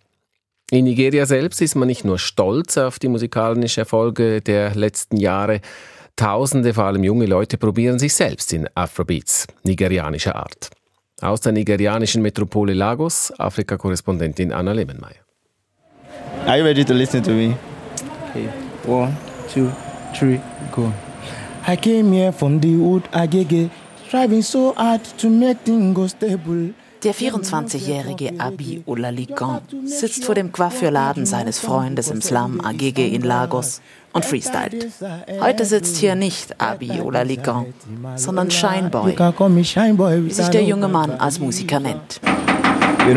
In 0.70 0.84
Nigeria 0.84 1.26
selbst 1.26 1.62
ist 1.62 1.76
man 1.76 1.86
nicht 1.86 2.04
nur 2.04 2.18
stolz 2.18 2.76
auf 2.76 2.98
die 2.98 3.06
musikalischen 3.06 3.80
Erfolge 3.80 4.40
der 4.40 4.74
letzten 4.74 5.16
Jahre, 5.16 5.60
Tausende, 6.16 6.72
vor 6.72 6.84
allem 6.84 7.04
junge 7.04 7.26
Leute, 7.26 7.58
probieren 7.58 7.98
sich 7.98 8.14
selbst 8.14 8.52
in 8.52 8.66
Afrobeats 8.74 9.46
nigerianischer 9.64 10.34
Art. 10.34 10.70
Aus 11.20 11.42
der 11.42 11.52
nigerianischen 11.52 12.22
Metropole 12.22 12.72
Lagos, 12.72 13.32
Afrika-Korrespondentin 13.38 14.50
Anna 14.50 14.72
Lemenmeier. 14.72 15.20
Are 16.46 16.58
you 16.58 16.64
ready 16.64 16.84
to 16.84 16.94
listen 16.94 17.22
to 17.22 17.30
me? 17.30 17.54
Okay. 18.30 18.48
One, 18.86 19.14
two, 19.52 19.70
three, 20.18 20.40
go. 20.72 20.90
I 21.68 21.76
came 21.76 22.12
here 22.12 22.32
from 22.32 22.60
the 22.60 22.76
wood 22.76 23.04
Agege, 23.12 23.70
striving 24.08 24.42
so 24.42 24.72
hard 24.72 25.04
to 25.18 25.28
make 25.28 25.58
things 25.64 25.94
go 25.94 26.06
stable. 26.06 26.72
Der 27.06 27.14
24-jährige 27.14 28.32
Abi 28.40 28.82
Olalikan 28.84 29.60
sitzt 29.84 30.24
vor 30.24 30.34
dem 30.34 30.50
Coiffeurladen 30.50 31.24
seines 31.24 31.60
Freundes 31.60 32.10
im 32.10 32.20
Slum 32.20 32.60
Agege 32.60 33.06
in 33.06 33.22
Lagos 33.22 33.80
und 34.12 34.24
freestylt. 34.24 34.88
Heute 35.40 35.64
sitzt 35.66 35.98
hier 35.98 36.16
nicht 36.16 36.60
Abi 36.60 37.00
Olalikan, 37.00 37.66
sondern 38.16 38.50
Shineboy, 38.50 39.14
wie 39.14 40.32
sich 40.32 40.48
der 40.48 40.64
junge 40.64 40.88
Mann 40.88 41.12
als 41.12 41.38
Musiker 41.38 41.78
nennt. 41.78 42.20
In 43.08 43.14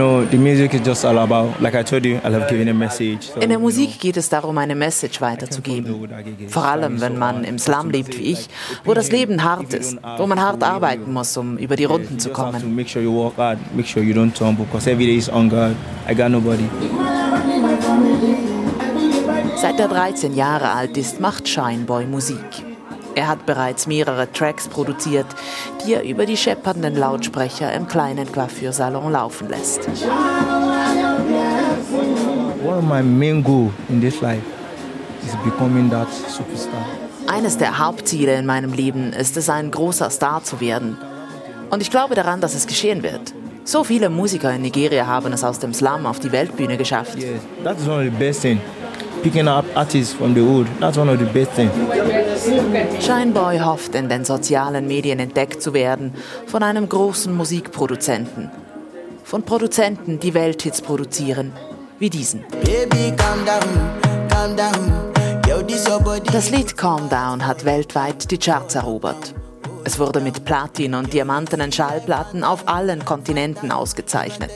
der 3.49 3.59
Musik 3.59 3.99
geht 3.99 4.17
es 4.17 4.29
darum, 4.29 4.57
eine 4.59 4.75
Message 4.75 5.19
weiterzugeben. 5.19 6.07
Vor 6.47 6.63
allem, 6.63 7.01
wenn 7.01 7.17
man 7.17 7.43
im 7.43 7.57
Slum 7.57 7.89
lebt 7.89 8.15
wie 8.17 8.33
ich, 8.33 8.47
wo 8.85 8.93
das 8.93 9.11
Leben 9.11 9.43
hart 9.43 9.73
ist, 9.73 9.97
wo 10.17 10.27
man 10.27 10.39
hart 10.39 10.61
arbeiten 10.63 11.11
muss, 11.11 11.35
um 11.37 11.57
über 11.57 11.75
die 11.75 11.85
Runden 11.85 12.19
zu 12.19 12.29
kommen. 12.29 12.75
Make 12.75 12.89
sure 12.89 13.03
you 13.03 13.11
work 13.11 13.35
hard, 13.37 13.57
make 13.75 13.87
sure 13.87 14.03
you 14.03 14.13
don't 14.13 14.31
tumble, 14.33 14.65
because 14.65 14.87
every 14.87 15.07
day 15.07 15.17
is 15.17 15.27
on 15.27 15.49
God. 15.49 15.75
I 16.07 16.13
got 16.13 16.29
nobody. 16.29 16.65
Seit 19.55 19.79
er 19.79 19.87
13 19.87 20.35
Jahre 20.35 20.69
alt 20.69 20.97
ist, 20.97 21.19
macht 21.19 21.47
Shineboy 21.47 22.05
Musik. 22.05 22.68
Er 23.19 23.27
hat 23.27 23.45
bereits 23.45 23.85
mehrere 23.85 24.31
Tracks 24.31 24.69
produziert, 24.69 25.25
die 25.83 25.93
er 25.93 26.03
über 26.03 26.25
die 26.25 26.37
scheppernden 26.37 26.95
Lautsprecher 26.95 27.73
im 27.73 27.85
kleinen 27.85 28.31
Coiffeursalon 28.31 29.11
laufen 29.11 29.49
lässt. 29.49 29.89
One 32.63 32.77
of 32.77 32.83
my 32.85 33.03
main 33.03 33.43
goals 33.43 33.73
in 33.89 33.99
this 33.99 34.21
life 34.21 34.41
is 35.25 35.35
becoming 35.43 35.89
that 35.89 36.07
superstar. 36.29 36.85
Eines 37.27 37.57
der 37.57 37.77
Hauptziele 37.77 38.35
in 38.35 38.45
meinem 38.45 38.71
Leben 38.71 39.11
ist 39.11 39.35
es, 39.35 39.49
ein 39.49 39.69
großer 39.69 40.09
Star 40.11 40.41
zu 40.41 40.61
werden. 40.61 40.97
Und 41.71 41.81
ich 41.81 41.91
glaube 41.91 42.15
daran, 42.15 42.39
dass 42.39 42.55
es 42.55 42.67
geschehen 42.67 43.03
wird. 43.03 43.33
So 43.65 43.83
viele 43.83 44.09
Musiker 44.09 44.53
in 44.53 44.61
Nigeria 44.61 45.07
haben 45.07 45.33
es 45.33 45.43
aus 45.43 45.59
dem 45.59 45.73
Slum 45.73 46.05
auf 46.05 46.19
die 46.19 46.31
Weltbühne 46.31 46.77
geschafft. 46.77 47.17
Yeah, 47.17 47.33
that 47.65 47.77
is 47.77 47.85
one 47.85 47.97
of 47.97 48.13
the 48.13 48.17
best 48.17 48.43
things. 48.43 48.61
Picking 49.23 49.47
up 49.47 49.65
artists 49.75 50.13
from 50.13 50.33
the 50.33 50.41
hood, 50.41 50.67
that's 50.79 50.97
one 50.97 51.09
of 51.09 51.19
the 51.19 51.25
best 51.25 51.51
things. 51.51 51.71
Shineboy 53.05 53.59
hofft, 53.59 53.95
in 53.95 54.07
den 54.07 54.23
sozialen 54.23 54.87
Medien 54.87 55.19
entdeckt 55.19 55.61
zu 55.61 55.73
werden 55.73 56.13
von 56.47 56.63
einem 56.63 56.87
großen 56.87 57.35
Musikproduzenten. 57.35 58.49
Von 59.23 59.43
Produzenten, 59.43 60.19
die 60.19 60.33
Welthits 60.33 60.81
produzieren, 60.81 61.51
wie 61.99 62.09
diesen. 62.09 62.43
Baby, 62.63 63.13
calm 63.17 63.45
down, 63.45 64.29
calm 64.29 64.55
down. 64.55 65.09
Yo. 65.49 65.61
Das 66.31 66.51
Lied 66.51 66.77
Calm 66.77 67.09
Down 67.09 67.45
hat 67.45 67.65
weltweit 67.65 68.29
die 68.29 68.37
Charts 68.37 68.75
erobert. 68.75 69.33
Es 69.83 69.97
wurde 69.97 70.19
mit 70.19 70.45
Platin- 70.45 70.93
und 70.93 71.11
diamantenen 71.11 71.71
Schallplatten 71.71 72.43
auf 72.43 72.67
allen 72.67 73.03
Kontinenten 73.03 73.71
ausgezeichnet. 73.71 74.51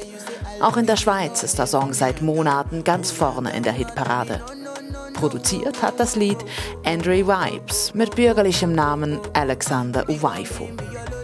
Auch 0.64 0.78
in 0.78 0.86
der 0.86 0.96
Schweiz 0.96 1.44
ist 1.44 1.60
der 1.60 1.68
Song 1.68 1.92
seit 1.92 2.22
Monaten 2.22 2.86
ganz 2.86 3.12
vorne 3.12 3.54
in 3.54 3.64
der 3.64 3.74
Hitparade. 3.74 4.40
Produziert 5.14 5.82
hat 5.82 6.00
das 6.00 6.16
Lied 6.16 6.38
Andre 6.86 7.28
Vibes 7.28 7.94
mit 7.94 8.16
bürgerlichem 8.16 8.72
Namen 8.72 9.20
Alexander 9.34 10.08
Uwaifu. 10.08 10.70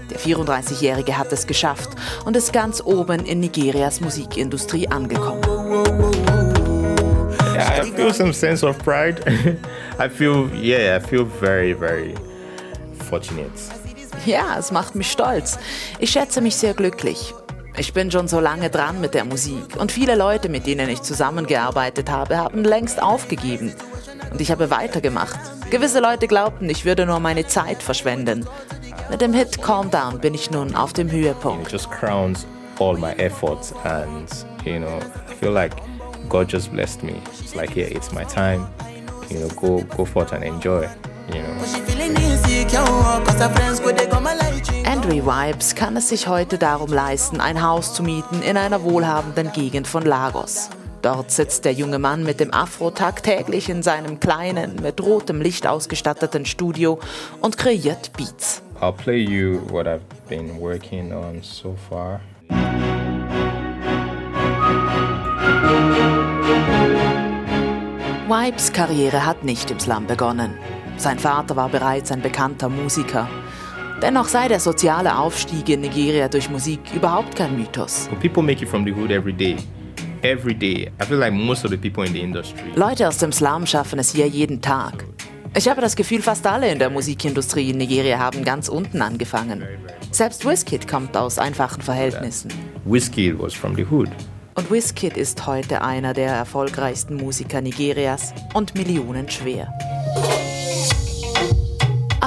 Der 0.10 0.20
34-Jährige 0.20 1.18
hat 1.18 1.32
es 1.32 1.48
geschafft 1.48 1.88
und 2.26 2.36
ist 2.36 2.52
ganz 2.52 2.82
oben 2.84 3.26
in 3.26 3.40
Nigerias 3.40 4.02
Musikindustrie 4.02 4.90
angekommen. 4.90 5.42
Yeah, 7.54 7.82
I 7.82 7.92
feel 7.96 8.14
some 8.14 8.34
sense 8.34 8.68
of 8.68 8.78
pride. 8.80 9.22
I 9.98 10.10
feel, 10.10 10.50
yeah, 10.54 10.98
I 10.98 11.00
feel 11.00 11.26
very, 11.26 11.74
very 11.74 12.14
fortunate. 13.10 13.54
Ja, 14.26 14.58
es 14.60 14.70
macht 14.72 14.96
mich 14.96 15.10
stolz. 15.10 15.58
Ich 16.00 16.12
schätze 16.12 16.42
mich 16.42 16.58
sehr 16.58 16.74
glücklich. 16.74 17.34
Ich 17.80 17.94
bin 17.94 18.12
schon 18.12 18.28
so 18.28 18.42
lange 18.42 18.70
dran 18.70 19.00
mit 19.00 19.14
der 19.14 19.24
Musik 19.24 19.78
und 19.78 19.90
viele 19.90 20.16
Leute, 20.16 20.50
mit 20.50 20.68
denen 20.68 20.90
ich 20.90 21.02
zusammengearbeitet 21.02 22.12
habe, 22.12 22.38
haben 22.38 22.66
längst 22.66 23.02
aufgegeben. 23.02 23.74
Und 24.30 24.42
ich 24.42 24.52
habe 24.52 24.70
weitergemacht. 24.70 25.40
Gewisse 25.72 26.02
Leute 26.02 26.28
glaubten, 26.28 26.70
ich 26.70 26.84
würde 26.84 27.06
nur 27.06 27.22
meine 27.22 27.48
Zeit 27.48 27.82
verschwenden. 27.82 28.46
Mit 29.10 29.22
dem 29.22 29.34
Hit 29.34 29.62
Calm 29.62 29.90
Down 29.90 30.20
bin 30.20 30.34
ich 30.34 30.52
nun 30.52 30.76
auf 30.76 30.92
dem 30.92 31.10
Höhepunkt. 31.10 31.68
It 31.68 31.72
just 31.72 31.90
crowns 31.90 32.46
all 32.80 32.98
my 32.98 33.14
efforts, 33.14 33.74
and 33.86 34.30
you 34.66 34.78
know, 34.78 35.00
I 35.30 35.34
feel 35.36 35.54
like 35.54 35.74
God 36.28 36.52
just 36.52 36.74
blessed 36.74 37.02
me. 37.02 37.14
It's 37.42 37.56
like, 37.56 37.78
yeah, 37.78 37.88
it's 37.88 38.12
my 38.12 38.26
time. 38.26 38.68
You 39.30 39.40
know, 39.40 39.48
go 39.56 39.86
go 39.96 40.04
forth 40.04 40.34
and 40.34 40.44
enjoy. 40.44 40.90
You 41.34 41.44
know. 41.44 41.56
Andrew 45.10 45.26
Vibes 45.26 45.74
kann 45.74 45.98
es 45.98 46.10
sich 46.10 46.28
heute 46.28 46.60
darum 46.60 46.94
leisten, 46.94 47.42
ein 47.42 47.64
Haus 47.64 47.96
zu 47.96 48.04
mieten 48.04 48.44
in 48.44 48.58
einer 48.58 48.84
wohlhabenden 48.84 49.52
Gegend 49.52 49.88
von 49.88 50.04
Lagos. 50.04 50.70
Dort 51.02 51.32
sitzt 51.32 51.66
der 51.66 51.74
junge 51.74 51.98
Mann 51.98 52.24
mit 52.24 52.40
dem 52.40 52.54
Afro 52.54 52.92
tagtäglich 52.92 53.70
in 53.70 53.82
seinem 53.82 54.20
kleinen, 54.20 54.76
mit 54.84 55.02
rotem 55.02 55.42
Licht 55.42 55.66
ausgestatteten 55.66 56.46
Studio 56.46 57.00
und 57.42 57.58
kreiert 57.58 58.14
Beats. 58.18 58.62
I'll 58.82 58.92
play 58.92 59.18
you 59.18 59.62
what 59.72 59.88
I've 59.88 60.02
been 60.28 60.60
working 60.60 61.12
on 61.12 61.42
so 61.42 61.76
far. 61.90 62.20
Vibes 68.28 68.72
Karriere 68.74 69.26
hat 69.26 69.44
nicht 69.44 69.72
im 69.72 69.80
Slum 69.80 70.06
begonnen. 70.06 70.54
Sein 70.98 71.18
Vater 71.18 71.56
war 71.56 71.70
bereits 71.70 72.12
ein 72.12 72.22
bekannter 72.22 72.70
Musiker. 72.70 73.28
Dennoch 74.02 74.30
sei 74.30 74.48
der 74.48 74.62
soziale 74.62 75.18
Aufstieg 75.18 75.68
in 75.68 75.82
Nigeria 75.82 76.30
durch 76.30 76.50
Musik 76.50 76.80
überhaupt 76.96 77.36
kein 77.36 77.58
Mythos. 77.58 78.08
But 78.10 78.22
people 78.22 78.42
make 78.42 78.64
it 78.64 78.70
from 78.70 78.86
the 78.86 78.94
hood 78.94 79.12
every 79.12 79.34
day. 79.34 79.58
Every 80.22 80.54
day. 80.54 80.90
I 81.02 81.06
feel 81.06 81.18
like 81.18 81.34
most 81.34 81.66
of 81.66 81.72
the 81.72 81.78
people 81.78 82.06
in 82.06 82.14
the 82.14 82.22
industry. 82.22 82.72
Leute 82.76 83.06
aus 83.08 83.18
dem 83.18 83.34
Slum 83.34 83.66
schaffen 83.66 84.00
es 84.00 84.14
hier 84.14 84.28
jeden 84.28 84.62
Tag. 84.62 85.04
Ich 85.54 85.68
habe 85.68 85.82
das 85.82 85.98
Gefühl, 85.98 86.22
fast 86.22 86.48
alle 86.48 86.72
in 86.72 86.80
der 86.80 86.90
Musikindustrie 86.90 87.72
in 87.72 87.78
Nigeria 87.78 88.20
haben 88.20 88.46
ganz 88.46 88.70
unten 88.70 89.02
angefangen. 89.02 89.64
Selbst 90.12 90.46
Wizkid 90.48 90.88
kommt 90.88 91.18
aus 91.18 91.38
einfachen 91.38 91.82
Verhältnissen. 91.82 92.52
Wizkid 92.86 93.38
was 93.38 93.54
from 93.54 93.76
the 93.76 93.86
hood. 93.86 94.10
Und 94.56 94.72
Wizkid 94.72 95.18
ist 95.18 95.46
heute 95.46 95.82
einer 95.82 96.14
der 96.14 96.32
erfolgreichsten 96.32 97.16
Musiker 97.16 97.60
Nigerias 97.60 98.34
und 98.54 98.76
millionenschwer. 98.76 99.68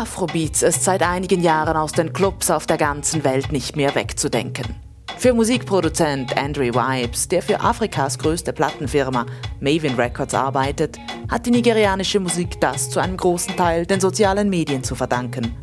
Afrobeats 0.02 0.62
ist 0.62 0.82
seit 0.82 1.00
einigen 1.00 1.42
Jahren 1.42 1.76
aus 1.76 1.92
den 1.92 2.12
Clubs 2.12 2.50
auf 2.50 2.66
der 2.66 2.76
ganzen 2.76 3.22
Welt 3.22 3.52
nicht 3.52 3.76
mehr 3.76 3.94
wegzudenken. 3.94 4.74
Für 5.16 5.32
Musikproduzent 5.32 6.36
Andrew 6.36 6.74
Wipes, 6.74 7.28
der 7.28 7.40
für 7.40 7.60
Afrikas 7.60 8.18
größte 8.18 8.52
Plattenfirma 8.52 9.26
Maven 9.60 9.94
Records 9.94 10.34
arbeitet, 10.34 10.98
hat 11.30 11.46
die 11.46 11.52
nigerianische 11.52 12.18
Musik 12.18 12.60
das 12.60 12.90
zu 12.90 12.98
einem 12.98 13.16
großen 13.16 13.54
Teil 13.54 13.86
den 13.86 14.00
sozialen 14.00 14.50
Medien 14.50 14.82
zu 14.82 14.96
verdanken. 14.96 15.54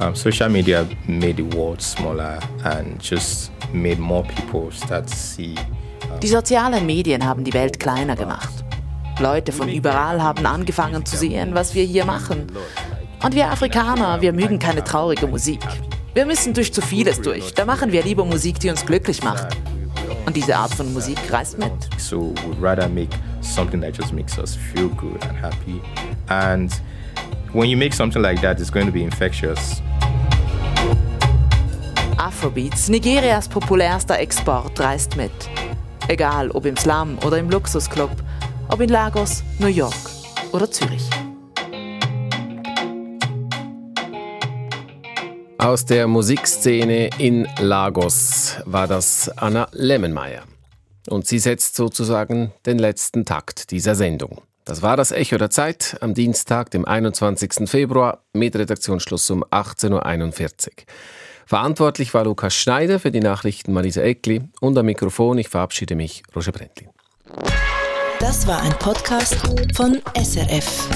Um, 0.00 0.16
social 0.16 0.48
media 0.48 0.84
made 1.06 1.36
the 1.36 1.56
world 1.56 1.80
smaller 1.80 2.40
and 2.64 3.00
just 3.00 3.52
made 3.72 4.00
more 4.00 4.24
people 4.24 4.72
start 4.72 5.06
to 5.06 5.14
see. 5.14 5.54
Die 6.20 6.28
sozialen 6.28 6.86
Medien 6.86 7.24
haben 7.24 7.44
die 7.44 7.52
Welt 7.52 7.78
kleiner 7.78 8.16
gemacht. 8.16 8.64
Leute 9.20 9.52
von 9.52 9.68
überall 9.68 10.20
haben 10.20 10.44
angefangen 10.44 11.06
zu 11.06 11.16
sehen, 11.16 11.54
was 11.54 11.74
wir 11.74 11.84
hier 11.84 12.04
machen. 12.04 12.48
Und 13.22 13.34
wir 13.34 13.50
Afrikaner, 13.50 14.22
wir 14.22 14.32
mögen 14.32 14.58
keine 14.58 14.82
traurige 14.82 15.26
Musik. 15.26 15.60
Wir 16.14 16.24
müssen 16.24 16.54
durch 16.54 16.72
zu 16.72 16.80
vieles 16.80 17.20
durch. 17.20 17.52
Da 17.52 17.66
machen 17.66 17.92
wir 17.92 18.02
lieber 18.02 18.24
Musik, 18.24 18.58
die 18.60 18.70
uns 18.70 18.84
glücklich 18.84 19.22
macht. 19.22 19.56
Und 20.24 20.36
diese 20.36 20.56
Art 20.56 20.74
von 20.74 20.90
Musik 20.92 21.18
reißt 21.30 21.58
mit. 21.58 21.70
So 21.98 22.32
we'd 22.46 22.62
rather 22.62 22.88
make 22.88 23.10
something 23.42 23.80
that 23.82 23.94
just 23.96 24.12
makes 24.12 24.38
us 24.38 24.56
feel 24.56 24.88
good 24.88 25.22
and 25.28 25.38
happy. 25.38 25.82
And 26.28 26.72
when 27.52 27.68
you 27.68 27.76
make 27.76 27.94
something 27.94 28.22
like 28.22 28.40
that, 28.40 28.58
it's 28.58 28.72
going 28.72 28.86
to 28.86 28.92
be 28.92 29.02
infectious. 29.02 29.82
Afrobeats, 32.16 32.88
Nigerias 32.88 33.48
populärster 33.48 34.18
Export, 34.18 34.80
reist 34.80 35.16
mit. 35.16 35.30
Egal 36.08 36.50
ob 36.52 36.64
im 36.64 36.76
Slum 36.76 37.18
oder 37.24 37.36
im 37.36 37.50
Luxusclub, 37.50 38.10
ob 38.68 38.80
in 38.80 38.88
Lagos, 38.88 39.42
New 39.58 39.68
York 39.68 39.94
oder 40.52 40.70
Zürich. 40.70 41.08
Aus 45.60 45.84
der 45.84 46.06
Musikszene 46.06 47.10
in 47.18 47.46
Lagos 47.58 48.56
war 48.64 48.86
das 48.86 49.28
Anna 49.36 49.68
Lemmenmeier. 49.72 50.44
Und 51.06 51.26
sie 51.26 51.38
setzt 51.38 51.76
sozusagen 51.76 52.54
den 52.64 52.78
letzten 52.78 53.26
Takt 53.26 53.70
dieser 53.70 53.94
Sendung. 53.94 54.40
Das 54.64 54.80
war 54.80 54.96
das 54.96 55.12
Echo 55.12 55.36
der 55.36 55.50
Zeit 55.50 55.98
am 56.00 56.14
Dienstag, 56.14 56.70
dem 56.70 56.86
21. 56.86 57.68
Februar, 57.68 58.24
mit 58.32 58.56
Redaktionsschluss 58.56 59.28
um 59.28 59.44
18.41 59.44 59.90
Uhr. 59.90 60.72
Verantwortlich 61.44 62.14
war 62.14 62.24
Lukas 62.24 62.54
Schneider 62.54 62.98
für 62.98 63.10
die 63.10 63.20
Nachrichten 63.20 63.74
Marisa 63.74 64.00
Eckli 64.00 64.40
und 64.62 64.78
am 64.78 64.86
Mikrofon, 64.86 65.36
ich 65.36 65.50
verabschiede 65.50 65.94
mich, 65.94 66.22
Roger 66.34 66.52
Brentlin. 66.52 66.88
Das 68.18 68.46
war 68.46 68.62
ein 68.62 68.72
Podcast 68.78 69.36
von 69.76 70.00
SRF. 70.16 70.88